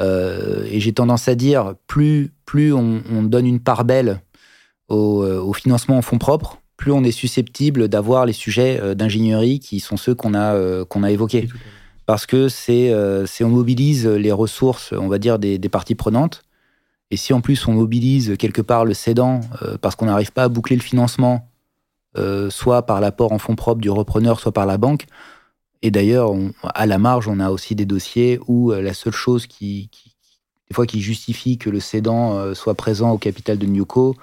[0.00, 4.20] et j'ai tendance à dire plus plus on donne une part belle
[4.88, 9.60] au, au financement en fonds propres, plus on est susceptible d'avoir les sujets euh, d'ingénierie
[9.60, 11.48] qui sont ceux qu'on a, euh, qu'on a évoqués.
[12.04, 16.42] Parce que euh, c'est on mobilise les ressources, on va dire, des, parties prenantes.
[17.10, 19.40] Et si en plus on mobilise quelque part le cédant
[19.80, 21.48] parce qu'on n'arrive pas à boucler le financement,
[22.48, 25.06] soit par l'apport en fonds propres du repreneur, soit par la banque,
[25.82, 26.32] et d'ailleurs,
[26.74, 29.88] à la marge, on a aussi des dossiers où la seule chose qui,
[30.68, 34.16] des fois, qui justifie que le cédant soit présent au capital de Newco,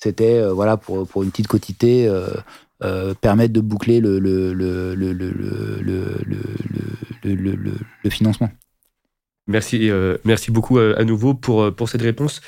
[0.00, 1.48] c'était euh, voilà pour, pour une petite
[2.06, 2.28] euh,
[2.84, 4.94] euh, permettre de boucler le, le, le,
[8.04, 8.50] le financement.
[9.46, 9.90] Merci,
[10.24, 12.42] merci beaucoup à nouveau pour, pour cette réponse.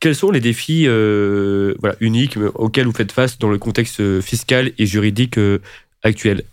[0.00, 4.86] quels sont les défis voilà, uniques auxquels vous faites face dans le contexte fiscal et
[4.86, 5.38] juridique
[6.02, 6.44] actuel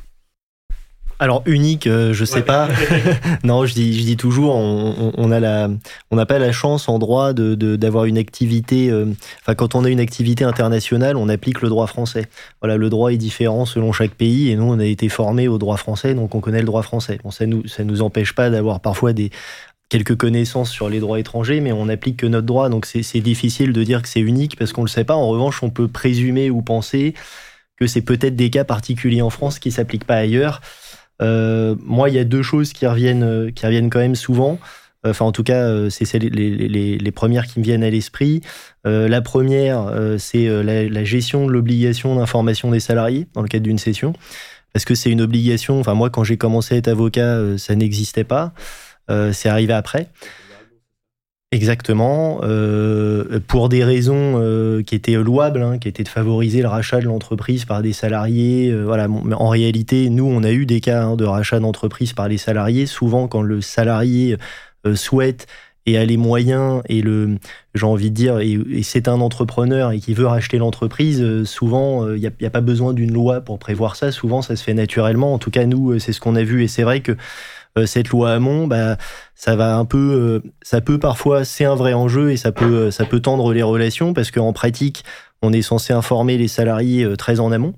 [1.20, 2.70] alors unique, euh, je sais pas.
[3.44, 5.70] non, je dis, je dis toujours, on, a la,
[6.12, 8.90] on n'a pas la chance en droit de d'avoir une activité.
[8.90, 9.06] Euh,
[9.41, 12.28] enfin, quand on a une activité internationale, on applique le droit français.
[12.62, 15.58] Voilà, le droit est différent selon chaque pays, et nous, on a été formés au
[15.58, 17.20] droit français, donc on connaît le droit français.
[17.22, 19.30] Bon, ça nous, ça nous empêche pas d'avoir parfois des
[19.90, 23.74] quelques connaissances sur les droits étrangers, mais on applique que notre droit, donc c'est difficile
[23.74, 25.16] de dire que c'est unique parce qu'on le sait pas.
[25.16, 27.14] En revanche, on peut présumer ou penser
[27.76, 30.62] que c'est peut-être des cas particuliers en France qui s'appliquent pas ailleurs.
[31.22, 34.60] Euh, moi, il y a deux choses qui reviennent, euh, qui reviennent quand même souvent.
[35.06, 38.41] Enfin, en tout cas, euh, c'est les, premières qui me viennent à l'esprit.
[38.86, 44.14] la première, c'est la, gestion de l'obligation d'information des salariés dans le cadre d'une session.
[44.74, 45.80] Parce que c'est une obligation.
[45.80, 48.54] Enfin, moi, quand j'ai commencé à être avocat, ça n'existait pas.
[49.32, 50.10] c'est arrivé après.
[51.52, 56.68] Exactement, euh, pour des raisons euh, qui étaient louables, hein, qui étaient de favoriser le
[56.68, 58.70] rachat de l'entreprise par des salariés.
[58.70, 62.28] Euh, voilà, en réalité, nous, on a eu des cas hein, de rachat d'entreprise par
[62.28, 62.86] les salariés.
[62.86, 64.38] Souvent, quand le salarié
[64.94, 65.48] souhaite
[65.88, 67.40] et a les moyens et le,
[67.74, 72.20] j'ai envie de dire, et, c'est un entrepreneur et qui veut racheter l'entreprise, souvent, il
[72.20, 74.12] n'y a, pas besoin d'une loi pour prévoir ça.
[74.12, 75.34] Souvent, ça se fait naturellement.
[75.34, 77.16] En tout cas, nous, c'est ce qu'on a vu, et c'est vrai que euh,
[77.86, 78.98] cette loi Hamon, bah,
[79.36, 82.66] ça va un peu, euh, ça peut parfois, c'est un vrai enjeu et ça peut,
[82.66, 85.04] euh, ça peut tendre les relations parce qu'en pratique,
[85.42, 87.74] on est censé informer les salariés très en amont.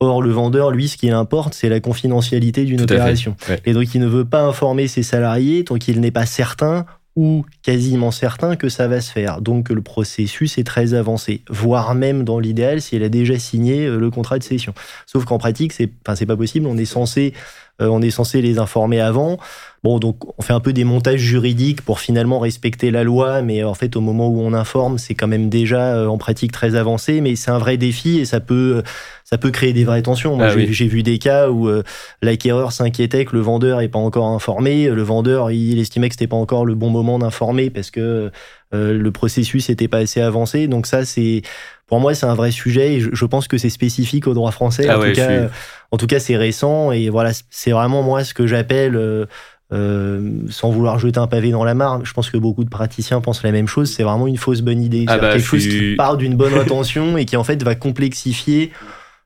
[0.00, 3.36] Or, le vendeur, lui, ce qui importe, c'est la confidentialité d'une opération.
[3.64, 6.86] Et donc, il ne veut pas informer ses salariés tant qu'il n'est pas certain
[7.16, 9.40] ou quasiment certain que ça va se faire.
[9.40, 13.90] Donc, le processus est très avancé, voire même dans l'idéal, si elle a déjà signé
[13.90, 14.72] le contrat de cession.
[15.04, 16.66] Sauf qu'en pratique, c'est, pas possible.
[16.66, 17.40] On est censé euh,
[17.80, 19.38] on est censé les informer avant.
[19.84, 23.62] Bon, donc on fait un peu des montages juridiques pour finalement respecter la loi, mais
[23.62, 26.74] en fait au moment où on informe, c'est quand même déjà euh, en pratique très
[26.74, 28.82] avancé, mais c'est un vrai défi et ça peut
[29.22, 30.36] ça peut créer des vraies tensions.
[30.36, 31.84] Moi, ah j'ai vu des cas où euh,
[32.22, 34.88] l'acquéreur s'inquiétait que le vendeur n'est pas encore informé.
[34.88, 38.32] Le vendeur, il estimait que c'était pas encore le bon moment d'informer parce que
[38.72, 40.66] le processus n'était pas assez avancé.
[40.66, 41.42] Donc ça, c'est
[41.88, 44.86] pour moi, c'est un vrai sujet et je, pense que c'est spécifique au droit français.
[44.88, 45.48] Ah en, tout cas,
[45.90, 49.24] en, tout cas, c'est récent et voilà, c'est vraiment moi ce que j'appelle, euh,
[49.72, 53.22] euh, sans vouloir jeter un pavé dans la mare, je pense que beaucoup de praticiens
[53.22, 53.90] pensent la même chose.
[53.90, 55.06] C'est vraiment une fausse bonne idée.
[55.08, 58.70] Ah bah, quelque chose qui part d'une bonne intention et qui en fait va complexifier.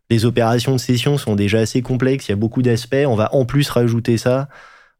[0.08, 2.94] Les opérations de cession sont déjà assez complexes, il y a beaucoup d'aspects.
[3.06, 4.48] On va en plus rajouter ça.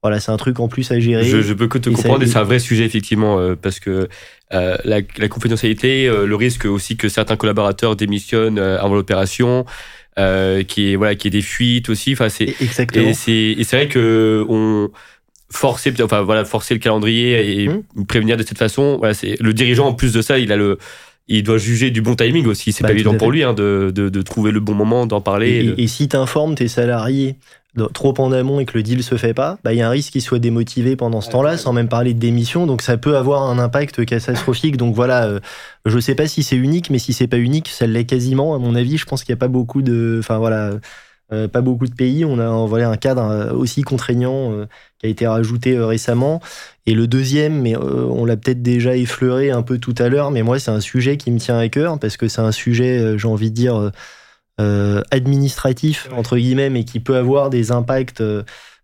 [0.02, 1.24] Voilà, c'est un truc en plus à gérer.
[1.24, 4.08] Je, peux que te comprendre et c'est un vrai sujet effectivement euh, parce que
[4.52, 9.64] euh, la, la, confidentialité, euh, le risque aussi que certains collaborateurs démissionnent avant l'opération,
[10.16, 12.14] qui est voilà, qui est des fuites aussi.
[12.14, 13.08] Enfin, c'est exactement.
[13.08, 14.90] Et c'est vrai que on
[15.50, 18.06] forcer enfin voilà forcer le calendrier et mmh.
[18.08, 18.96] prévenir de cette façon.
[18.98, 20.78] Voilà, c'est le dirigeant en plus de ça, il a le
[21.28, 22.72] il doit juger du bon timing aussi.
[22.72, 25.20] C'est bah, pas évident pour lui hein, de, de, de, trouver le bon moment d'en
[25.20, 25.72] parler.
[25.76, 27.36] Et, et si tu informes tes salariés
[27.94, 29.90] trop en amont et que le deal se fait pas, bah, il y a un
[29.90, 32.66] risque qu'il soit démotivé pendant ce temps-là, sans même parler de démission.
[32.66, 34.76] Donc ça peut avoir un impact catastrophique.
[34.76, 35.40] Donc voilà, euh,
[35.86, 38.54] je sais pas si c'est unique, mais si c'est pas unique, ça l'est quasiment.
[38.54, 40.72] À mon avis, je pense qu'il n'y a pas beaucoup de, enfin voilà,
[41.32, 42.26] euh, pas beaucoup de pays.
[42.26, 44.52] On a voilà un cadre euh, aussi contraignant
[44.98, 46.42] qui a été rajouté récemment.
[46.84, 50.42] Et le deuxième, mais on l'a peut-être déjà effleuré un peu tout à l'heure, mais
[50.42, 53.28] moi c'est un sujet qui me tient à cœur parce que c'est un sujet, j'ai
[53.28, 53.92] envie de dire
[54.60, 58.42] euh, administratif entre guillemets, mais qui peut avoir des impacts euh,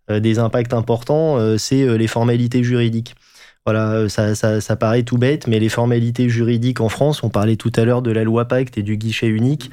[0.09, 3.13] des impacts importants, c'est les formalités juridiques.
[3.67, 7.57] Voilà, ça, ça, ça, paraît tout bête, mais les formalités juridiques en France, on parlait
[7.57, 9.69] tout à l'heure de la loi Pacte et du guichet unique.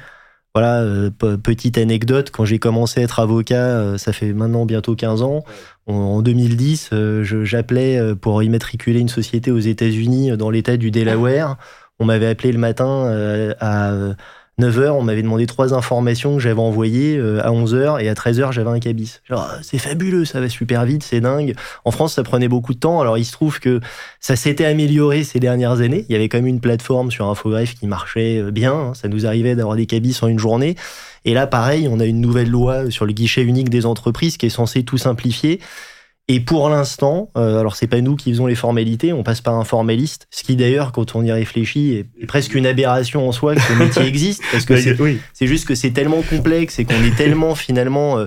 [0.53, 1.09] Voilà,
[1.41, 5.43] petite anecdote, quand j'ai commencé à être avocat, ça fait maintenant bientôt 15 ans,
[5.87, 6.91] en 2010,
[7.23, 11.57] j'appelais pour immatriculer une société aux États-Unis dans l'état du Delaware.
[11.97, 14.15] On m'avait appelé le matin à
[14.59, 17.15] 9h, on m'avait demandé trois informations que j'avais envoyées.
[17.17, 19.19] Euh, à 11h et à 13h, j'avais un cabis.
[19.29, 21.53] Genre, c'est fabuleux, ça va super vite, c'est dingue.
[21.85, 22.99] En France, ça prenait beaucoup de temps.
[22.99, 23.79] Alors, il se trouve que
[24.19, 26.05] ça s'était amélioré ces dernières années.
[26.09, 28.73] Il y avait quand même une plateforme sur Infogreffe qui marchait euh, bien.
[28.73, 28.93] Hein.
[28.95, 30.75] Ça nous arrivait d'avoir des cabis en une journée.
[31.23, 34.47] Et là, pareil, on a une nouvelle loi sur le guichet unique des entreprises qui
[34.47, 35.59] est censée tout simplifier.
[36.29, 39.55] Et pour l'instant, euh, alors c'est pas nous qui faisons les formalités, on passe par
[39.55, 43.55] un formaliste, ce qui d'ailleurs, quand on y réfléchit, est presque une aberration en soi
[43.55, 44.75] que ce métier existe, parce que
[45.33, 48.25] c'est juste que c'est tellement complexe et qu'on est tellement finalement euh,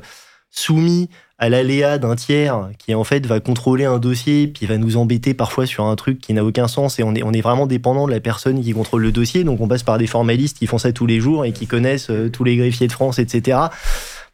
[0.51, 4.97] soumis à l'aléa d'un tiers qui en fait va contrôler un dossier puis va nous
[4.97, 7.67] embêter parfois sur un truc qui n'a aucun sens et on est, on est vraiment
[7.67, 9.45] dépendant de la personne qui contrôle le dossier.
[9.45, 12.11] Donc on passe par des formalistes qui font ça tous les jours et qui connaissent
[12.11, 13.59] euh, tous les greffiers de France etc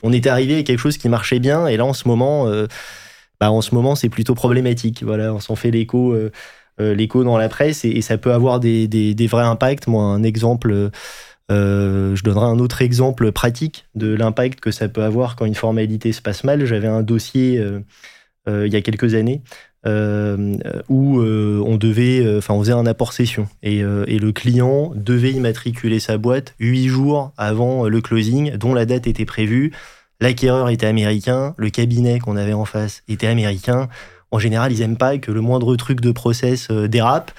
[0.02, 2.66] on est arrivé à quelque chose qui marchait bien et là en ce moment euh,
[3.41, 5.03] bah, en ce moment, c'est plutôt problématique.
[5.03, 6.13] Voilà, on s'en fait l'écho.
[6.13, 6.31] Euh,
[6.79, 9.87] euh, l'écho dans la presse et, ça peut avoir des, vrais impacts.
[9.87, 10.91] Moi, un exemple,
[11.51, 15.55] euh, je donnerai un autre exemple pratique de l'impact que ça peut avoir quand une
[15.55, 16.67] formalité se passe mal.
[16.67, 17.63] J'avais un dossier
[18.47, 19.41] il y a quelques années
[19.87, 26.19] où on devait, enfin, on faisait un apport session et, le client devait immatriculer sa
[26.19, 29.73] boîte huit jours avant le closing, dont la date était prévue.
[30.20, 33.88] L'acquéreur était américain, le cabinet qu'on avait en face était américain.
[34.30, 37.32] En général, ils aiment pas que le moindre truc de process euh, dérape.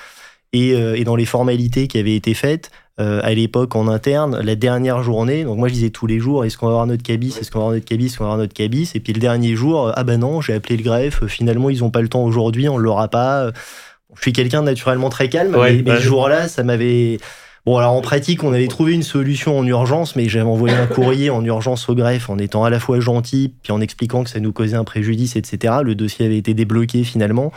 [0.56, 4.56] Euh, et, dans les formalités qui avaient été faites, euh, à l'époque en interne, la
[4.56, 7.38] dernière journée, donc moi je disais tous les jours, est-ce qu'on va avoir notre cabis,
[7.40, 9.20] est-ce qu'on va avoir notre cabis, est-ce qu'on va avoir notre cabis, et puis le
[9.20, 12.24] dernier jour, ah ben non, j'ai appelé le greffe, finalement ils n'ont pas le temps
[12.24, 13.52] aujourd'hui, on ne l'aura pas.
[14.16, 17.20] Je suis quelqu'un naturellement très calme, mais, ce jour-là, ça m'avait
[17.68, 20.88] Bon, alors en pratique, on avait trouvé une solution en urgence, mais j'avais envoyé un
[20.88, 24.30] courrier en urgence au greffe en étant à la fois gentil, puis en expliquant que
[24.30, 25.80] ça nous causait un préjudice, etc.
[25.84, 27.52] Le dossier avait été débloqué finalement.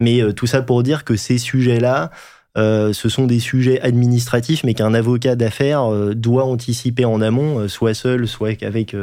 [0.00, 2.10] Mais euh, tout ça pour dire que ces sujets-là,
[2.58, 7.68] euh, ce sont des sujets administratifs, mais qu'un avocat d'affaires euh, doit anticiper en amont,
[7.68, 8.96] soit seul, soit avec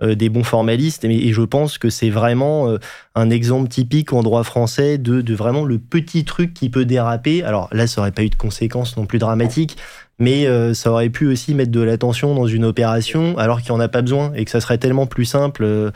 [0.00, 1.04] des bons formalistes.
[1.04, 2.78] Et, je pense que c'est vraiment euh,
[3.14, 7.42] un exemple typique en droit français de, de, vraiment le petit truc qui peut déraper.
[7.42, 9.76] Alors là, ça n'aurait pas eu de conséquences non plus dramatiques,
[10.18, 13.78] mais euh, ça aurait pu aussi mettre de l'attention dans une opération alors qu'il n'y
[13.78, 15.90] en a pas besoin et que ça serait tellement plus simple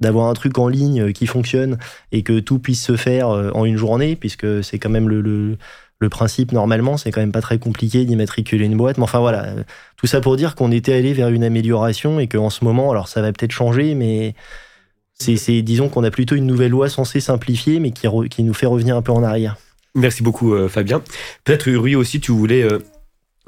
[0.00, 1.78] d'avoir un truc en ligne qui fonctionne
[2.12, 5.58] et que tout puisse se faire en une journée, puisque c'est quand même le, le
[6.00, 8.98] le principe, normalement, c'est quand même pas très compliqué d'immatriculer une boîte.
[8.98, 9.46] Mais enfin, voilà.
[9.96, 13.08] Tout ça pour dire qu'on était allé vers une amélioration et qu'en ce moment, alors
[13.08, 14.34] ça va peut-être changer, mais
[15.14, 18.66] c'est, disons qu'on a plutôt une nouvelle loi censée simplifier, mais qui, qui nous fait
[18.66, 19.56] revenir un peu en arrière.
[19.96, 21.02] Merci beaucoup, euh, Fabien.
[21.42, 22.78] Peut-être, Rui, aussi, tu voulais euh,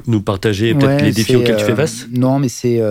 [0.09, 2.07] nous partager peut-être les défis auxquels tu fais euh, face?
[2.11, 2.83] Non, mais c'est.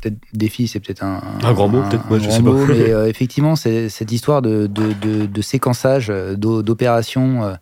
[0.00, 1.20] peut-être défi, c'est peut-être un.
[1.42, 2.52] Un, grand mot, peut-être, moi, je sais pas.
[2.68, 7.54] mais effectivement, c'est cette histoire de, de, de séquençage d'opérations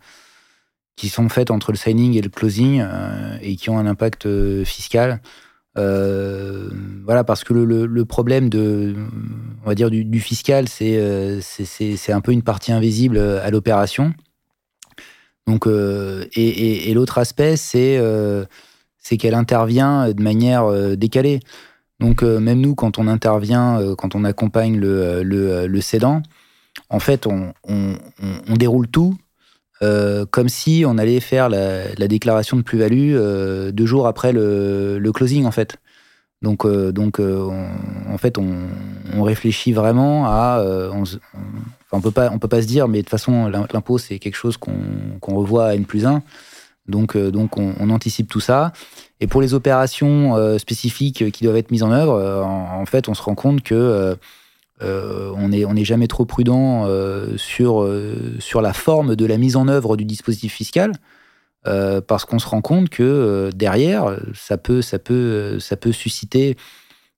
[0.95, 4.25] qui sont faites entre le signing et le closing euh, et qui ont un impact
[4.25, 5.21] euh, fiscal.
[5.77, 6.69] Euh,
[7.05, 8.95] voilà, parce que le, problème de,
[9.63, 14.13] on va dire du, fiscal, c'est c'est un peu une partie invisible à l'opération.
[15.47, 18.01] Donc, et, l'autre aspect, c'est
[18.97, 21.39] c'est qu'elle intervient de manière décalée.
[22.01, 26.21] Donc, même nous, quand on intervient, quand on accompagne le, le, cédant,
[26.89, 29.15] en fait, on, on déroule tout
[29.83, 35.11] euh, comme si on allait faire la, déclaration de plus-value euh, deux jours après le,
[35.13, 35.77] closing, en fait.
[36.41, 40.63] Donc, euh, donc en fait, on, réfléchit vraiment à.
[40.93, 41.03] on,
[41.91, 44.35] on peut pas, on peut pas se dire, mais de toute façon, l'impôt c'est quelque
[44.35, 46.21] chose qu'on revoit à n plus 1.
[46.87, 48.73] Donc, donc on, anticipe tout ça.
[49.19, 53.21] Et pour les opérations spécifiques qui doivent être mises en œuvre, en, fait, on se
[53.21, 54.17] rend compte que
[54.81, 59.55] euh, on n'est jamais trop prudent euh, sur, euh, sur la forme de la mise
[59.55, 60.91] en œuvre du dispositif fiscal.
[61.63, 66.57] parce qu'on se rend compte que derrière, ça peut, ça peut, ça peut susciter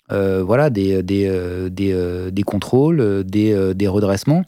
[0.09, 4.43] voilà, des, des, des, contrôles, des, redressements.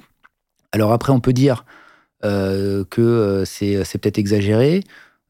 [0.73, 1.63] Alors après, on peut dire
[2.21, 4.83] que c'est peut-être exagéré,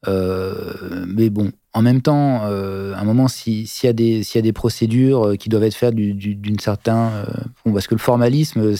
[0.06, 5.36] mais bon, en même temps, euh, à un moment, s'il y, a des, procédures euh,
[5.36, 7.10] qui doivent être faites d'une certaine...
[7.12, 7.24] Euh,
[7.70, 8.74] parce que le formalisme,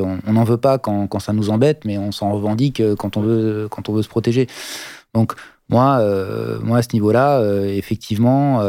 [0.00, 3.68] on n'en veut pas quand, ça nous embête, mais on s'en revendique quand on, veut,
[3.68, 4.46] se protéger.
[5.12, 5.34] Donc,
[5.68, 6.02] moi,
[6.62, 8.62] moi à ce niveau-là, effectivement,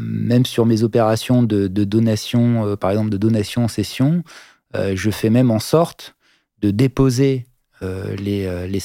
[0.00, 4.22] même sur mes opérations de, donation, par exemple de donation en cession,
[4.72, 6.14] je fais même en sorte
[6.60, 7.46] de déposer
[7.82, 8.80] les, les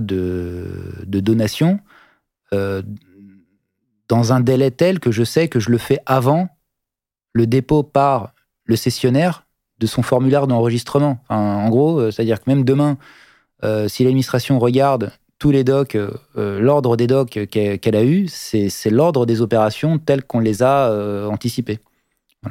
[0.00, 0.66] de,
[1.04, 1.80] de donation
[2.52, 6.48] dans un délai tel que je sais que je le fais avant
[7.32, 8.34] le dépôt par
[8.64, 9.46] le cessionnaire
[9.78, 11.18] de son formulaire d'enregistrement.
[11.28, 12.98] en gros, euh, c'est-à-dire que même demain,
[13.64, 18.90] euh, si l'administration regarde tous les docs, euh, l'ordre des docs qu'elle a eu, c'est
[18.90, 21.80] l'ordre des opérations telles qu'on les a anticipées.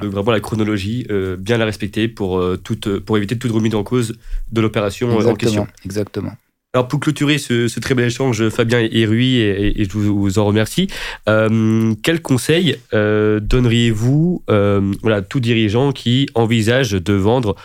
[0.02, 1.08] Donc vraiment la chronologie,
[1.38, 4.18] bien la respecter pour, toute, pour éviter toute remise en cause
[4.52, 5.68] de l'opération en question.
[5.86, 6.34] Exactement.
[6.74, 10.88] Alors pour clôturer ce, très bel échange, Fabien et Rui, et, je vous, en remercie,
[11.28, 17.56] euh, quel conseil euh, donneriez-vous euh, voilà, tout dirigeant qui envisage de vendre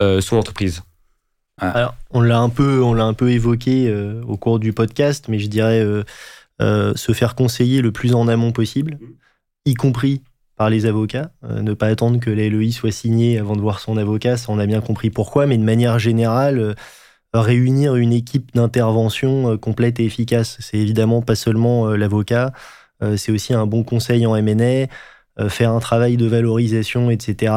[0.00, 0.82] son entreprise?
[1.60, 1.70] Ah.
[1.70, 3.94] Alors, on l'a un peu, on l'a un peu évoqué
[4.26, 5.86] au cours du podcast, mais je dirais
[6.60, 8.98] se faire conseiller le plus en amont possible,
[9.64, 10.22] y compris
[10.56, 13.96] par les avocats, ne pas attendre que la LEI soit signée avant de voir son
[13.96, 16.74] avocat, ça on a bien compris pourquoi, mais de manière générale
[17.40, 20.56] réunir une équipe d'intervention euh, complète et efficace.
[20.60, 22.52] C'est évidemment pas seulement euh, l'avocat,
[23.02, 24.86] euh, c'est aussi un bon conseil en M&A,
[25.50, 27.52] faire un travail de valorisation, etc.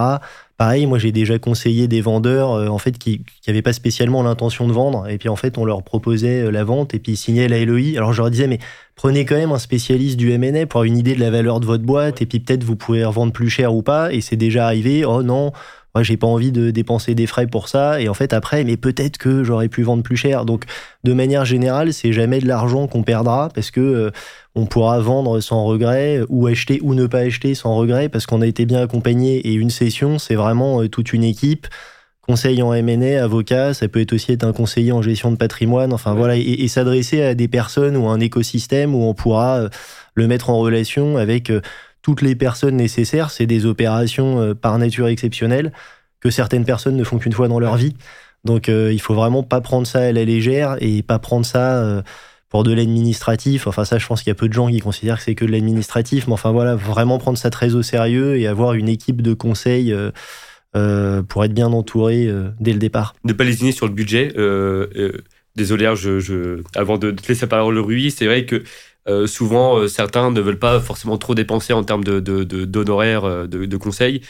[0.57, 4.73] Pareil, moi j'ai déjà conseillé des vendeurs en fait qui n'avaient pas spécialement l'intention de
[4.73, 7.63] vendre et puis en fait on leur proposait la vente et puis ils signaient la
[7.63, 7.95] LOI.
[7.95, 8.59] Alors je leur disais mais
[8.97, 11.65] prenez quand même un spécialiste du M&A pour avoir une idée de la valeur de
[11.65, 14.65] votre boîte et puis peut-être vous pouvez revendre plus cher ou pas et c'est déjà
[14.65, 15.05] arrivé.
[15.05, 15.53] Oh non,
[15.95, 18.01] moi j'ai pas envie de dépenser des frais pour ça.
[18.01, 20.45] Et en fait après mais peut-être que j'aurais pu vendre plus cher.
[20.45, 20.65] Donc
[21.03, 24.11] de manière générale c'est jamais de l'argent qu'on perdra parce que euh,
[24.55, 28.41] on pourra vendre sans regret ou acheter ou ne pas acheter sans regret parce qu'on
[28.41, 29.37] a été bien accompagné.
[29.47, 31.67] Et une session c'est vraiment euh, toute une équipe.
[32.21, 35.91] Conseil en M&A, avocat, ça peut être aussi être un conseiller en gestion de patrimoine,
[35.93, 39.69] enfin voilà, et, s'adresser à des personnes ou un écosystème où on pourra euh,
[40.13, 41.51] le mettre en relation avec
[42.01, 43.31] toutes les personnes nécessaires.
[43.31, 45.71] C'est des opérations euh, par nature exceptionnelles
[46.19, 47.95] que certaines personnes ne font qu'une fois dans leur vie.
[48.45, 51.77] Donc euh, il faut vraiment pas prendre ça à la légère et pas prendre ça
[51.77, 52.01] euh,
[52.49, 53.67] pour de l'administratif.
[53.67, 55.45] Enfin ça, je pense qu'il y a peu de gens qui considèrent que c'est que
[55.45, 56.27] de l'administratif.
[56.27, 59.95] Mais enfin voilà, vraiment prendre ça très au sérieux et avoir une équipe de conseil
[60.73, 63.15] pour être bien entouré dès le départ.
[63.23, 64.33] Ne pas lésiner sur le budget.
[65.55, 68.63] désolé, je, avant de laisser la parole, Rui, c'est vrai que
[69.09, 73.57] euh, souvent, euh, certains ne veulent pas forcément trop dépenser en termes d'honoraires, de, de,
[73.57, 74.21] de, de, conseils.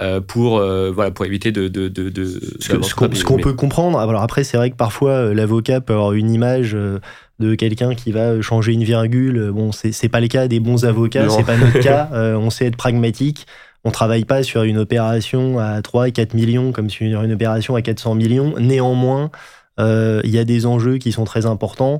[0.00, 2.24] Euh, pour voilà pour éviter de, de, de
[2.58, 6.72] ce qu'on peut comprendre alors après c'est vrai que parfois l'avocat peut avoir une image
[6.72, 11.28] de quelqu'un qui va changer une virgule bon c'est pas le cas des bons avocats
[11.28, 13.46] c'est pas notre cas on sait être pragmatique
[13.84, 17.74] on travaille pas sur une opération à 3 et 4 millions comme sur une opération
[17.74, 18.54] à 400 millions.
[18.58, 19.30] Néanmoins
[19.78, 21.98] il y a des enjeux qui sont très importants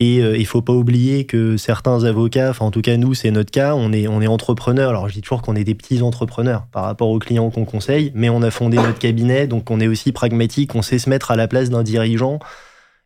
[0.00, 3.30] et euh, il faut pas oublier que certains avocats, enfin en tout cas nous c'est
[3.30, 4.90] notre cas, on est on est entrepreneurs.
[4.90, 8.10] Alors je dis toujours qu'on est des petits entrepreneurs par rapport aux clients qu'on conseille,
[8.14, 11.30] mais on a fondé notre cabinet, donc on est aussi pragmatique, on sait se mettre
[11.30, 12.38] à la place d'un dirigeant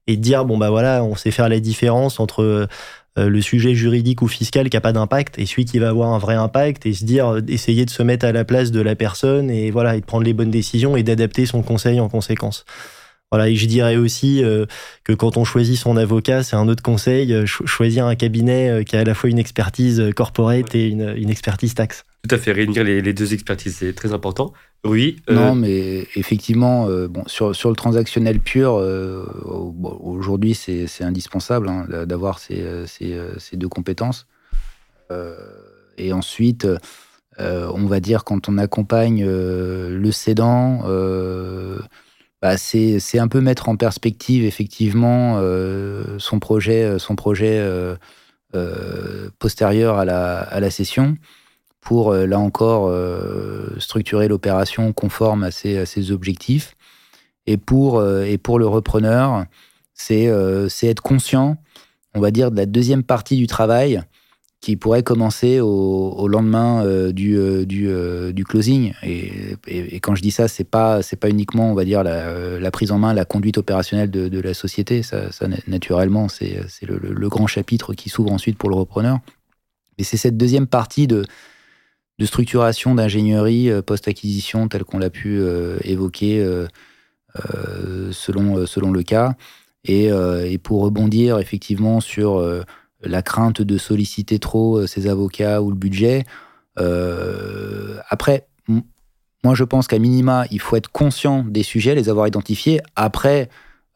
[0.06, 2.68] et dire bon bah voilà, on sait faire la différence entre
[3.18, 6.12] euh, le sujet juridique ou fiscal qui a pas d'impact et celui qui va avoir
[6.12, 8.94] un vrai impact et se dire essayer de se mettre à la place de la
[8.94, 12.64] personne et voilà et de prendre les bonnes décisions et d'adapter son conseil en conséquence.
[13.34, 14.64] Voilà, et je dirais aussi euh,
[15.02, 18.82] que quand on choisit son avocat, c'est un autre conseil, euh, choisir un cabinet euh,
[18.84, 22.04] qui a à la fois une expertise corporate et une, expertise taxe.
[22.28, 24.52] Tout à fait, réunir les, deux expertises, c'est très important.
[24.84, 25.16] Oui.
[25.28, 28.74] Non, mais effectivement, bon, sur, sur le transactionnel pur,
[29.82, 34.26] aujourd'hui, c'est indispensable hein, d'avoir ces, ces, ces, deux compétences.
[35.98, 36.68] et ensuite,
[37.38, 40.82] on va dire, quand on accompagne le cédant,
[42.44, 47.96] bah, c'est un peu mettre en perspective effectivement euh, son projet, euh, son projet euh,
[49.38, 51.16] postérieur à la, à la, session
[51.80, 52.94] pour, là encore,
[53.78, 56.76] structurer l'opération conforme à ses, à ses, objectifs.
[57.46, 59.46] Et pour, et pour le repreneur,
[59.94, 60.26] c'est
[60.82, 61.56] être conscient,
[62.14, 64.02] on va dire, de la deuxième partie du travail
[64.64, 68.94] qui pourrait commencer au, lendemain euh, du, euh, euh, du, closing.
[69.02, 72.98] Et, quand je dis ça, c'est pas pas uniquement, on va dire, la, prise en
[72.98, 75.02] main, la conduite opérationnelle de, la société.
[75.02, 75.28] Ça,
[75.66, 79.18] naturellement, c'est le, le, grand chapitre qui s'ouvre ensuite pour le repreneur.
[79.98, 81.26] Mais c'est cette deuxième partie de,
[82.22, 85.42] structuration d'ingénierie post-acquisition, telle qu'on l'a pu
[85.82, 86.42] évoquer
[88.12, 89.34] selon, selon le cas.
[89.84, 90.08] Et,
[90.62, 92.42] pour rebondir effectivement sur
[93.06, 96.24] la crainte de solliciter trop euh, ses avocats ou le budget.
[96.78, 98.46] Euh, après,
[99.42, 102.80] moi je pense qu'à minima, il faut être conscient des sujets, les avoir identifiés.
[102.96, 103.48] Après,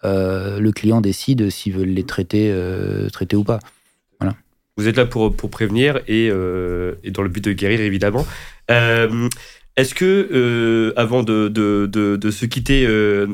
[0.05, 2.55] euh, le client décide s'il veut les traiter,
[3.13, 3.59] traiter ou pas.
[4.21, 4.37] Voilà.
[4.77, 8.27] Vous êtes là pour, pour prévenir et, dans le but de guérir, évidemment.
[8.69, 12.87] Est-ce que, avant de, de, se quitter,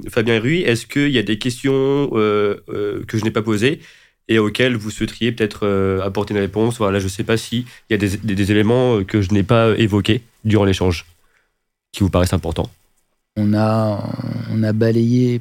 [0.08, 3.80] Fabien Rui, est-ce qu'il y a des questions que je n'ai pas posées?
[4.28, 7.94] Et auxquelles vous souhaiteriez peut-être apporter une réponse Voilà, je ne sais pas s'il y
[7.94, 11.06] a des, éléments que je n'ai pas évoqués durant l'échange
[11.92, 12.70] qui vous paraissent importants.
[13.36, 14.02] On a,
[14.50, 15.40] on a balayé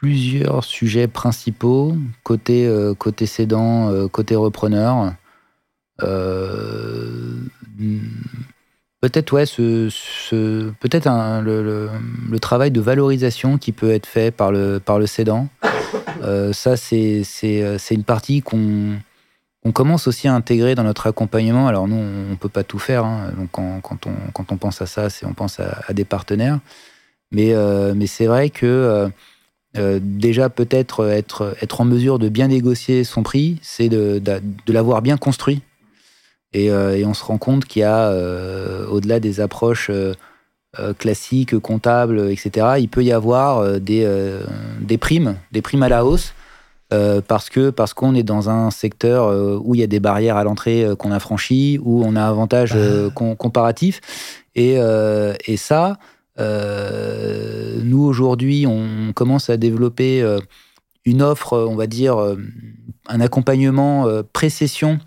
[0.00, 5.14] plusieurs sujets principaux, côté, euh, côté cédant, euh, côté repreneur.
[9.04, 11.08] Euh, peut-être ouais, ce, peut-être
[11.42, 15.48] le, travail de valorisation qui peut être fait par le, par le cédant.
[16.52, 18.96] ça, c'est, c'est, une partie qu'on
[19.64, 21.66] on commence aussi à intégrer dans notre accompagnement.
[21.66, 23.04] Alors nous, on ne peut pas tout faire.
[23.04, 23.32] Hein.
[23.36, 26.60] Donc quand, quand, on, quand, on, pense à ça, on pense à, des partenaires.
[27.32, 27.54] Mais,
[27.94, 29.10] mais c'est vrai que
[29.78, 34.72] euh, déjà peut-être être, être en mesure de bien négocier son prix, c'est de, de,
[34.72, 35.62] l'avoir bien construit.
[36.56, 39.90] Et, euh, et, on se rend compte qu'il y a, euh, au-delà des approches
[40.98, 44.06] classiques, comptables, etc., il peut y avoir des,
[44.78, 46.34] des primes, des primes à la hausse,
[46.90, 50.44] parce que parce qu'on est dans un secteur où il y a des barrières à
[50.44, 53.08] l'entrée qu'on a franchies, où on a un avantage ah.
[53.14, 54.02] comparatif.
[54.54, 55.96] Et, et ça,
[56.38, 60.38] euh, nous, aujourd'hui, on commence à développer euh,
[61.04, 62.36] une offre, on va dire, euh,
[63.08, 64.98] un accompagnement pré-session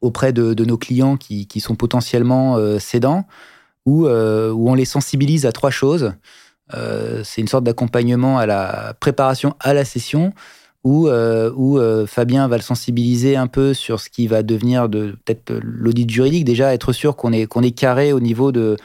[0.00, 3.26] auprès de, nos clients qui, sont potentiellement cédants,
[3.86, 6.12] où, où, on les sensibilise à trois choses.
[7.24, 10.32] c'est une sorte d'accompagnement à la préparation à la session,
[10.84, 15.52] où, où Fabien va le sensibiliser un peu sur ce qui va devenir de peut-être
[15.62, 18.76] l'audit juridique, déjà être sûr qu'on est, qu'on est carré au niveau de, euh,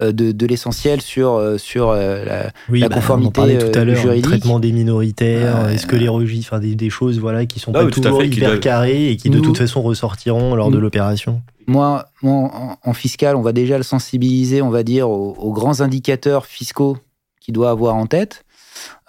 [0.00, 4.20] de, de l'essentiel sur, euh, sur euh, la, oui, la bah, conformité on tout à
[4.20, 7.84] traitement des minoritaires, est-ce que les registres, enfin des, des, choses voilà, qui sont ah
[7.84, 12.78] pas toujours hyper carrées et qui de toute façon ressortiront lors de l'opération moi, moi
[12.84, 16.96] en, fiscal, on va déjà le sensibiliser, on va dire, aux, grands indicateurs fiscaux
[17.40, 18.44] qu'il doit avoir en tête.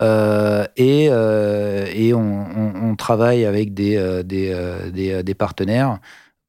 [0.02, 4.58] Euh, et, euh, et on, on, on, travaille avec des, des,
[4.92, 6.00] des, des, partenaires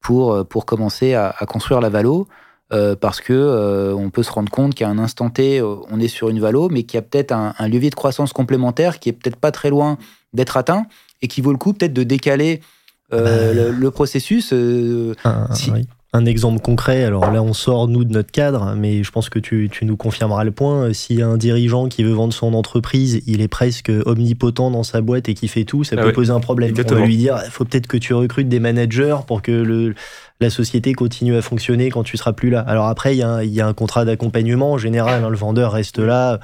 [0.01, 2.27] pour, pour commencer à, à construire la valo.
[2.71, 5.99] Euh, parce que euh, on peut se rendre compte qu'à un instant T, euh, on
[6.01, 9.09] est sur une valo, mais qu'il y a peut-être un, levier de croissance complémentaire qui
[9.09, 9.97] est peut-être pas très loin
[10.35, 10.85] d'être atteint
[11.23, 12.61] et qui vaut le coup peut-être de décaler
[13.11, 13.19] bah.
[13.55, 14.53] le, processus.
[16.13, 19.39] Un, exemple concret, alors là on sort nous de notre cadre, mais je pense que
[19.39, 20.93] tu, nous confirmeras le point.
[20.93, 25.31] Si un dirigeant qui veut vendre son entreprise, il est presque omnipotent dans sa boîte
[25.31, 26.75] et qui fait tout, ça ah peut poser un problème.
[26.77, 29.95] On va lui dire, il faut peut-être que tu recrutes des managers pour que le
[30.41, 32.61] la société continue à fonctionner quand tu seras plus là.
[32.61, 35.25] Alors après, il y, a un contrat d'accompagnement en général.
[35.25, 36.39] Hein, le vendeur reste là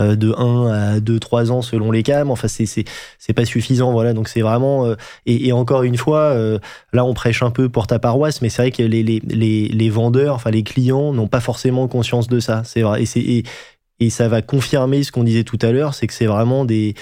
[0.00, 2.24] euh, de 1 à 2, 3 ans selon les cas.
[2.26, 2.84] Enfin, c'est,
[3.32, 3.92] pas suffisant.
[3.92, 4.12] Voilà.
[4.12, 4.86] Donc c'est vraiment.
[4.86, 6.58] Euh, et, encore une fois, euh,
[6.92, 9.90] là, on prêche un peu pour ta paroisse, mais c'est vrai que les, les, les,
[9.90, 12.62] vendeurs, enfin les clients, n'ont pas forcément conscience de ça.
[12.64, 13.02] C'est vrai.
[13.02, 13.44] Et, c'est, et,
[14.00, 16.94] et ça va confirmer ce qu'on disait tout à l'heure, c'est que c'est vraiment des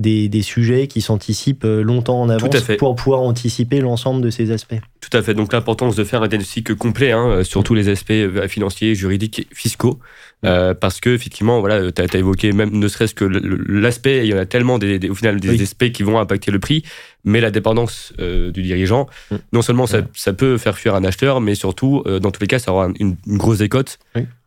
[0.00, 4.80] des, des sujets qui s'anticipent longtemps en avance pour pouvoir anticiper l'ensemble de ces aspects.
[5.10, 5.34] Tout à fait.
[5.34, 8.94] Donc l'importance de faire un diagnostic complet hein, euh, sur tous les aspects euh, financiers,
[8.94, 9.98] juridiques, fiscaux,
[10.44, 14.34] euh, parce que effectivement, voilà, tu as, évoqué même ne serait-ce que l'aspect, il y
[14.34, 16.84] en a tellement des, au final des aspects qui vont impacter le prix,
[17.24, 19.36] mais la dépendance du dirigeant, mm.
[19.52, 22.58] non seulement ça, ça, peut faire fuir un acheteur, mais surtout, dans tous les cas,
[22.58, 23.98] ça aura une, grosse décote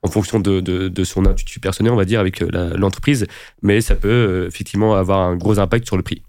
[0.04, 2.42] en fonction de, de, de, son institut personnel, on va dire, avec
[2.76, 3.26] l'entreprise,
[3.64, 6.22] mais ça peut effectivement avoir un gros impact sur le prix.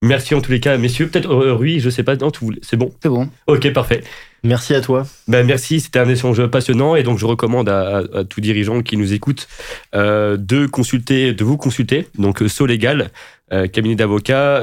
[0.00, 1.08] Merci en tous les cas, messieurs.
[1.08, 2.30] Peut-être euh, Rui, je sais pas, non,
[2.62, 3.28] c'est bon C'est bon.
[3.48, 4.04] Ok, parfait.
[4.44, 5.04] Merci à toi.
[5.26, 9.12] Ben, merci, c'était un échange passionnant et donc je recommande à, tout dirigeant qui nous
[9.12, 9.48] écoute
[9.96, 12.06] euh, de consulter, de vous consulter.
[12.16, 13.10] Donc euh, Solégal,
[13.72, 14.62] cabinet d'avocats,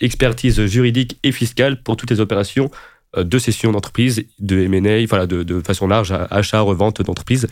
[0.00, 2.70] expertise juridique et fiscale pour toutes les opérations
[3.16, 7.48] de cession d'entreprise, de M&A, voilà, de, de façon large, achat, revente d'entreprise.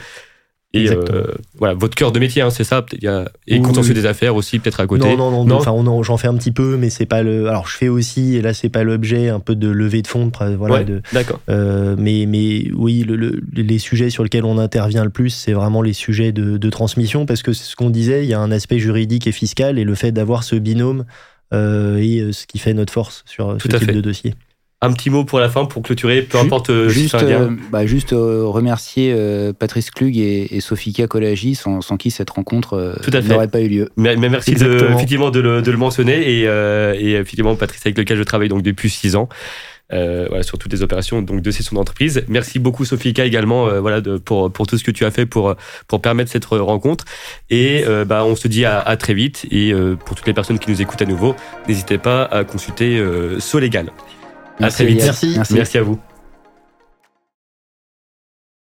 [0.75, 1.27] Et euh,
[1.59, 2.85] voilà, votre cœur de métier, hein, c'est ça.
[3.01, 5.17] Y a, et oui, contentieux des affaires aussi, peut-être à côté.
[5.17, 5.57] Non, non, non.
[5.57, 7.49] Enfin, j'en fais un petit peu, mais c'est pas le.
[7.49, 10.33] Alors, je fais aussi, et là, c'est pas l'objet, un peu de levée de fonds.
[10.57, 11.41] Voilà, de, d'accord.
[11.51, 15.83] Euh, mais, mais oui, le, les sujets sur lesquels on intervient le plus, c'est vraiment
[15.83, 18.51] les sujets de, de transmission, parce que c'est ce qu'on disait, il y a un
[18.51, 21.05] aspect juridique et fiscal, et le fait d'avoir ce binôme
[21.53, 23.93] euh, est ce qui fait notre force sur Tout ce type fait.
[23.93, 24.35] de dossier.
[24.83, 26.71] Un petit mot pour la fin, pour clôturer, peu importe.
[26.71, 29.17] Euh, juste, euh, bah, juste euh, remercier
[29.59, 32.97] Patrice Klug et, et Sofika Kolagi, sans, sans, qui cette rencontre
[33.29, 33.89] n'aurait pas eu lieu.
[33.97, 38.19] Mais, merci de, effectivement de le, de le mentionner et, et, effectivement Patrice avec lequel
[38.19, 39.29] je travaille donc depuis six ans.
[39.93, 42.25] Euh, voilà, sur toutes les opérations donc de session d'entreprise.
[42.27, 45.27] Merci beaucoup Sofika également euh, voilà de, pour pour tout ce que tu as fait
[45.27, 45.55] pour
[45.87, 47.05] pour permettre cette rencontre
[47.51, 49.75] et euh, bah on se dit à, à très vite et
[50.07, 51.37] pour toutes les personnes qui nous écoutent à nouveau
[51.69, 53.05] n'hésitez pas à consulter
[53.39, 53.91] Solégal.
[54.61, 55.03] À très vite.
[55.03, 55.39] Merci.
[55.53, 55.99] Merci à vous.